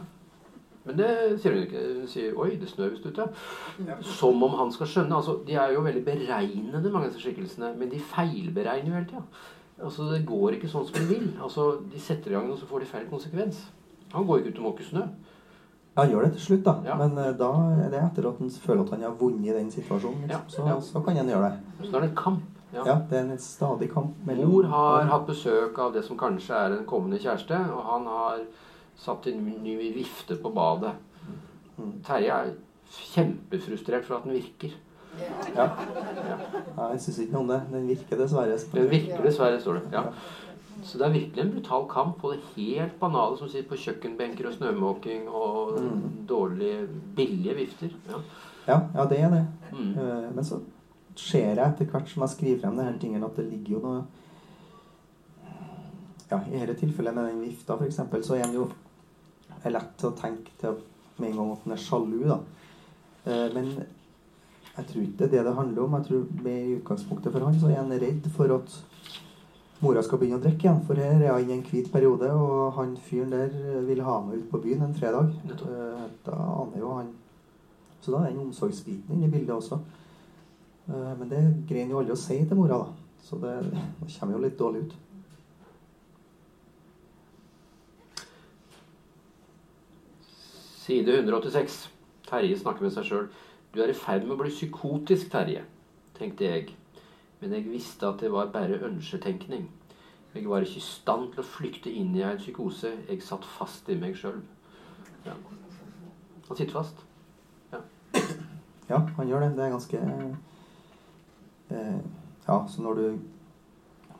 Men 0.86 0.98
det 0.98 1.10
sier 1.42 1.54
hun 1.54 1.64
ikke. 1.64 1.82
Hun 2.00 2.08
sier 2.10 2.38
'oi, 2.38 2.56
det 2.58 2.70
snør 2.70 2.90
visst 2.96 3.06
ute'. 3.06 3.28
Som 4.02 4.44
om 4.44 4.56
han 4.58 4.72
skal 4.72 4.88
skjønne. 4.88 5.16
altså, 5.16 5.40
De 5.48 5.54
er 5.54 5.74
jo 5.74 5.82
veldig 5.86 6.06
beregnende, 6.06 6.92
mange 6.92 7.06
av 7.06 7.12
disse 7.12 7.22
skikkelsene, 7.26 7.76
men 7.78 7.90
de 7.90 8.00
feilberegner 8.00 8.88
jo 8.90 8.94
hele 8.94 9.06
tida. 9.10 9.22
Altså, 9.84 10.08
det 10.14 10.26
går 10.26 10.58
ikke 10.58 10.70
sånn 10.70 10.86
som 10.88 10.94
de 10.98 11.06
vil. 11.14 11.28
Altså, 11.42 11.68
De 11.92 12.00
setter 12.00 12.32
i 12.32 12.34
gang, 12.34 12.50
og 12.52 12.58
så 12.58 12.66
får 12.66 12.80
de 12.80 12.86
feil 12.86 13.06
konsekvens. 13.10 13.66
Han 14.14 14.26
går 14.28 14.40
ikke 14.40 14.50
ut 14.56 14.58
og 14.64 14.64
måker 14.72 14.84
snø. 14.84 15.04
Ja, 15.96 16.02
han 16.06 16.12
gjør 16.12 16.24
det 16.24 16.32
til 16.34 16.42
slutt, 16.42 16.64
da. 16.64 16.74
Ja. 16.86 16.96
Men 16.96 17.18
eh, 17.18 17.34
da 17.38 17.52
er 17.84 17.90
det 17.92 18.00
etter 18.00 18.28
at 18.30 18.38
han 18.40 18.50
føler 18.50 18.82
at 18.86 18.90
han 18.96 19.02
har 19.04 19.16
vunnet 19.20 19.56
den 19.56 19.72
situasjonen. 19.72 20.30
Ja, 20.30 20.40
Liksom. 20.40 20.50
Så, 20.50 20.68
ja. 20.68 20.80
så 20.80 21.02
kan 21.04 21.18
han 21.18 21.28
gjøre 21.28 21.50
det. 21.52 21.60
Så 21.86 21.92
da 21.92 21.98
er 21.98 22.02
det 22.02 22.10
en 22.10 22.16
kamp. 22.16 22.42
Ja. 22.74 22.84
Ja, 22.88 22.94
det 23.10 23.18
er 23.20 23.26
en 23.28 23.38
stadig 23.38 23.90
kamp 23.92 24.16
mellom 24.26 24.48
Mor 24.50 24.64
har 24.72 25.04
hatt 25.04 25.26
besøk 25.28 25.78
av 25.78 25.92
det 25.94 26.06
som 26.06 26.18
kanskje 26.18 26.56
er 26.56 26.78
en 26.78 26.86
kommende 26.88 27.20
kjæreste, 27.20 27.58
og 27.76 27.82
han 27.84 28.06
har 28.08 28.38
satt 28.98 29.28
en 29.28 29.46
ny 29.64 29.76
vifte 29.96 30.36
på 30.36 30.50
badet. 30.56 30.94
Mm. 31.78 31.94
Terje 32.06 32.32
er 32.32 32.54
kjempefrustrert 32.92 34.06
for 34.06 34.16
at 34.20 34.24
den 34.28 34.34
virker. 34.34 34.76
Ja. 35.56 35.66
ja 36.78 36.88
jeg 36.94 37.02
syns 37.04 37.20
ikke 37.20 37.34
noe 37.36 37.42
om 37.46 37.52
det. 37.52 37.62
Den 37.72 37.88
virker 37.89 38.18
dessverre. 38.22 38.58
Den 38.74 38.89
virker 38.92 39.24
dessverre, 39.26 39.60
står 39.62 39.80
det. 39.80 39.84
Ja. 39.94 40.04
Så 40.84 40.98
det 40.98 41.06
er 41.06 41.14
virkelig 41.14 41.44
en 41.44 41.52
brutal 41.54 41.84
kamp 41.92 42.16
på 42.22 42.32
det 42.32 42.39
helt 42.56 42.96
banale 43.00 43.38
som 43.38 43.50
sitter 43.52 43.70
på 43.70 43.78
kjøkkenbenker 43.78 44.48
og 44.50 44.54
snømåking 44.56 45.28
og 45.30 45.80
Mm. 45.82 46.26
dårlige, 46.30 46.88
billige 47.16 47.56
vifter. 47.56 47.89
Ja. 48.10 48.22
Ja, 48.68 48.80
ja, 48.96 49.06
det 49.10 49.20
er 49.20 49.30
det. 49.30 49.48
Mm. 49.74 49.92
Eh, 50.00 50.36
Men 50.36 50.44
så 50.46 50.60
ser 51.16 51.54
jeg 51.56 51.68
etter 51.68 51.86
hvert 51.86 52.10
som 52.10 52.22
jeg 52.22 52.30
skriver 52.30 52.60
frem 52.62 52.76
det 52.78 52.86
her 52.86 53.00
tingene, 53.00 53.26
at 53.26 53.36
det 53.36 53.46
ligger 53.52 53.74
jo 53.74 53.80
noe 53.80 54.04
Ja, 56.32 56.40
i 56.48 56.60
dette 56.62 56.78
tilfellet 56.80 57.16
med 57.16 57.26
den 57.28 57.42
vifta, 57.44 57.76
f.eks., 57.76 58.00
så 58.28 58.38
er 58.38 58.46
den 58.46 58.56
jo 58.56 58.70
er 59.66 59.74
lett 59.76 59.98
til 60.00 60.10
å 60.10 60.16
tenke 60.18 60.54
til 60.62 60.78
med 61.20 61.32
en 61.34 61.38
gang 61.42 61.50
at 61.54 61.66
den 61.66 61.74
er 61.76 61.82
sjalu, 61.84 62.22
da. 62.30 62.38
Eh, 63.26 63.50
Men 63.54 63.68
jeg 64.78 64.86
tror 64.88 65.02
ikke 65.04 65.18
det 65.20 65.28
er 65.28 65.34
det 65.36 65.44
det 65.50 65.56
handler 65.58 65.84
om. 65.84 65.98
Jeg 66.00 66.08
tror 66.08 66.44
med 66.46 66.62
i 66.70 66.78
utgangspunktet 66.80 67.34
for 67.34 67.46
han 67.46 67.60
så 67.60 67.70
er 67.70 67.82
han 67.82 67.92
redd 68.02 68.30
for 68.34 68.54
at 68.56 68.78
mora 69.82 70.02
skal 70.06 70.22
begynne 70.22 70.40
å 70.40 70.44
drikke 70.46 70.66
igjen. 70.70 70.82
For 70.88 70.96
her 70.96 71.20
er 71.20 71.34
han 71.36 71.50
i 71.52 71.58
en 71.58 71.66
hvit 71.68 71.92
periode, 71.92 72.32
og 72.32 72.74
han 72.80 72.96
fyren 73.10 73.34
der 73.36 73.82
vil 73.90 74.02
ha 74.08 74.22
meg 74.24 74.40
ut 74.40 74.50
på 74.54 74.62
byen 74.64 74.88
en 74.88 74.96
fredag. 74.98 75.36
Eh, 75.52 76.08
Da 76.26 76.38
aner 76.38 76.80
jo 76.80 76.94
han 76.96 77.12
Så 78.02 78.12
da 78.12 78.24
er 78.26 78.32
den 78.32 78.48
omsorgsbiten 78.48 79.14
inne 79.14 79.28
i 79.28 79.30
bildet 79.30 79.54
også. 79.54 79.78
Eh, 80.90 81.14
Men 81.20 81.30
det 81.30 81.44
greier 81.68 81.84
han 81.84 81.92
jo 81.92 82.00
aldri 82.00 82.14
å 82.16 82.24
si 82.24 82.40
til 82.46 82.58
mora, 82.58 82.78
da. 82.80 82.88
Så 83.22 83.38
det, 83.42 83.52
det 84.00 84.16
kommer 84.20 84.34
jo 84.34 84.42
litt 84.48 84.58
dårlig 84.58 84.88
ut. 84.88 84.94
Side 90.92 91.14
186. 91.18 91.89
Terje 92.28 92.58
snakker 92.60 92.84
med 92.84 92.92
seg 92.92 93.06
sjøl. 93.08 93.28
Du 93.72 93.80
er 93.80 93.94
i 93.94 93.96
ferd 93.96 94.26
med 94.26 94.36
å 94.36 94.39
bli 94.42 94.50
psykotisk, 94.52 95.30
Terje, 95.32 95.62
tenkte 96.18 96.50
jeg. 96.50 96.74
Men 97.39 97.54
jeg 97.56 97.70
visste 97.72 98.10
at 98.10 98.20
det 98.20 98.32
var 98.34 98.50
bare 98.52 98.82
ønsketenkning. 98.89 99.70
Jeg 100.36 100.50
var 100.52 100.66
ikke 100.66 100.82
i 100.82 100.84
stand 100.84 101.30
til 101.32 101.44
å 101.44 101.48
flykte 101.48 101.94
inn 101.96 102.12
i 102.18 102.26
en 102.28 102.42
psykose. 102.42 102.92
Jeg 103.08 103.24
satt 103.24 103.48
fast 103.48 103.88
i 103.88 103.96
meg 104.02 104.20
sjøl. 104.20 104.42
Ja. 105.24 105.38
Han 106.50 106.60
sitter 106.60 106.76
fast. 106.76 107.06
Ja, 108.92 109.00
han 109.16 109.32
gjør 109.32 109.46
det. 109.46 109.54
Det 109.56 109.64
er 109.64 109.72
ganske 109.78 110.04
eh, 111.72 112.00
Ja, 112.50 112.58
så 112.68 112.84
når 112.84 113.00
du 113.00 113.06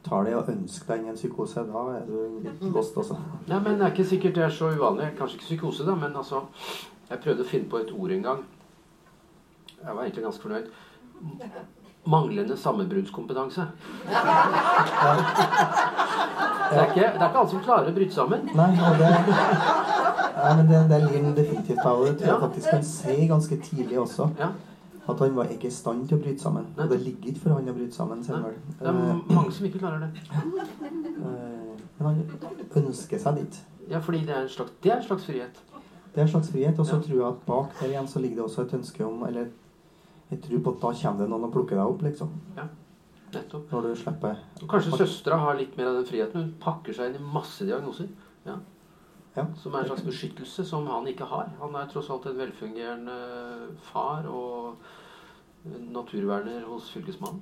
tar 0.06 0.24
det 0.26 0.36
og 0.36 0.50
ønsker 0.50 0.88
deg 0.88 1.02
inn 1.02 1.10
i 1.10 1.14
en 1.14 1.20
psykose, 1.20 1.64
da 1.68 1.82
er 1.96 2.08
du 2.08 2.16
litt 2.46 2.64
lost 2.74 2.98
altså. 2.98 3.18
Nei, 3.48 3.60
men 3.60 3.78
det 3.78 3.86
er 3.86 3.94
ikke 3.94 4.08
sikkert 4.14 4.38
det 4.38 4.46
er 4.48 4.56
så 4.56 4.72
uvanlig. 4.74 5.12
Kanskje 5.20 5.38
ikke 5.38 5.50
psykose, 5.50 5.86
da, 5.88 5.96
men 5.96 6.16
altså 6.16 6.46
Jeg 7.12 7.20
prøvde 7.26 7.44
å 7.44 7.50
finne 7.52 7.68
på 7.68 7.82
et 7.82 7.92
ord 7.92 8.12
en 8.16 8.22
gang. 8.24 8.44
Jeg 9.82 9.96
var 9.96 10.06
egentlig 10.06 10.24
ganske 10.24 10.46
fornøyd. 10.46 10.68
Manglende 12.08 12.56
sammenbruddskompetanse. 12.58 13.66
Det 16.72 16.80
er, 16.80 16.88
ikke, 16.88 17.02
det 17.02 17.20
er 17.20 17.28
ikke 17.28 17.42
alle 17.42 17.52
som 17.52 17.64
klarer 17.66 17.92
å 17.92 17.96
bryte 17.98 18.16
sammen. 18.16 18.48
Nei, 18.56 18.70
det, 19.02 19.10
ja, 19.12 20.54
men 20.56 20.70
det, 20.70 20.80
det 20.88 21.00
han 21.04 21.36
definitivt 21.36 21.86
og 21.86 22.06
Det 22.08 22.14
tror 22.22 22.32
jeg 22.32 22.44
faktisk 22.46 22.72
kan 22.72 22.86
se 22.88 23.16
ganske 23.28 23.58
tidlig 23.68 24.00
også. 24.00 24.30
Ja. 24.40 24.54
At 25.10 25.20
han 25.20 25.36
var 25.36 25.46
ikke 25.50 25.68
i 25.68 25.74
stand 25.74 26.08
til 26.08 26.18
å 26.20 26.22
bryte 26.22 26.40
sammen. 26.44 26.68
Nei. 26.78 26.84
Og 26.86 26.90
det 26.92 27.00
ligger 27.02 27.32
ikke 27.32 27.40
for 27.42 27.50
han 27.58 27.68
å 27.68 27.74
bryte 27.74 27.96
sammen. 27.96 28.22
vel. 28.22 28.54
Det 28.80 28.88
er 28.88 29.34
mange 29.34 29.52
som 29.52 29.66
ikke 29.66 29.80
klarer 29.80 30.00
det. 30.00 30.22
Eh, 30.32 31.78
Men 32.00 32.06
han 32.08 32.86
ønsker 32.86 33.20
seg 33.20 33.36
dit. 33.36 33.60
Ja, 33.90 34.00
fordi 34.00 34.20
det 34.26 34.30
er 34.36 34.42
en 34.44 34.50
slags, 34.50 34.72
det 34.82 34.92
er 34.92 34.98
en 34.98 35.04
slags 35.04 35.26
frihet. 35.26 35.60
Det 36.14 36.18
er 36.22 36.22
en 36.28 36.32
slags 36.34 36.52
frihet. 36.52 36.80
Og 36.80 36.86
så 36.86 36.96
Ja. 36.96 37.02
tror 37.02 37.18
jeg 37.18 37.28
at 37.28 37.46
bak 37.46 37.80
der 37.80 37.88
igjen 37.88 38.08
så 38.08 38.20
ligger 38.22 38.36
det 38.36 38.46
også 38.46 38.62
et 38.68 38.74
ønske 38.74 39.06
om 39.06 39.24
Eller 39.24 39.48
jeg 40.32 40.42
tror 40.42 40.60
på 40.64 40.70
at 40.76 40.82
da 40.82 40.92
kommer 41.10 41.20
det 41.20 41.30
noen 41.30 41.44
og 41.44 41.52
plukker 41.54 41.76
deg 41.76 41.86
opp, 41.86 42.02
liksom. 42.02 42.30
Ja. 42.58 42.64
Nettopp. 43.34 43.72
Når 43.72 43.82
du 43.82 43.96
slipper 43.96 44.36
Og 44.62 44.68
kanskje 44.70 44.98
søstera 44.98 45.38
har 45.40 45.56
litt 45.56 45.78
mer 45.78 45.88
av 45.88 45.96
den 45.96 46.06
friheten. 46.06 46.34
Hun 46.42 46.54
pakker 46.60 46.94
seg 46.94 47.10
inn 47.16 47.22
i 47.22 47.34
masse 47.34 47.66
diagnoser. 47.66 48.08
Ja. 48.46 48.56
Ja. 49.36 49.46
Som 49.56 49.74
er 49.74 49.80
en 49.86 49.88
slags 49.88 50.04
beskyttelse 50.04 50.66
som 50.68 50.88
han 50.92 51.08
ikke 51.08 51.24
har. 51.30 51.48
Han 51.62 51.76
er 51.80 51.88
tross 51.88 52.10
alt 52.12 52.26
en 52.28 52.38
velfungerende 52.38 53.16
far 53.92 54.26
og 54.28 54.76
naturverner 55.94 56.66
hos 56.68 56.90
fylkesmannen. 56.92 57.42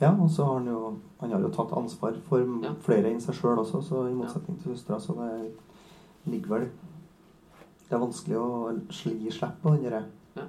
Ja, 0.00 0.14
og 0.16 0.30
så 0.32 0.44
har 0.46 0.54
han 0.62 0.66
jo 0.70 0.98
Han 1.20 1.32
har 1.32 1.40
jo 1.44 1.48
tatt 1.52 1.72
ansvar 1.76 2.14
for 2.28 2.38
Ja. 2.62 2.72
flere 2.80 3.10
enn 3.10 3.20
seg 3.20 3.34
sjøl 3.34 3.58
også, 3.58 3.82
så 3.82 4.06
i 4.08 4.14
motsetning 4.14 4.62
til 4.62 4.72
søstera, 4.76 4.98
så 4.98 5.12
det 5.14 5.52
ligger 6.32 6.48
vel 6.48 6.70
Det 7.90 7.96
er 7.96 7.98
vanskelig 7.98 8.36
å 8.36 8.80
gi 8.94 9.30
slipp 9.30 9.60
på 9.62 9.74
den 9.74 9.82
derre 9.84 10.04
Ja. 10.36 10.42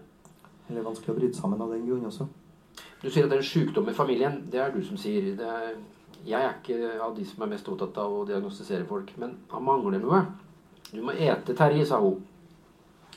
Eller 0.69 0.84
vanskelig 0.84 1.09
å 1.09 1.19
bryte 1.19 1.36
sammen 1.36 1.61
av 1.61 1.69
den 1.72 1.86
grunn 1.88 2.05
også. 2.05 2.28
Du 3.01 3.09
sier 3.09 3.24
at 3.26 3.30
det 3.32 3.39
er 3.39 3.41
en 3.41 3.43
sykdom 3.43 3.89
i 3.89 3.93
familien. 3.93 4.49
Det 4.49 4.59
er 4.61 4.72
du 4.72 4.82
som 4.84 4.95
sier. 4.95 5.36
Det 5.36 5.45
er, 5.45 5.76
jeg 6.24 6.41
er 6.41 6.53
ikke 6.61 7.01
av 7.01 7.15
de 7.15 7.26
som 7.26 7.43
er 7.43 7.47
mest 7.47 7.67
opptatt 7.67 7.97
av 7.97 8.11
å 8.13 8.26
diagnostisere 8.26 8.86
folk. 8.86 9.11
Men 9.17 9.38
han 9.49 9.63
mangler 9.63 9.99
noe. 9.99 10.26
Du 10.91 11.01
må 11.01 11.11
ete, 11.15 11.55
Terje, 11.55 11.85
sa 11.85 11.99
hun. 11.99 12.19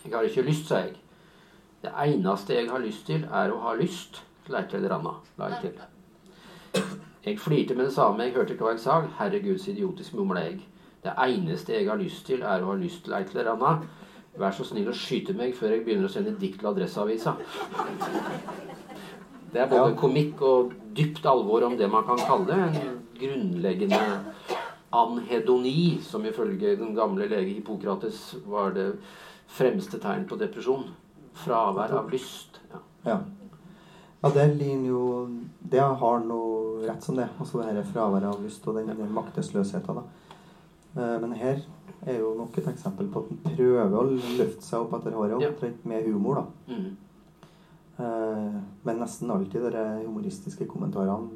Jeg 0.04 0.12
har 0.14 0.28
ikke 0.28 0.42
lyst, 0.46 0.68
sa 0.68 0.84
jeg. 0.84 0.94
Det 1.82 1.90
eneste 2.04 2.54
jeg 2.54 2.70
har 2.70 2.78
lyst 2.78 3.06
til, 3.06 3.24
er 3.32 3.52
å 3.52 3.58
ha 3.64 3.74
lyst 3.76 4.22
la 4.48 4.60
jeg 4.62 4.70
til 4.74 4.86
Ranna. 4.88 5.16
La 5.38 5.50
jeg 5.52 5.72
til. 5.72 6.84
Jeg 7.24 7.40
flirte 7.40 7.74
med 7.74 7.88
det 7.88 7.94
samme. 7.94 8.22
Jeg 8.24 8.34
hørte 8.36 8.56
hva 8.60 8.74
jeg 8.74 8.80
sa. 8.80 9.00
Så 9.18 9.70
idiotisk, 9.70 10.14
mumla 10.14 10.44
jeg. 10.44 10.60
Det 11.04 11.12
eneste 11.26 11.72
jeg 11.72 11.88
har 11.88 11.96
lyst 11.96 12.26
til, 12.26 12.42
er 12.42 12.62
å 12.62 12.72
ha 12.72 12.76
lyst 12.80 13.04
til 13.04 13.14
et 13.14 13.30
til 13.30 13.44
Ranna. 13.44 13.78
Vær 14.36 14.50
så 14.50 14.64
snill 14.66 14.88
å 14.90 14.96
skyte 14.96 15.34
meg 15.36 15.54
før 15.54 15.76
jeg 15.76 15.84
begynner 15.84 16.08
å 16.08 16.12
sende 16.12 16.34
dikt 16.40 16.58
til 16.60 16.68
Adresseavisa. 16.68 17.36
Det 19.52 19.60
er 19.62 19.68
både 19.70 19.94
komikk 19.96 20.42
og 20.42 20.72
dypt 20.96 21.26
alvor 21.26 21.62
om 21.68 21.76
det 21.78 21.86
man 21.90 22.06
kan 22.08 22.18
kalle 22.18 22.56
en 22.64 22.78
grunnleggende 23.14 24.00
anhedoni, 25.02 26.00
som 26.02 26.24
ifølge 26.26 26.76
den 26.80 26.94
gamle 26.96 27.26
lege 27.30 27.54
Hippokrates 27.56 28.34
var 28.46 28.70
det 28.76 28.92
fremste 29.48 29.98
tegn 30.02 30.26
på 30.30 30.38
depresjon. 30.40 30.84
Fravær 31.44 31.92
av 31.98 32.10
lyst. 32.12 32.60
Ja. 32.72 32.78
Ja. 33.04 33.18
Ja, 34.24 34.30
det 34.32 34.44
ligner 34.56 34.88
jo 34.88 35.00
Det 35.60 35.80
har 35.80 36.20
noe 36.24 36.86
rett 36.86 37.02
som 37.04 37.16
det. 37.18 37.26
Altså 37.38 37.58
det 37.60 37.74
her 37.74 37.82
fraværet 37.92 38.24
av 38.30 38.42
lyst 38.44 38.66
og 38.68 38.74
den, 38.78 38.86
den 38.96 39.12
maktesløsheten. 39.12 39.98
da. 39.98 40.02
Eh, 40.96 41.20
Men 41.20 41.32
her 41.32 41.58
er 42.06 42.18
jo 42.20 42.34
nok 42.38 42.56
et 42.58 42.68
eksempel 42.68 43.08
på 43.12 43.20
at 43.24 43.28
han 43.28 43.56
prøver 43.56 43.96
å 43.98 44.04
løfte 44.38 44.62
seg 44.62 44.80
opp 44.80 44.92
etter 45.00 45.12
håret, 45.12 45.40
Ja. 45.42 45.48
omtrent 45.50 45.84
med 45.84 46.04
humor. 46.06 46.34
da. 46.34 46.74
Mm. 46.74 46.96
Eh, 47.98 48.60
Men 48.84 48.98
nesten 48.98 49.30
alltid 49.30 49.62
de 49.72 49.84
humoristiske 50.06 50.66
kommentarene 50.66 51.28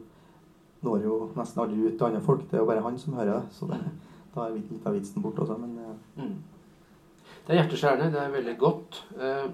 når 0.82 1.02
jo 1.04 1.16
nesten 1.36 1.62
aldri 1.62 1.86
ut 1.86 1.96
til 1.98 2.06
andre 2.06 2.20
folk. 2.22 2.44
Det 2.50 2.58
er 2.58 2.62
jo 2.62 2.68
bare 2.70 2.84
han 2.84 2.98
som 2.98 3.16
hører 3.18 3.32
det. 3.32 3.56
Så 3.56 3.66
det, 3.70 3.80
da 4.34 4.46
er 4.46 4.54
litt 4.54 4.86
av 4.86 4.94
vitsen 4.94 5.24
borte 5.24 5.44
også. 5.44 5.58
Men 5.58 5.78
eh, 5.78 6.22
Mm. 6.22 6.36
Det 7.46 7.54
er 7.54 7.62
hjerteskjærende. 7.62 8.12
Det 8.12 8.20
er 8.22 8.30
veldig 8.30 8.58
godt. 8.58 9.06
Eh, 9.20 9.46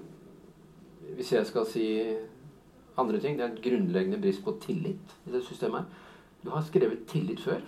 hvis 1.16 1.32
jeg 1.32 1.46
skal 1.46 1.66
si 1.66 1.86
andre 2.98 3.20
ting, 3.20 3.38
det 3.38 3.44
er 3.44 3.52
en 3.52 3.62
grunnleggende 3.62 4.20
brist 4.20 4.44
på 4.44 4.56
tillit 4.60 5.14
i 5.26 5.30
det 5.30 5.44
systemet. 5.44 5.84
Du 6.44 6.50
har 6.50 6.62
skrevet 6.62 7.06
tillit 7.06 7.40
før. 7.40 7.60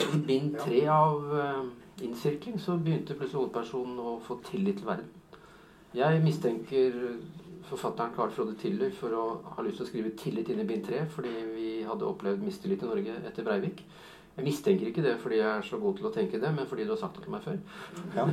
I 0.00 0.18
bind 0.26 0.56
tre 0.58 0.86
av 0.88 1.34
eh, 1.36 1.64
innsirkling 2.02 2.60
så 2.60 2.78
begynte 2.78 3.14
plutselig 3.14 3.42
hovedpersonen 3.42 3.98
å 4.00 4.18
få 4.24 4.38
tillit 4.48 4.80
til 4.80 4.88
verden. 4.88 5.10
Jeg 5.94 6.22
mistenker 6.24 6.96
forfatteren 7.72 8.14
Carl 8.16 8.30
Frode 8.34 8.54
Tiller 8.60 8.92
for 8.96 9.16
å 9.16 9.24
ha 9.56 9.62
lyst 9.64 9.80
til 9.80 9.86
å 9.86 9.90
skrive 9.90 10.14
'tillit' 10.16 10.50
inn 10.52 10.60
i 10.60 10.68
bind 10.68 10.84
tre, 10.86 11.04
fordi 11.08 11.32
vi 11.56 11.68
hadde 11.88 12.06
opplevd 12.08 12.42
mistillit 12.44 12.82
i 12.82 12.86
Norge 12.86 13.18
etter 13.26 13.44
Breivik. 13.44 13.84
Jeg 14.36 14.44
mistenker 14.46 14.86
ikke 14.88 15.02
det 15.04 15.18
fordi 15.20 15.36
jeg 15.42 15.58
er 15.58 15.62
så 15.62 15.76
god 15.78 15.96
til 15.98 16.06
å 16.08 16.12
tenke 16.12 16.38
det, 16.40 16.54
men 16.56 16.66
fordi 16.66 16.84
du 16.88 16.92
har 16.94 16.96
sagt 16.96 17.16
det 17.18 17.22
til 17.26 17.32
meg 17.34 17.42
før. 17.44 17.58
Ja, 18.16 18.24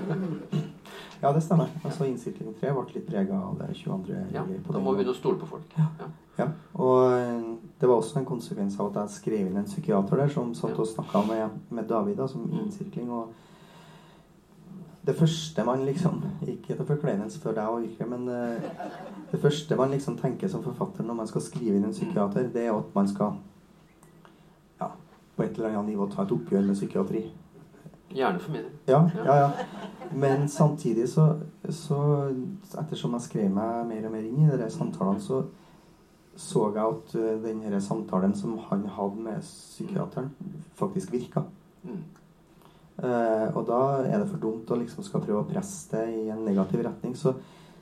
ja 1.22 1.32
det 1.36 1.42
stemmer. 1.44 1.68
Altså 1.84 2.06
Innstilling 2.08 2.54
3 2.62 2.72
ble 2.72 2.86
litt 2.96 3.10
prega 3.10 3.36
av 3.36 3.58
det 3.60 3.68
22. 3.76 4.16
Ja, 4.32 4.46
Da 4.72 4.80
må 4.80 4.94
vi 4.94 5.02
begynne 5.04 5.12
å 5.12 5.20
stole 5.20 5.42
på 5.42 5.50
folk. 5.58 5.76
Ja. 5.78 5.90
Ja. 6.40 6.48
Og 6.80 7.60
det 7.82 7.90
var 7.90 7.98
også 8.00 8.20
en 8.22 8.26
konsekvens 8.30 8.80
av 8.80 8.94
at 8.96 9.02
jeg 9.02 9.18
skrev 9.18 9.48
inn 9.50 9.58
en 9.58 9.66
psykiater 9.68 10.16
der 10.24 10.30
som 10.32 10.54
satt 10.56 10.80
og 10.80 10.88
snakka 10.88 11.26
med, 11.28 11.60
med 11.70 11.88
David 11.90 12.16
da, 12.16 12.28
som 12.28 12.48
Mm. 12.48 12.60
innsirkling. 12.64 13.12
Og 13.12 13.34
det 15.06 15.16
første 15.16 15.64
man 15.66 15.86
liksom 15.86 16.24
Ikke 16.48 16.76
til 16.78 16.86
forkleinelse 16.86 17.40
for 17.42 17.52
deg 17.52 17.68
og 17.68 17.84
Yrke, 17.84 18.06
men 18.08 18.28
eh, 18.30 18.62
det 19.32 19.42
første 19.42 19.76
man 19.76 19.92
liksom 19.94 20.18
tenker 20.18 20.48
som 20.48 20.64
forfatter 20.64 21.06
når 21.06 21.20
man 21.22 21.30
skal 21.30 21.44
skrive 21.46 21.78
inn 21.78 21.86
en 21.86 21.96
psykiater, 21.96 22.50
det 22.54 22.66
er 22.66 22.74
at 22.74 22.96
man 22.96 23.08
skal 23.08 23.38
ja, 24.82 24.90
på 25.36 25.44
et 25.44 25.58
eller 25.58 25.70
annet 25.70 25.94
nivå 25.94 26.10
ta 26.10 26.26
et 26.26 26.34
oppgjør 26.36 26.66
med 26.66 26.78
psykiatri. 26.80 27.24
Gjerne 28.10 28.42
for 28.42 28.52
min. 28.52 28.70
Ja, 28.90 29.04
ja, 29.26 29.36
ja. 29.36 29.50
Men 30.12 30.48
samtidig 30.50 31.10
så, 31.10 31.36
så 31.70 32.00
Ettersom 32.82 33.14
jeg 33.14 33.22
skrev 33.22 33.52
meg 33.54 33.84
mer 33.86 34.08
og 34.08 34.16
mer 34.16 34.26
inn 34.26 34.48
i 34.48 34.58
de 34.58 34.70
samtalene, 34.74 35.22
så 35.22 35.44
så 36.40 36.70
jeg 36.72 36.86
at 36.88 37.14
denne 37.44 37.72
den 37.74 37.82
samtalen 37.84 38.34
som 38.36 38.54
han 38.70 38.86
hadde 38.96 39.24
med 39.26 39.42
psykiateren, 39.44 40.30
faktisk 40.80 41.12
virka. 41.12 41.44
Mm. 41.84 42.04
Eh, 43.04 43.56
og 43.56 43.66
da 43.68 43.80
er 44.04 44.22
det 44.22 44.28
for 44.30 44.40
dumt 44.40 44.72
å 44.72 44.78
liksom 44.80 45.04
skal 45.04 45.24
prøve 45.24 45.44
å 45.44 45.48
presse 45.50 45.92
det 45.92 46.06
i 46.16 46.30
en 46.32 46.46
negativ 46.48 46.84
retning. 46.88 47.16
Så, 47.16 47.34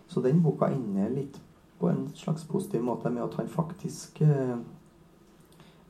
så 0.08 0.24
den 0.24 0.42
boka 0.44 0.70
ender 0.72 1.10
litt 1.14 1.40
på 1.80 1.90
en 1.92 2.08
slags 2.16 2.46
positiv 2.50 2.82
måte 2.84 3.10
med 3.14 3.24
at 3.24 3.38
han 3.38 3.50
faktisk 3.52 4.22
eh, 4.26 4.58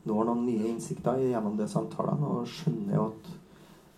når 0.08 0.28
noen 0.28 0.44
nye 0.46 0.68
innsikter 0.70 1.20
gjennom 1.22 1.56
de 1.58 1.66
samtalene 1.68 2.28
og 2.38 2.48
skjønner 2.48 2.96
jo 2.96 3.06
at 3.10 3.30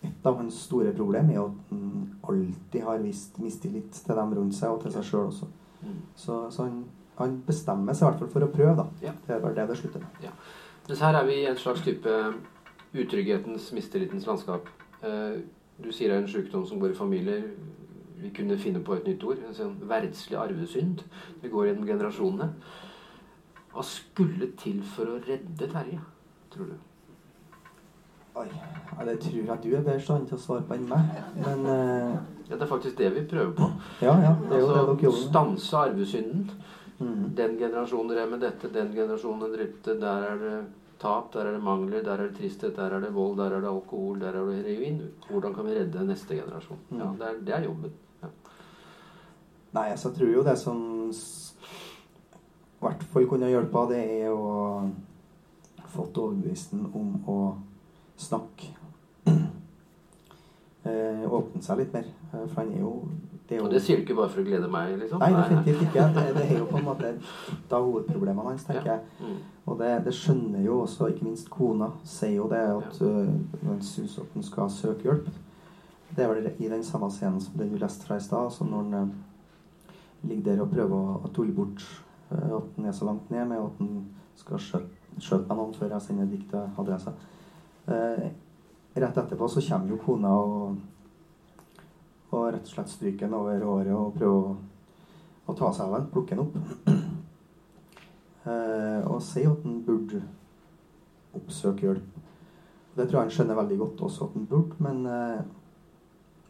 et 0.08 0.26
av 0.26 0.38
hans 0.40 0.56
store 0.64 0.94
problem 0.96 1.28
er 1.30 1.42
at 1.42 1.72
han 1.72 1.90
alltid 2.30 2.84
har 2.86 3.02
vist 3.04 3.36
mistillit 3.42 3.92
til 3.92 4.16
dem 4.16 4.32
rundt 4.38 4.56
seg 4.56 4.72
og 4.72 4.80
til 4.84 4.94
seg 4.94 5.04
sjøl 5.04 5.26
også. 5.28 5.48
Mm. 5.82 5.98
Så, 6.16 6.38
så 6.54 6.64
han, 6.64 6.78
han 7.18 7.36
bestemmer 7.46 7.96
seg 7.96 8.06
i 8.06 8.10
hvert 8.10 8.22
fall 8.22 8.32
for 8.32 8.46
å 8.46 8.52
prøve, 8.54 8.76
da. 8.78 8.86
Ja. 9.04 9.12
Det 9.26 9.36
er 9.36 9.42
vel 9.44 9.58
det 9.58 9.66
det 9.68 9.76
slutter 9.76 10.04
med. 10.06 10.30
Mens 10.88 11.02
her 11.04 11.18
er 11.18 11.28
vi 11.28 11.36
i 11.42 11.48
en 11.50 11.60
slags 11.60 11.84
type 11.84 12.16
utrygghetens, 12.96 13.72
mistillitens 13.76 14.26
landskap. 14.28 14.68
Eh, 15.04 15.40
Du 15.80 15.88
sier 15.96 16.10
det 16.10 16.16
er 16.18 16.22
en 16.22 16.28
sykdom 16.28 16.66
som 16.68 16.80
går 16.80 16.90
i 16.92 16.96
familier. 16.96 17.44
Vi 18.22 18.30
kunne 18.36 18.58
finne 18.58 18.82
på 18.84 18.94
et 18.98 19.06
nytt 19.08 19.24
ord. 19.24 19.42
En 19.48 19.54
sånn 19.56 19.76
verdslig 19.88 20.38
arvesynd. 20.38 21.04
Det 21.42 21.50
går 21.52 21.70
gjennom 21.70 21.86
generasjonene. 21.88 22.50
Hva 23.70 23.84
skulle 23.86 24.50
til 24.58 24.80
for 24.82 25.06
å 25.12 25.20
redde 25.26 25.68
Terje, 25.70 26.00
tror 26.50 26.72
du? 26.72 26.78
Oi, 28.40 28.46
ja, 28.46 29.04
Det 29.04 29.16
tror 29.20 29.38
jeg 29.38 29.62
du 29.62 29.68
er 29.74 29.82
bedre 29.82 29.96
i 29.98 30.02
stand 30.02 30.26
til 30.28 30.38
å 30.38 30.40
svare 30.40 30.66
på 30.66 30.76
enn 30.76 30.88
meg. 30.90 31.16
Men 31.38 31.64
uh... 31.66 32.18
Ja, 32.50 32.56
Det 32.56 32.64
er 32.66 32.70
faktisk 32.70 32.98
det 32.98 33.12
vi 33.14 33.22
prøver 33.30 33.52
på. 33.54 33.70
ja, 34.02 34.14
ja. 34.24 34.34
Det 34.42 34.56
er 34.56 34.60
jo 34.60 34.68
det 34.68 34.82
dere 34.82 35.10
Altså. 35.12 35.28
Stanse 35.28 35.76
arvesynden. 35.78 36.50
Mm. 37.00 37.30
Den 37.38 37.56
generasjonen 37.58 38.10
drev 38.12 38.30
med 38.30 38.42
dette, 38.44 38.68
den 38.74 38.92
generasjonen 38.94 39.54
drepte. 39.54 39.94
Der 40.00 40.26
er 40.32 40.40
det 40.42 40.56
tap, 41.00 41.32
der 41.32 41.46
er 41.46 41.56
det 41.56 41.62
mangler, 41.64 42.02
der 42.04 42.18
er 42.18 42.28
det 42.28 42.36
tristhet, 42.36 42.76
der 42.76 42.96
er 42.96 43.00
det 43.00 43.14
vold, 43.14 43.38
der 43.38 43.56
er 43.56 43.62
det 43.62 43.70
alkohol, 43.70 44.20
der 44.20 44.36
er 44.36 44.50
det 44.50 44.64
heroin. 44.66 45.00
Hvordan 45.30 45.54
kan 45.54 45.66
vi 45.66 45.78
redde 45.78 46.06
neste 46.06 46.36
generasjon? 46.36 46.78
Ja, 46.90 47.04
Mm. 47.04 47.18
Det 47.18 47.26
er, 47.28 47.40
det 47.46 47.54
er 47.54 47.64
jobben. 47.64 47.92
Ja. 49.70 49.78
Nei, 49.80 49.90
altså, 49.90 50.08
jeg 50.08 50.18
tror 50.18 50.34
jo 50.34 50.42
det 50.42 50.58
som 50.58 50.82
i 51.10 52.82
hvert 52.86 53.02
fall 53.12 53.26
kunne 53.28 53.50
hjelpe, 53.50 53.86
det 53.90 54.02
er 54.22 54.30
å 54.32 54.50
fått 55.90 56.18
overbevist 56.18 56.72
ham 56.72 56.86
om 56.94 57.16
å 57.28 57.40
snakke. 58.20 58.74
Eh, 60.80 61.26
åpne 61.28 61.60
seg 61.60 61.76
litt 61.76 61.90
mer. 61.92 62.06
Eh, 62.32 62.46
For 62.48 62.62
han 62.62 62.70
er 62.72 62.78
jo 62.80 62.90
det 63.50 63.58
er 63.58 63.58
jo 63.58 63.66
Og 63.66 63.72
det 63.74 63.82
sier 63.84 63.98
du 63.98 64.06
ikke 64.06 64.14
bare 64.16 64.30
for 64.32 64.40
å 64.40 64.44
glede 64.46 64.68
meg, 64.72 64.94
liksom? 64.96 65.20
Nei, 65.20 65.28
definitivt 65.36 65.82
ikke. 65.84 66.06
Det, 66.14 66.22
det 66.38 66.44
er 66.46 66.54
jo 66.56 66.68
på 66.70 66.78
en 66.78 66.86
måte 66.86 67.10
et 67.52 67.74
av 67.76 67.84
hovedproblemene 67.84 68.46
hans, 68.46 68.64
tenker 68.64 68.88
jeg. 68.94 69.02
Mm. 69.20 69.34
Og 69.66 69.76
det, 69.82 69.90
det 70.06 70.14
skjønner 70.16 70.62
jo 70.64 70.78
også, 70.86 71.10
ikke 71.12 71.26
minst 71.26 71.50
kona, 71.52 71.90
sier 72.08 72.38
jo 72.38 72.46
det 72.48 72.62
at 72.62 73.02
øh, 73.04 73.28
han 73.66 73.82
syns 73.84 74.16
at 74.22 74.32
han 74.38 74.46
skal 74.46 74.72
søke 74.72 75.04
hjelp. 75.04 75.28
Det 76.16 76.24
er 76.24 76.32
vel 76.32 76.48
i 76.48 76.72
den 76.72 76.86
samme 76.88 77.10
scenen 77.12 77.44
som 77.44 77.60
den 77.60 77.74
du 77.74 77.76
leste 77.82 78.08
fra 78.08 78.16
i 78.16 78.24
stad, 78.24 78.48
altså 78.48 78.64
når 78.64 78.88
han 78.88 79.12
ligger 80.22 80.52
der 80.52 80.62
og 80.64 80.70
prøver 80.70 81.10
å, 81.24 81.32
tulle 81.34 81.54
bort 81.56 81.84
øh, 82.30 82.56
at 82.58 82.70
den 82.76 82.86
er 82.86 82.96
så 82.96 83.08
langt 83.08 83.30
ned 83.30 83.48
med 83.48 83.64
at 83.64 83.78
den 83.78 84.04
skal 84.36 84.62
skjøte, 84.62 85.44
meg 85.48 85.58
noen 85.58 85.74
før 85.76 85.94
jeg 85.94 86.06
sender 86.06 86.30
dikt 86.30 86.50
til 86.52 86.80
adressa. 86.82 87.12
Eh, 87.90 88.24
rett 88.96 89.20
etterpå 89.22 89.48
så 89.48 89.62
kommer 89.68 89.92
jo 89.94 90.00
kona 90.04 90.32
og, 90.36 90.76
og 92.30 92.46
rett 92.54 92.66
og 92.66 92.74
slett 92.74 92.92
stryker 92.92 93.26
den 93.26 93.38
over 93.38 93.64
håret 93.64 93.94
og 93.96 94.16
prøver 94.16 94.50
å, 94.50 94.56
å 95.46 95.56
ta 95.58 95.72
seg 95.74 95.86
av 95.86 95.96
den, 95.98 96.10
plukke 96.14 96.36
den 96.36 96.44
opp. 96.46 96.60
Eh, 98.40 99.02
og 99.04 99.18
sier 99.20 99.50
at 99.50 99.64
den 99.66 99.82
burde 99.84 100.22
oppsøke 101.36 101.84
hjelp. 101.84 102.14
Det 102.96 103.04
tror 103.04 103.18
jeg 103.18 103.26
han 103.26 103.34
skjønner 103.34 103.58
veldig 103.58 103.76
godt 103.82 104.00
også 104.06 104.30
at 104.30 104.38
han 104.38 104.46
burde, 104.48 104.78
men 104.80 105.02
eh, 105.04 105.42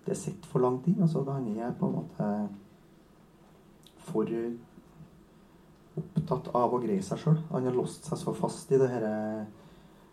det 0.07 0.15
sitter 0.17 0.53
for 0.53 0.63
langt 0.63 0.87
inn. 0.87 1.03
Altså, 1.03 1.25
han 1.27 1.49
er 1.59 1.75
på 1.81 1.89
en 1.89 1.97
måte 1.99 2.29
for 4.11 4.35
opptatt 6.01 6.53
av 6.57 6.75
å 6.75 6.83
greie 6.83 7.03
seg 7.05 7.19
sjøl. 7.23 7.41
Han 7.51 7.67
har 7.67 7.77
låst 7.77 8.07
seg 8.09 8.21
så 8.21 8.35
fast 8.37 8.71
i 8.73 8.79
det 8.81 8.91
her 8.91 9.07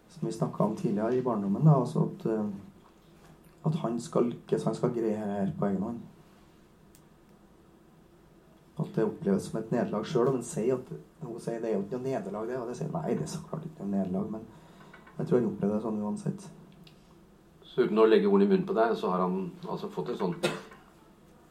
som 0.09 0.27
vi 0.27 0.33
snakka 0.33 0.63
om 0.63 0.75
tidligere 0.75 1.15
i 1.15 1.21
barndommen. 1.21 1.65
Da, 1.65 1.75
altså 1.75 2.09
at, 2.09 2.25
eh, 2.25 2.45
at 3.65 3.75
han 3.75 3.99
skal 3.99 4.29
lykkes, 4.31 4.63
han 4.63 4.75
skal 4.75 4.93
greie 4.95 5.17
her 5.17 5.51
på 5.59 5.65
egen 5.65 5.83
hånd. 5.83 5.99
At 8.79 8.93
det 8.95 9.05
oppleves 9.05 9.49
som 9.49 9.59
et 9.59 9.71
nederlag 9.71 10.05
sjøl. 10.05 10.31
Hun 10.31 10.45
sier 10.45 10.77
at 10.77 10.91
hun 11.23 11.39
sier 11.41 11.61
det 11.61 11.71
er 11.71 11.75
jo 11.77 11.83
ikke 11.85 11.97
noe 11.97 12.05
nederlag, 12.11 12.47
det. 12.47 12.59
Og 12.61 12.69
det 12.69 12.77
sier 12.77 12.93
nei, 12.93 13.15
det 13.15 13.25
er 13.25 13.33
så 13.33 13.43
klart 13.49 13.65
ikke 13.65 13.83
noe 13.83 13.95
nederlag. 13.97 14.31
Men 14.31 14.45
jeg 15.17 15.27
tror 15.27 15.39
han 15.39 15.49
opplever 15.51 15.75
det 15.75 15.85
sånn 15.85 16.01
uansett. 16.05 16.47
Så 17.65 17.85
uten 17.85 18.01
å 18.01 18.07
legge 18.07 18.29
ord 18.29 18.41
i 18.45 18.49
munnen 18.49 18.65
på 18.65 18.77
deg, 18.77 18.95
så 18.97 19.11
har 19.13 19.25
han 19.25 19.51
altså 19.67 19.89
fått 19.93 20.13
en 20.13 20.21
sånn 20.21 20.37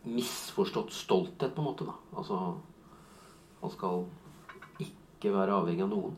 misforstått 0.07 0.93
stolthet, 0.93 1.55
på 1.55 1.61
en 1.63 1.65
måte. 1.69 1.85
da. 1.87 1.93
Altså 2.17 2.55
Man 3.63 3.71
skal 3.73 4.05
ikke 4.81 5.33
være 5.33 5.53
avhengig 5.57 5.83
av 5.83 5.89
noen. 5.91 6.15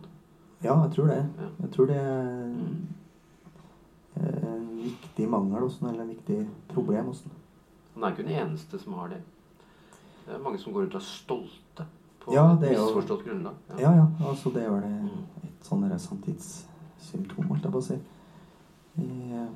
Ja, 0.62 0.74
jeg 0.82 0.92
tror 0.96 1.06
det. 1.06 1.18
Ja. 1.38 1.48
Jeg 1.62 1.70
tror 1.72 1.86
det 1.86 1.96
er 1.96 2.46
Mm. 2.48 2.86
en 4.16 4.82
viktig 4.82 5.28
mangel 5.30 5.62
også, 5.62 5.88
eller 5.88 6.02
en 6.02 6.08
viktig 6.08 6.48
problem 6.68 7.06
hos 7.06 7.20
den. 7.22 7.32
Han 7.94 8.04
er 8.04 8.10
ikke 8.16 8.26
den 8.28 8.48
eneste 8.48 8.78
som 8.78 8.92
har 8.94 9.08
det. 9.08 9.22
Det 10.26 10.34
er 10.34 10.38
mange 10.42 10.58
som 10.58 10.72
går 10.72 10.80
rundt 10.82 10.94
og 10.94 11.00
er 11.00 11.04
stolte 11.04 11.86
på 12.20 12.32
Ja, 12.34 12.52
et 12.52 12.62
er 12.64 12.74
jo- 12.74 12.84
misforstått 12.86 13.24
grunnlag. 13.24 13.54
Ja, 13.78 13.92
ja. 13.94 14.06
Altså, 14.20 14.50
det 14.52 14.62
er 14.64 14.70
vel 14.70 14.82
Mm. 14.82 15.08
et 15.44 15.62
sånt 15.64 16.00
samtidssymptom, 16.00 17.44
holdt 17.48 17.62
jeg 17.62 17.72
på 17.72 17.78
å 17.78 17.82
si. 17.82 17.94
I, 18.98 19.32
eh, 19.32 19.48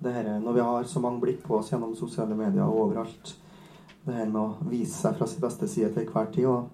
det 0.00 0.12
her, 0.14 0.28
når 0.40 0.52
vi 0.56 0.60
har 0.64 0.84
så 0.88 1.00
mange 1.00 1.20
blikk 1.20 1.42
på 1.44 1.58
oss 1.58 1.70
gjennom 1.72 1.92
sosiale 1.96 2.36
medier 2.36 2.64
og 2.64 2.86
overalt, 2.86 3.34
det 4.06 4.16
her 4.16 4.30
med 4.32 4.40
å 4.40 4.70
vise 4.70 4.94
seg 4.96 5.18
fra 5.18 5.28
sin 5.28 5.42
beste 5.42 5.68
side 5.68 5.90
til 5.92 6.08
hver 6.08 6.30
tid, 6.32 6.46
og 6.48 6.70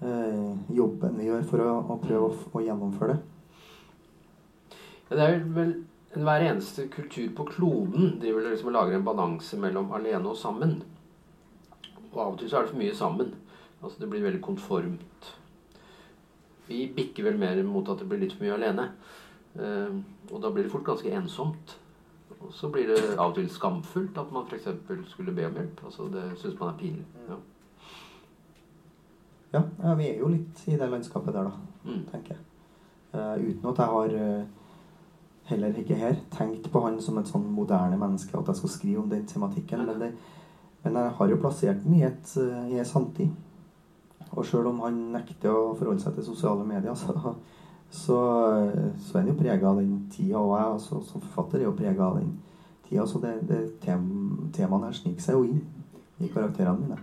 eh, 0.00 0.54
jobben 0.72 1.18
vi 1.20 1.28
gjør 1.28 1.44
for 1.50 1.64
å, 1.64 1.74
å 1.92 1.98
prøve 2.00 2.30
å, 2.30 2.38
å 2.56 2.62
gjennomføre 2.64 3.16
det. 3.16 3.20
Ja, 5.10 5.18
det 5.18 5.24
er 5.28 5.42
vel 5.56 5.74
Hver 6.12 6.42
eneste 6.44 6.90
kultur 6.92 7.30
på 7.36 7.46
kloden 7.48 8.18
driver 8.20 8.44
liksom 8.44 8.68
og 8.68 8.74
lager 8.76 8.98
en 8.98 9.04
balanse 9.06 9.56
mellom 9.56 9.94
alene 9.96 10.28
og 10.28 10.36
sammen. 10.36 10.74
Og 12.10 12.18
av 12.18 12.34
og 12.34 12.36
til 12.40 12.50
så 12.50 12.58
er 12.58 12.66
det 12.66 12.72
for 12.74 12.80
mye 12.82 12.96
sammen. 12.98 13.30
Altså 13.80 14.02
Det 14.02 14.10
blir 14.12 14.26
veldig 14.26 14.42
konformt. 14.44 15.30
Vi 16.68 16.82
bikker 16.92 17.24
vel 17.30 17.40
mer 17.40 17.62
mot 17.64 17.88
at 17.88 18.02
det 18.02 18.10
blir 18.10 18.20
litt 18.20 18.34
for 18.36 18.44
mye 18.44 18.58
alene. 18.58 18.90
Eh, 19.56 19.96
og 20.28 20.36
da 20.44 20.52
blir 20.52 20.68
det 20.68 20.74
fort 20.74 20.84
ganske 20.84 21.16
ensomt. 21.16 21.78
Og 22.42 22.52
så 22.54 22.68
blir 22.72 22.90
det 22.90 23.00
av 23.16 23.30
og 23.30 23.34
til 23.38 23.48
skamfullt 23.50 24.18
at 24.18 24.32
man 24.34 24.46
f.eks. 24.48 24.68
skulle 25.10 25.34
be 25.34 25.46
om 25.46 25.58
hjelp. 25.58 25.84
Altså 25.84 26.08
Det 26.12 26.24
syns 26.40 26.58
man 26.60 26.74
er 26.74 26.78
pinlig. 26.78 27.06
Ja. 27.28 27.40
Ja, 29.52 29.62
ja, 29.82 29.94
vi 29.94 30.08
er 30.08 30.18
jo 30.18 30.30
litt 30.32 30.62
i 30.66 30.78
det 30.80 30.88
landskapet 30.88 31.34
der, 31.34 31.50
da. 31.50 31.52
Mm. 31.84 32.04
tenker 32.08 32.34
jeg. 32.34 32.44
Uh, 33.12 33.36
uten 33.36 33.68
at 33.68 33.80
jeg 33.82 33.90
har 33.90 34.14
uh, 34.16 34.44
heller 35.50 35.80
ikke 35.82 35.98
her 36.00 36.14
tenkt 36.32 36.70
på 36.72 36.80
han 36.86 36.96
som 37.04 37.18
et 37.20 37.28
sånn 37.28 37.44
moderne 37.52 37.98
menneske, 38.00 38.32
at 38.38 38.48
jeg 38.48 38.62
skal 38.62 38.72
skrive 38.72 39.02
om 39.02 39.10
den 39.10 39.26
tematikken. 39.28 39.84
Men, 39.84 40.00
det, 40.00 40.12
men 40.84 40.96
jeg 40.96 41.16
har 41.18 41.32
jo 41.34 41.40
plassert 41.42 41.82
den 41.84 41.98
i, 41.98 42.04
et, 42.08 42.32
uh, 42.40 42.64
i 42.72 42.80
en 42.80 42.88
samtid. 42.88 43.34
Og 44.32 44.46
sjøl 44.48 44.70
om 44.70 44.80
han 44.86 45.02
nekter 45.12 45.52
å 45.52 45.74
forholde 45.76 46.00
seg 46.00 46.16
til 46.16 46.30
sosiale 46.30 46.64
medier, 46.64 46.96
så, 47.02 47.34
så, 47.92 48.18
så 49.04 49.18
er 49.18 49.20
han 49.20 49.28
jo 49.28 49.36
prega 49.36 49.68
av 49.68 49.80
den 49.82 50.06
tida. 50.12 50.40
Og 50.40 50.54
jeg 50.56 50.76
også, 50.78 51.00
som 51.10 51.24
forfatter 51.26 51.60
er 51.60 51.68
jo 51.68 51.76
prega 51.76 52.06
av 52.06 52.20
den 52.20 52.30
tida. 52.88 53.04
Så 53.06 53.20
det, 53.20 53.34
det 53.50 53.60
tem, 53.84 54.06
temaene 54.56 54.88
her 54.88 54.96
sniker 54.96 55.24
seg 55.24 55.36
jo 55.36 55.44
inn 55.50 56.24
i 56.24 56.30
karakterene 56.32 56.80
mine. 56.80 56.96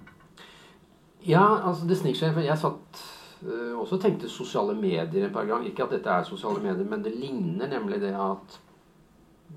Ja, 1.28 1.46
altså 1.68 1.86
det 1.86 2.00
sniker 2.00 2.24
seg. 2.24 2.34
For 2.34 2.48
jeg 2.48 2.62
satt 2.64 3.04
øh, 3.46 3.76
også 3.84 4.00
tenkte 4.02 4.32
sosiale 4.34 4.74
medier 4.80 5.28
et 5.28 5.36
par 5.36 5.46
ganger. 5.46 5.70
Ikke 5.70 5.86
at 5.86 5.94
dette 5.94 6.10
er 6.10 6.26
sosiale 6.26 6.64
medier, 6.64 6.90
men 6.90 7.06
det 7.06 7.14
ligner 7.20 7.70
nemlig 7.70 8.02
det 8.02 8.16
at 8.18 8.60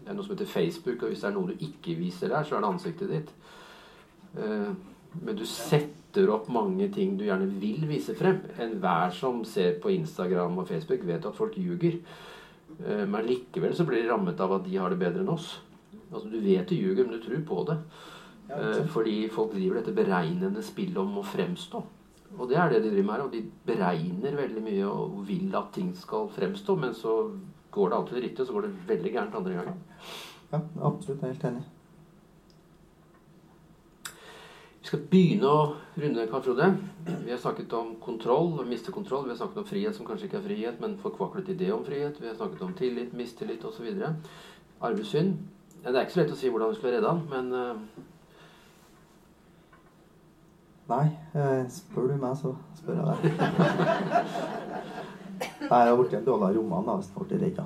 det 0.03 0.11
er 0.11 0.17
noe 0.17 0.25
som 0.27 0.35
heter 0.35 0.49
Facebook, 0.49 1.03
og 1.03 1.13
hvis 1.13 1.21
det 1.21 1.29
er 1.29 1.35
noe 1.37 1.53
du 1.53 1.65
ikke 1.65 1.95
viser 1.99 2.33
der, 2.33 2.45
så 2.45 2.57
er 2.57 2.63
det 2.65 2.71
ansiktet 2.73 3.11
ditt. 3.13 3.35
Uh, 4.33 4.73
men 5.21 5.37
du 5.37 5.45
setter 5.47 6.02
opp 6.33 6.49
mange 6.53 6.89
ting 6.93 7.17
du 7.17 7.25
gjerne 7.25 7.49
vil 7.61 7.87
vise 7.89 8.15
frem. 8.15 8.43
Enhver 8.61 9.11
som 9.17 9.45
ser 9.45 9.79
på 9.83 9.91
Instagram 9.91 10.59
og 10.59 10.69
Facebook, 10.69 11.07
vet 11.07 11.27
at 11.27 11.37
folk 11.37 11.57
ljuger. 11.57 12.01
Uh, 12.79 13.05
men 13.09 13.27
likevel 13.27 13.75
så 13.77 13.85
blir 13.89 14.03
de 14.03 14.11
rammet 14.11 14.41
av 14.41 14.53
at 14.59 14.65
de 14.65 14.77
har 14.77 14.93
det 14.93 15.01
bedre 15.01 15.25
enn 15.25 15.33
oss. 15.33 15.55
Altså 16.13 16.29
Du 16.29 16.41
vet 16.41 16.69
du 16.69 16.75
ljuger, 16.77 17.05
men 17.05 17.17
du 17.17 17.25
tror 17.25 17.47
på 17.49 17.65
det. 17.71 17.79
Eh, 18.53 18.87
fordi 18.87 19.29
folk 19.33 19.53
driver 19.55 19.79
dette 19.81 19.95
beregnende 19.97 20.63
spillet 20.65 20.99
om 21.01 21.19
å 21.21 21.25
fremstå. 21.25 21.83
Og 22.39 22.49
det 22.49 22.57
er 22.59 22.73
det 22.73 22.83
de 22.85 22.91
driver 22.93 23.07
med 23.09 23.15
her. 23.15 23.25
Og 23.27 23.33
de 23.33 23.43
beregner 23.67 24.37
veldig 24.37 24.65
mye 24.65 24.89
og 24.89 25.21
vil 25.29 25.55
at 25.57 25.73
ting 25.75 25.93
skal 25.97 26.31
fremstå. 26.33 26.77
Men 26.77 26.95
så 26.97 27.17
går 27.73 27.89
det 27.89 27.99
alltid 27.99 28.23
riktig, 28.23 28.41
og 28.41 28.47
så 28.47 28.57
går 28.57 28.67
det 28.67 28.75
veldig 28.89 29.13
gærent 29.13 29.39
andre 29.41 29.55
gangen. 29.61 29.79
Ja, 30.53 30.61
absolutt. 30.89 31.25
Helt 31.25 31.45
enig. 31.49 31.63
Vi 34.82 34.82
skal 34.93 35.07
begynne 35.09 35.49
å 35.49 35.61
runde, 35.97 36.27
Karl 36.29 36.43
Frode. 36.45 36.67
Vi 37.25 37.31
har 37.33 37.39
snakket 37.41 37.73
om 37.79 37.95
kontroll 38.03 38.59
og 38.61 38.67
miste 38.69 38.93
kontroll. 38.93 39.25
Vi 39.25 39.33
har 39.33 39.39
snakket 39.39 39.63
om 39.63 39.69
frihet 39.71 39.97
som 39.97 40.05
kanskje 40.05 40.27
ikke 40.29 40.37
er 40.43 40.45
frihet, 40.45 40.83
men 40.85 40.99
forkvaklet 41.01 41.49
idé 41.55 41.71
om 41.73 41.81
frihet. 41.87 42.21
Vi 42.21 42.29
har 42.29 42.37
snakket 42.37 42.61
om 42.67 42.75
tillit, 42.77 43.15
mistillit 43.17 43.65
osv. 43.65 43.89
Arvesynd. 44.85 45.33
Ja, 45.81 45.89
det 45.89 45.97
er 45.97 46.05
ikke 46.05 46.17
så 46.19 46.21
lett 46.21 46.37
å 46.37 46.41
si 46.43 46.53
hvordan 46.53 46.75
vi 46.75 46.77
skulle 46.77 46.95
redde 46.99 47.09
han, 47.09 47.25
men 47.33 47.45
uh... 47.57 47.75
Nei, 50.93 51.07
eh, 51.41 51.65
spør 51.73 52.13
du 52.13 52.17
meg, 52.21 52.37
så 52.37 52.53
spør 52.77 53.01
jeg 53.01 53.07
deg. 53.09 53.19
Nei, 55.71 55.79
jeg 55.81 55.89
har 55.89 56.01
blitt 56.03 56.19
en 56.21 56.27
dårlig 56.27 56.57
roman 56.59 56.85
da, 56.91 57.01
hvis 57.01 57.09
jeg 57.09 57.17
ble 57.31 57.39
redda. 57.47 57.65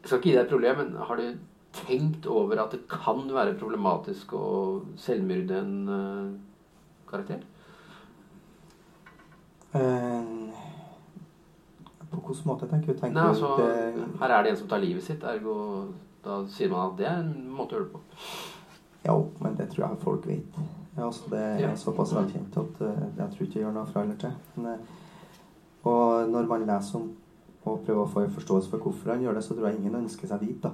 Jeg 0.00 0.06
skal 0.08 0.16
ikke 0.16 0.30
gi 0.30 0.38
deg 0.38 0.46
et 0.46 0.54
problem, 0.54 0.80
men 0.80 0.88
har 1.10 1.20
du 1.20 1.26
tenkt 1.74 2.26
over 2.30 2.60
at 2.62 2.74
det 2.74 2.84
kan 2.90 3.24
være 3.34 3.56
problematisk 3.58 4.32
å 4.38 4.46
selvmyrde 5.00 5.58
en 5.58 5.74
uh, 5.88 6.30
karakter? 7.10 7.42
Uh, 9.74 10.54
på 12.10 12.20
hvilken 12.20 12.48
måte 12.48 12.68
tenker 12.70 12.92
du? 12.94 13.00
Tenker 13.00 13.18
Nei, 13.18 13.28
altså, 13.32 13.54
det... 13.58 14.08
Her 14.20 14.36
er 14.36 14.46
det 14.46 14.54
en 14.54 14.60
som 14.62 14.70
tar 14.70 14.82
livet 14.84 15.06
sitt, 15.06 15.24
ergo 15.26 15.56
da 16.24 16.38
sier 16.48 16.70
man 16.72 16.92
at 16.92 17.00
det 17.00 17.08
er 17.10 17.18
en 17.20 17.34
måte 17.52 17.74
å 17.74 17.80
gjøre 17.80 17.88
det 17.88 17.96
på. 17.98 18.28
Ja, 19.04 19.16
men 19.44 19.58
det 19.58 19.66
tror 19.72 19.84
jeg 19.84 20.00
folk 20.04 20.28
vet. 20.30 20.62
Ja, 20.94 21.08
altså, 21.10 21.26
det 21.32 21.42
er 21.42 21.58
Ja. 21.66 21.74
såpass 21.76 22.14
velkjent 22.16 22.56
at 22.56 22.80
uh, 22.80 23.02
jeg 23.18 23.34
tror 23.34 23.42
ikke 23.42 23.58
det 23.58 23.66
gjør 23.66 23.76
noe 23.76 23.90
fra 23.90 24.06
eller 24.06 24.16
til. 24.22 24.38
Men, 24.56 24.86
og 25.84 26.30
når 26.32 26.48
man 26.48 26.66
leser 26.70 27.00
om 27.00 27.12
og 27.64 27.80
prøver 27.84 28.02
å 28.02 28.10
få 28.12 28.24
en 28.24 28.32
forståelse 28.32 28.70
for 28.70 28.84
hvorfor 28.84 29.14
han 29.14 29.22
gjør 29.24 29.38
det, 29.38 29.44
så 29.44 29.54
tror 29.56 29.70
jeg 29.70 29.78
ingen 29.80 30.02
ønsker 30.02 30.28
seg 30.28 30.42
dit. 30.44 30.58
da. 30.62 30.70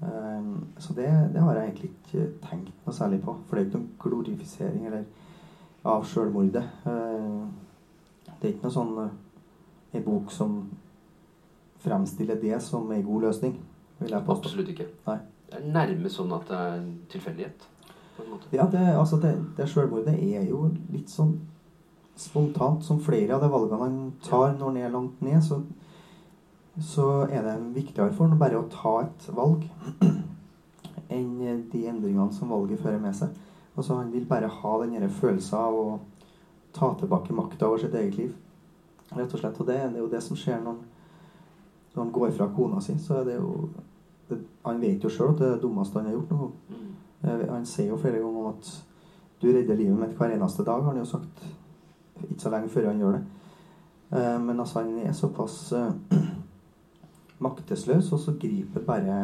Um, 0.00 0.66
så 0.78 0.94
det, 0.94 1.08
det 1.32 1.40
har 1.42 1.56
jeg 1.56 1.68
egentlig 1.68 1.90
ikke 1.90 2.26
tenkt 2.44 2.84
noe 2.86 2.94
særlig 2.94 3.22
på. 3.24 3.34
For 3.46 3.56
det 3.56 3.64
er 3.64 3.68
ikke 3.68 3.80
noen 3.80 3.96
glorifisering 4.02 4.84
eller 4.90 5.06
av 5.88 6.04
sjølmordet. 6.06 6.64
Uh, 6.86 7.48
det 8.28 8.44
er 8.44 8.52
ikke 8.52 8.68
noe 8.68 8.76
sånn 8.76 8.94
uh, 8.98 9.08
en 9.96 10.04
bok 10.04 10.30
som 10.34 10.60
fremstiller 11.82 12.38
det 12.42 12.60
som 12.62 12.86
en 12.92 13.02
god 13.04 13.28
løsning. 13.28 13.58
vil 13.98 14.14
jeg 14.14 14.24
påstå. 14.26 14.48
Absolutt 14.48 14.72
ikke. 14.74 14.86
Nei. 15.08 15.18
Det 15.48 15.58
er 15.58 15.68
nærmest 15.72 16.18
sånn 16.18 16.32
at 16.36 16.48
det 16.50 16.56
er 16.60 16.80
tilfeldighet. 17.14 17.68
Ja, 18.52 18.66
det, 18.66 18.82
altså 18.98 19.16
det, 19.22 19.30
det 19.56 19.68
selvmordet 19.70 20.14
er 20.18 20.42
jo 20.48 20.66
litt 20.92 21.10
sånn 21.10 21.38
spontant. 22.18 22.84
Som 22.84 23.00
flere 23.02 23.36
av 23.36 23.42
de 23.42 23.50
valgene 23.52 23.84
han 23.84 23.98
tar 24.24 24.56
når 24.58 24.66
han 24.66 24.80
er 24.82 24.94
langt 24.94 25.22
ned, 25.24 25.40
så, 25.44 25.62
så 26.80 27.26
er 27.30 27.42
det 27.42 27.74
viktigere 27.74 28.12
for 28.12 28.28
ham 28.28 28.38
bare 28.38 28.58
å 28.58 28.68
ta 28.70 29.00
et 29.02 29.28
valg 29.34 29.64
enn 31.16 31.30
de 31.72 31.86
endringene 31.88 32.32
som 32.32 32.50
valget 32.52 32.80
fører 32.82 33.00
med 33.02 33.16
seg. 33.16 33.34
Altså 33.76 33.94
Han 33.94 34.12
vil 34.12 34.26
bare 34.26 34.48
ha 34.48 34.72
den 34.82 35.10
følelsen 35.10 35.58
av 35.58 35.74
å 35.74 35.98
ta 36.74 36.92
tilbake 36.98 37.32
makta 37.32 37.66
over 37.66 37.78
sitt 37.78 37.94
eget 37.94 38.16
liv. 38.18 38.34
Rett 39.16 39.34
og 39.34 39.40
slett. 39.40 39.60
Og 39.60 39.66
det, 39.66 39.78
det 39.92 39.96
er 39.96 40.04
jo 40.04 40.10
det 40.12 40.22
som 40.22 40.36
skjer 40.36 40.58
når 40.60 40.74
han, 40.74 40.82
når 41.94 42.02
han 42.02 42.12
går 42.12 42.34
fra 42.36 42.50
kona 42.56 42.80
si. 42.84 42.98
Så 43.00 43.20
er 43.20 43.24
det 43.24 43.36
jo 43.38 43.68
det, 44.28 44.38
Han 44.66 44.80
vet 44.80 45.04
jo 45.04 45.10
sjøl 45.10 45.32
at 45.32 45.38
det 45.40 45.46
er 45.46 45.54
det 45.56 45.62
dummeste 45.62 45.98
han 45.98 46.10
har 46.10 46.18
gjort. 46.18 46.30
noe 46.30 46.50
Mm. 46.68 46.84
Eh, 47.24 47.48
Han 47.50 47.66
sier 47.66 47.88
jo 47.88 47.96
flere 47.96 48.20
ganger 48.22 48.50
at 48.50 48.84
du 49.40 49.46
redder 49.52 49.76
livet 49.76 49.98
mitt 49.98 50.16
hver 50.18 50.34
eneste 50.34 50.64
dag, 50.64 50.82
har 50.82 50.92
han 50.92 50.98
jo 50.98 51.04
sagt. 51.04 51.44
Ikke 52.28 52.40
så 52.42 52.50
lenge 52.50 52.68
før 52.68 52.86
han 52.90 53.00
gjør 53.00 53.12
det. 53.16 53.24
Eh, 54.12 54.38
Men 54.40 54.60
altså, 54.60 54.82
han 54.82 54.98
er 54.98 55.12
såpass 55.12 55.72
maktesløs, 57.44 58.12
og 58.12 58.20
så 58.22 58.34
griper 58.40 58.84
bare 58.86 59.18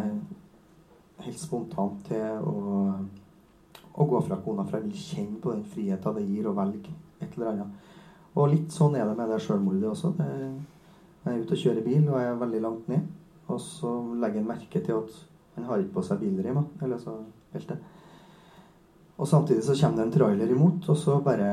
helt 1.24 1.40
spontant 1.40 2.04
til 2.08 2.44
å, 2.44 2.92
å 3.94 4.06
gå 4.10 4.20
fra 4.26 4.38
kona, 4.44 4.66
for 4.66 4.78
jeg 4.78 4.88
vil 4.88 5.02
kjenne 5.02 5.40
på 5.42 5.54
den 5.54 5.66
friheten 5.72 6.16
det 6.18 6.28
gir 6.28 6.48
å 6.50 6.56
velge 6.56 6.94
et 7.20 7.36
eller 7.36 7.52
annet. 7.52 7.90
Og 8.34 8.50
litt 8.50 8.74
sånn 8.74 8.96
er 8.98 9.06
det 9.06 9.16
med 9.18 9.30
det 9.30 9.40
sjølmordet 9.44 9.90
også. 9.92 10.10
Det, 10.18 10.30
jeg 11.24 11.30
er 11.30 11.44
ute 11.44 11.54
og 11.54 11.60
kjører 11.60 11.86
bil 11.86 12.08
og 12.08 12.18
er 12.18 12.40
veldig 12.40 12.62
langt 12.64 12.88
ned. 12.90 13.04
Og 13.46 13.60
så 13.62 13.92
legger 14.18 14.42
han 14.42 14.48
merke 14.48 14.82
til 14.82 14.98
at 14.98 15.20
han 15.54 15.68
har 15.68 15.82
ikke 15.82 16.00
på 16.00 16.02
seg 16.08 16.22
bilrim. 16.24 16.58
Eller 16.82 16.98
så 16.98 17.14
belte. 17.52 17.78
Og 19.14 19.30
samtidig 19.30 19.62
så 19.62 19.76
kommer 19.78 20.00
det 20.00 20.06
en 20.08 20.16
trailer 20.16 20.50
imot, 20.50 20.88
og 20.90 20.98
så 20.98 21.20
bare 21.22 21.50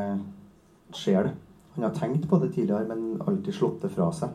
skjer 0.98 1.30
det. 1.30 1.36
Han 1.76 1.86
har 1.86 1.94
tenkt 1.96 2.26
på 2.28 2.40
det 2.42 2.50
tidligere, 2.56 2.88
men 2.90 3.22
alltid 3.22 3.54
slått 3.54 3.86
det 3.86 3.92
fra 3.94 4.10
seg. 4.16 4.34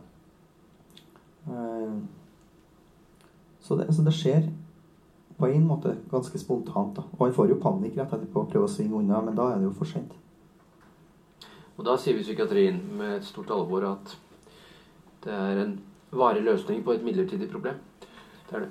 Så 3.67 3.77
det, 3.77 3.89
så 3.95 4.05
det 4.07 4.15
skjer 4.15 4.47
på 5.37 5.49
en 5.51 5.67
måte 5.67 5.97
ganske 6.11 6.39
spontant. 6.39 6.95
da. 6.97 7.03
Og 7.19 7.27
han 7.27 7.35
får 7.35 7.51
jo 7.51 7.59
panikk 7.61 7.97
rett 7.99 8.15
etterpå 8.15 8.45
og 8.45 8.53
prøver 8.53 8.69
å 8.69 8.73
svinge 8.73 9.01
unna, 9.01 9.21
men 9.27 9.35
da 9.37 9.51
er 9.51 9.59
det 9.59 9.67
jo 9.67 9.75
for 9.77 9.91
sent. 9.91 10.15
Og 11.77 11.85
da 11.85 11.97
sier 12.01 12.17
vi 12.17 12.23
i 12.23 12.29
psykiatrien 12.29 12.79
med 12.97 13.19
et 13.19 13.27
stort 13.27 13.51
alvor 13.53 13.85
at 13.91 14.15
det 15.27 15.35
er 15.35 15.65
en 15.65 15.75
varig 16.15 16.45
løsning 16.47 16.85
på 16.87 16.95
et 16.95 17.05
midlertidig 17.05 17.51
problem. 17.51 17.83
Det 18.47 18.57
er 18.57 18.65
det. 18.65 18.71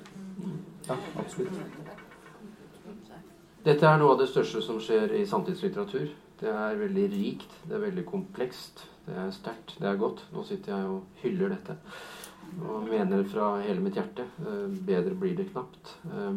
Ja, 0.88 0.96
absolutt. 1.20 1.52
Dette 3.66 3.86
er 3.86 3.98
noe 4.00 4.14
av 4.14 4.20
det 4.22 4.30
største 4.30 4.62
som 4.62 4.80
skjer 4.82 5.12
i 5.18 5.24
samtidslitteratur. 5.26 6.08
Det 6.40 6.50
er 6.50 6.80
veldig 6.80 7.06
rikt, 7.12 7.52
det 7.68 7.76
er 7.76 7.82
veldig 7.84 8.04
komplekst, 8.08 8.84
det 9.06 9.14
er 9.18 9.30
sterkt, 9.34 9.76
det 9.80 9.88
er 9.90 10.00
godt. 10.00 10.24
Nå 10.32 10.44
sitter 10.46 10.74
jeg 10.74 10.90
og 10.90 11.22
hyller 11.22 11.54
dette. 11.54 11.76
Og 12.66 12.86
mener 12.88 13.24
fra 13.28 13.60
hele 13.62 13.80
mitt 13.84 13.94
hjerte. 13.98 14.24
eh, 14.40 14.66
Bedre 14.86 15.14
blir 15.14 15.36
det 15.36 15.48
knapt. 15.52 15.94
Eh, 16.12 16.32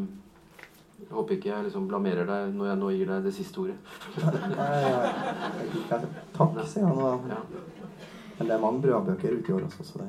Jeg 0.99 1.15
håper 1.15 1.33
ikke 1.37 1.47
jeg 1.49 1.63
liksom 1.63 1.85
blamerer 1.87 2.25
deg 2.27 2.49
når 2.55 2.65
jeg 2.67 2.77
nå 2.77 2.89
gir 2.91 3.05
deg 3.07 3.23
det 3.23 3.31
siste 3.33 3.59
ordet. 3.61 3.77
Takk, 6.35 6.57
sier 6.67 6.85
han. 6.85 6.97
Og, 6.97 7.23
Ja. 7.29 7.37
men 8.39 8.47
det 8.47 8.55
er 8.55 8.59
mange 8.59 8.81
bra 8.83 8.99
bøker 8.99 9.37
ute 9.39 9.49
i 9.49 9.53
år 9.55 9.63
også, 9.69 9.83
så 9.83 9.97
det 9.99 10.07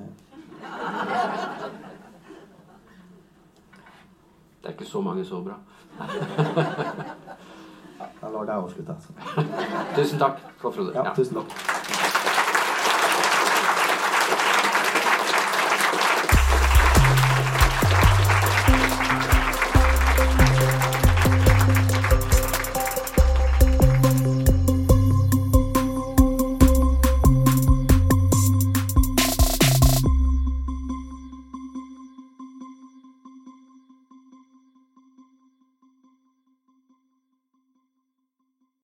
Det 4.62 4.68
er 4.68 4.72
ikke 4.72 4.84
så 4.90 5.00
mange 5.00 5.24
så 5.24 5.40
bra. 5.44 5.54
Jeg 8.20 8.32
lar 8.32 8.44
deg 8.44 8.54
avslutte. 8.56 8.92
Altså. 8.92 9.12
Tusen 9.96 10.18
takk, 10.18 10.38
Flott, 10.58 10.74
Frode. 10.74 10.92
Ja, 10.94 11.14
tusen 11.14 11.34
takk. 11.36 12.09